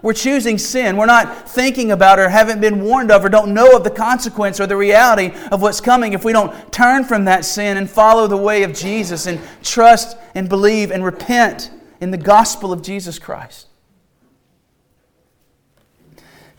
we're 0.00 0.12
choosing 0.12 0.56
sin. 0.56 0.96
We're 0.96 1.06
not 1.06 1.48
thinking 1.48 1.90
about 1.90 2.20
or 2.20 2.28
haven't 2.28 2.60
been 2.60 2.84
warned 2.84 3.10
of 3.10 3.24
or 3.24 3.28
don't 3.28 3.52
know 3.52 3.76
of 3.76 3.82
the 3.82 3.90
consequence 3.90 4.60
or 4.60 4.68
the 4.68 4.76
reality 4.76 5.32
of 5.50 5.62
what's 5.62 5.80
coming 5.80 6.12
if 6.12 6.24
we 6.24 6.32
don't 6.32 6.72
turn 6.72 7.02
from 7.02 7.24
that 7.24 7.44
sin 7.44 7.76
and 7.76 7.90
follow 7.90 8.28
the 8.28 8.36
way 8.36 8.62
of 8.62 8.72
Jesus 8.72 9.26
and 9.26 9.40
trust 9.64 10.16
and 10.36 10.48
believe 10.48 10.92
and 10.92 11.04
repent 11.04 11.72
in 12.00 12.12
the 12.12 12.16
gospel 12.16 12.72
of 12.72 12.82
Jesus 12.82 13.18
Christ. 13.18 13.66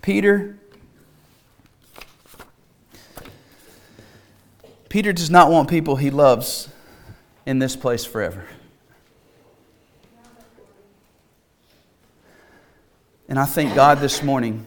Peter 0.01 0.59
Peter 4.95 5.11
does 5.11 5.29
not 5.29 5.51
want 5.51 5.69
people 5.69 5.97
he 5.97 6.09
loves 6.09 6.69
in 7.45 7.59
this 7.59 7.75
place 7.75 8.05
forever. 8.05 8.45
And 13.27 13.37
I 13.37 13.43
thank 13.43 13.75
God 13.75 13.99
this 13.99 14.23
morning 14.23 14.65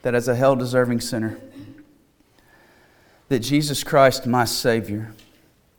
that 0.00 0.14
as 0.14 0.28
a 0.28 0.34
hell 0.34 0.56
deserving 0.56 1.02
sinner, 1.02 1.38
that 3.28 3.40
Jesus 3.40 3.84
Christ, 3.84 4.26
my 4.26 4.46
Savior, 4.46 5.12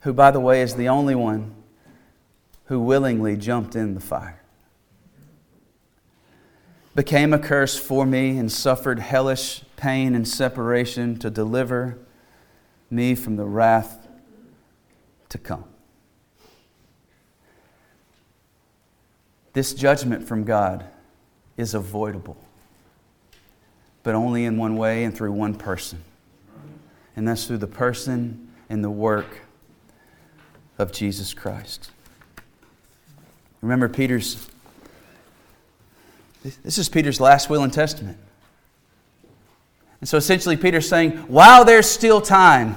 who, 0.02 0.14
by 0.14 0.30
the 0.30 0.40
way, 0.40 0.62
is 0.62 0.76
the 0.76 0.88
only 0.88 1.16
one 1.16 1.56
who 2.66 2.80
willingly 2.80 3.36
jumped 3.36 3.76
in 3.76 3.96
the 3.96 4.00
fire, 4.00 4.44
became 6.94 7.34
a 7.34 7.40
curse 7.40 7.80
for 7.80 8.06
me 8.06 8.38
and 8.38 8.52
suffered 8.52 9.00
hellish 9.00 9.64
pain 9.76 10.14
and 10.14 10.28
separation 10.28 11.18
to 11.18 11.32
deliver 11.32 11.98
me 12.92 13.16
from 13.16 13.38
the 13.38 13.46
wrath 13.46 14.08
to 15.30 15.38
come. 15.38 15.64
This 19.54 19.74
judgment 19.74 20.28
from 20.28 20.44
God 20.44 20.86
is 21.58 21.74
avoidable, 21.74 22.38
but 24.04 24.16
only 24.16 24.46
in 24.46 24.58
one 24.58 24.78
way 24.78 25.04
and 25.04 25.16
through 25.16 25.32
one 25.32 25.56
person. 25.56 26.04
And 27.16 27.28
that's 27.28 27.46
through 27.46 27.58
the 27.58 27.68
person 27.68 28.50
and 28.70 28.84
the 28.84 28.90
work 28.90 29.42
of 30.78 30.92
Jesus 30.92 31.34
Christ. 31.34 31.92
Remember 33.62 33.88
Peter's 33.88 34.48
this 36.64 36.80
is 36.80 36.90
Peter's 36.90 37.22
last 37.22 37.50
will 37.52 37.64
and 37.64 37.72
testament. 37.72 38.18
And 40.02 40.10
so 40.10 40.18
essentially, 40.18 40.58
Peter's 40.58 40.90
saying, 40.90 41.12
while 41.28 41.64
there's 41.64 41.90
still 41.90 42.22
time, 42.22 42.76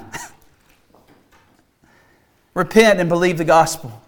repent 2.54 3.00
and 3.00 3.08
believe 3.08 3.38
the 3.38 3.44
gospel. 3.44 4.00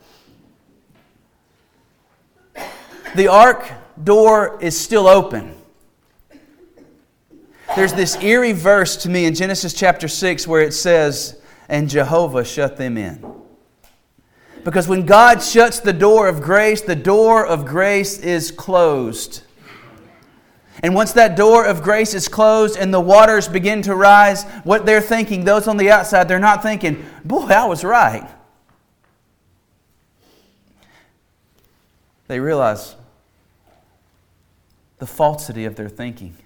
The 3.14 3.28
ark 3.28 3.72
door 4.02 4.58
is 4.60 4.78
still 4.78 5.06
open. 5.08 5.54
There's 7.74 7.94
this 7.94 8.16
eerie 8.22 8.52
verse 8.52 8.96
to 8.98 9.08
me 9.08 9.24
in 9.24 9.34
Genesis 9.34 9.72
chapter 9.72 10.08
6 10.08 10.46
where 10.46 10.60
it 10.60 10.72
says, 10.72 11.40
And 11.70 11.88
Jehovah 11.88 12.44
shut 12.44 12.76
them 12.76 12.98
in. 12.98 13.24
Because 14.62 14.88
when 14.88 15.06
God 15.06 15.42
shuts 15.42 15.80
the 15.80 15.92
door 15.92 16.28
of 16.28 16.42
grace, 16.42 16.82
the 16.82 16.96
door 16.96 17.46
of 17.46 17.64
grace 17.64 18.18
is 18.18 18.50
closed. 18.50 19.45
And 20.82 20.94
once 20.94 21.12
that 21.12 21.36
door 21.36 21.64
of 21.64 21.82
grace 21.82 22.14
is 22.14 22.28
closed 22.28 22.76
and 22.76 22.92
the 22.92 23.00
waters 23.00 23.48
begin 23.48 23.82
to 23.82 23.94
rise, 23.94 24.44
what 24.64 24.84
they're 24.84 25.00
thinking, 25.00 25.44
those 25.44 25.66
on 25.66 25.76
the 25.76 25.90
outside, 25.90 26.28
they're 26.28 26.38
not 26.38 26.62
thinking, 26.62 27.04
boy, 27.24 27.46
I 27.46 27.64
was 27.64 27.82
right. 27.82 28.28
They 32.28 32.40
realize 32.40 32.96
the 34.98 35.06
falsity 35.06 35.64
of 35.64 35.76
their 35.76 35.88
thinking. 35.88 36.36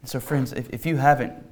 And 0.00 0.10
so, 0.10 0.20
friends, 0.20 0.52
if, 0.52 0.70
if 0.70 0.86
you 0.86 0.96
haven't 0.96 1.46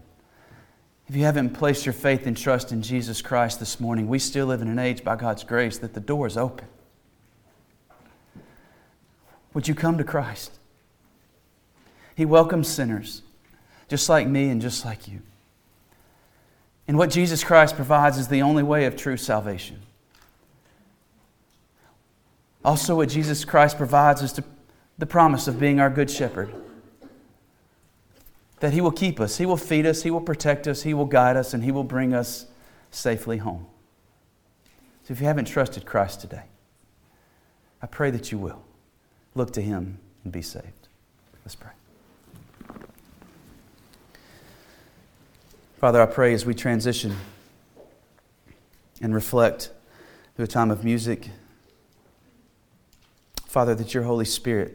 if 1.09 1.17
you 1.17 1.25
haven't 1.25 1.55
placed 1.55 1.87
your 1.87 1.95
faith 1.95 2.27
and 2.27 2.37
trust 2.37 2.71
in 2.71 2.83
Jesus 2.83 3.23
Christ 3.23 3.61
this 3.61 3.81
morning, 3.81 4.09
we 4.09 4.19
still 4.19 4.45
live 4.45 4.61
in 4.61 4.69
an 4.69 4.79
age 4.79 5.03
by 5.03 5.17
God's 5.17 5.43
grace 5.43 5.79
that 5.79 5.95
the 5.95 6.01
door 6.01 6.27
is 6.27 6.37
open. 6.37 6.69
Would 9.55 9.67
you 9.67 9.75
come 9.75 9.97
to 9.97 10.05
Christ? 10.05 10.58
He 12.19 12.25
welcomes 12.25 12.67
sinners, 12.67 13.23
just 13.87 14.09
like 14.09 14.27
me 14.27 14.49
and 14.49 14.61
just 14.61 14.85
like 14.85 15.07
you. 15.07 15.21
And 16.89 16.99
what 16.99 17.11
Jesus 17.11 17.45
Christ 17.45 17.77
provides 17.77 18.19
is 18.19 18.27
the 18.27 18.43
only 18.43 18.65
way 18.65 18.87
of 18.87 18.97
true 18.97 19.17
salvation. 19.17 19.79
Also, 22.65 22.97
what 22.97 23.09
Jesus 23.09 23.45
Christ 23.45 23.79
provides 23.79 24.21
is 24.21 24.41
the 24.99 25.07
promise 25.07 25.47
of 25.47 25.61
being 25.61 25.79
our 25.79 25.89
good 25.89 26.11
shepherd. 26.11 26.53
That 28.59 28.73
He 28.73 28.81
will 28.81 28.91
keep 28.91 29.21
us, 29.21 29.39
He 29.39 29.47
will 29.47 29.57
feed 29.57 29.87
us, 29.87 30.03
He 30.03 30.11
will 30.11 30.21
protect 30.21 30.67
us, 30.67 30.83
He 30.83 30.95
will 30.95 31.05
guide 31.05 31.37
us, 31.37 31.55
and 31.55 31.63
He 31.63 31.71
will 31.71 31.85
bring 31.85 32.15
us 32.15 32.47
safely 32.91 33.37
home. 33.37 33.65
So, 35.05 35.13
if 35.13 35.21
you 35.21 35.29
haven't 35.29 35.45
trusted 35.45 35.87
Christ 35.87 36.21
today, 36.21 36.47
I 37.81 37.87
pray 37.87 38.11
that 38.11 38.33
you 38.33 38.39
will. 38.39 38.65
Look 39.37 39.53
to 39.53 39.63
Him 39.63 40.01
and 40.25 40.33
be 40.33 40.43
saved. 40.43 40.89
Let's 41.45 41.55
pray. 41.55 41.71
Father, 45.79 46.03
I 46.03 46.07
pray 46.07 46.35
as 46.35 46.45
we 46.45 46.55
transition 46.55 47.15
and 49.01 49.15
reflect 49.15 49.71
through 50.35 50.47
a 50.47 50.49
time 50.49 50.73
of 50.73 50.83
music, 50.83 51.31
Father, 53.47 53.77
that 53.77 53.95
your 53.95 54.03
Holy 54.03 54.25
Spirit 54.25 54.75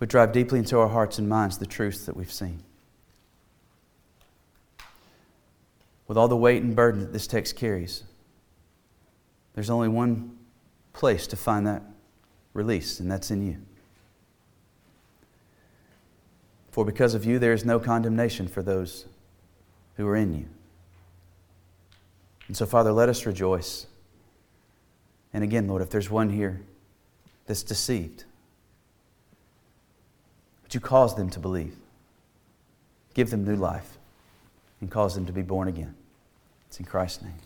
would 0.00 0.08
drive 0.08 0.32
deeply 0.32 0.58
into 0.58 0.76
our 0.76 0.88
hearts 0.88 1.20
and 1.20 1.28
minds 1.28 1.58
the 1.58 1.66
truths 1.66 2.04
that 2.06 2.16
we've 2.16 2.32
seen. 2.32 2.64
With 6.08 6.18
all 6.18 6.26
the 6.26 6.36
weight 6.36 6.64
and 6.64 6.74
burden 6.74 7.02
that 7.02 7.12
this 7.12 7.28
text 7.28 7.54
carries, 7.54 8.02
there's 9.54 9.70
only 9.70 9.88
one 9.88 10.36
place 10.94 11.28
to 11.28 11.36
find 11.36 11.64
that 11.68 11.84
release, 12.54 12.98
and 12.98 13.08
that's 13.08 13.30
in 13.30 13.46
you. 13.46 13.58
For 16.72 16.84
because 16.84 17.14
of 17.14 17.24
you, 17.24 17.38
there 17.38 17.52
is 17.52 17.64
no 17.64 17.78
condemnation 17.78 18.48
for 18.48 18.64
those 18.64 19.06
who 19.96 20.06
are 20.06 20.16
in 20.16 20.34
you. 20.34 20.46
And 22.48 22.56
so, 22.56 22.66
Father, 22.66 22.92
let 22.92 23.08
us 23.08 23.26
rejoice. 23.26 23.86
And 25.32 25.42
again, 25.42 25.66
Lord, 25.66 25.82
if 25.82 25.90
there's 25.90 26.10
one 26.10 26.30
here 26.30 26.60
that's 27.46 27.62
deceived, 27.62 28.24
would 30.62 30.74
you 30.74 30.80
cause 30.80 31.14
them 31.14 31.30
to 31.30 31.38
believe? 31.38 31.74
Give 33.14 33.30
them 33.30 33.44
new 33.44 33.56
life 33.56 33.98
and 34.80 34.90
cause 34.90 35.14
them 35.14 35.26
to 35.26 35.32
be 35.32 35.42
born 35.42 35.68
again. 35.68 35.94
It's 36.68 36.78
in 36.78 36.86
Christ's 36.86 37.22
name. 37.22 37.45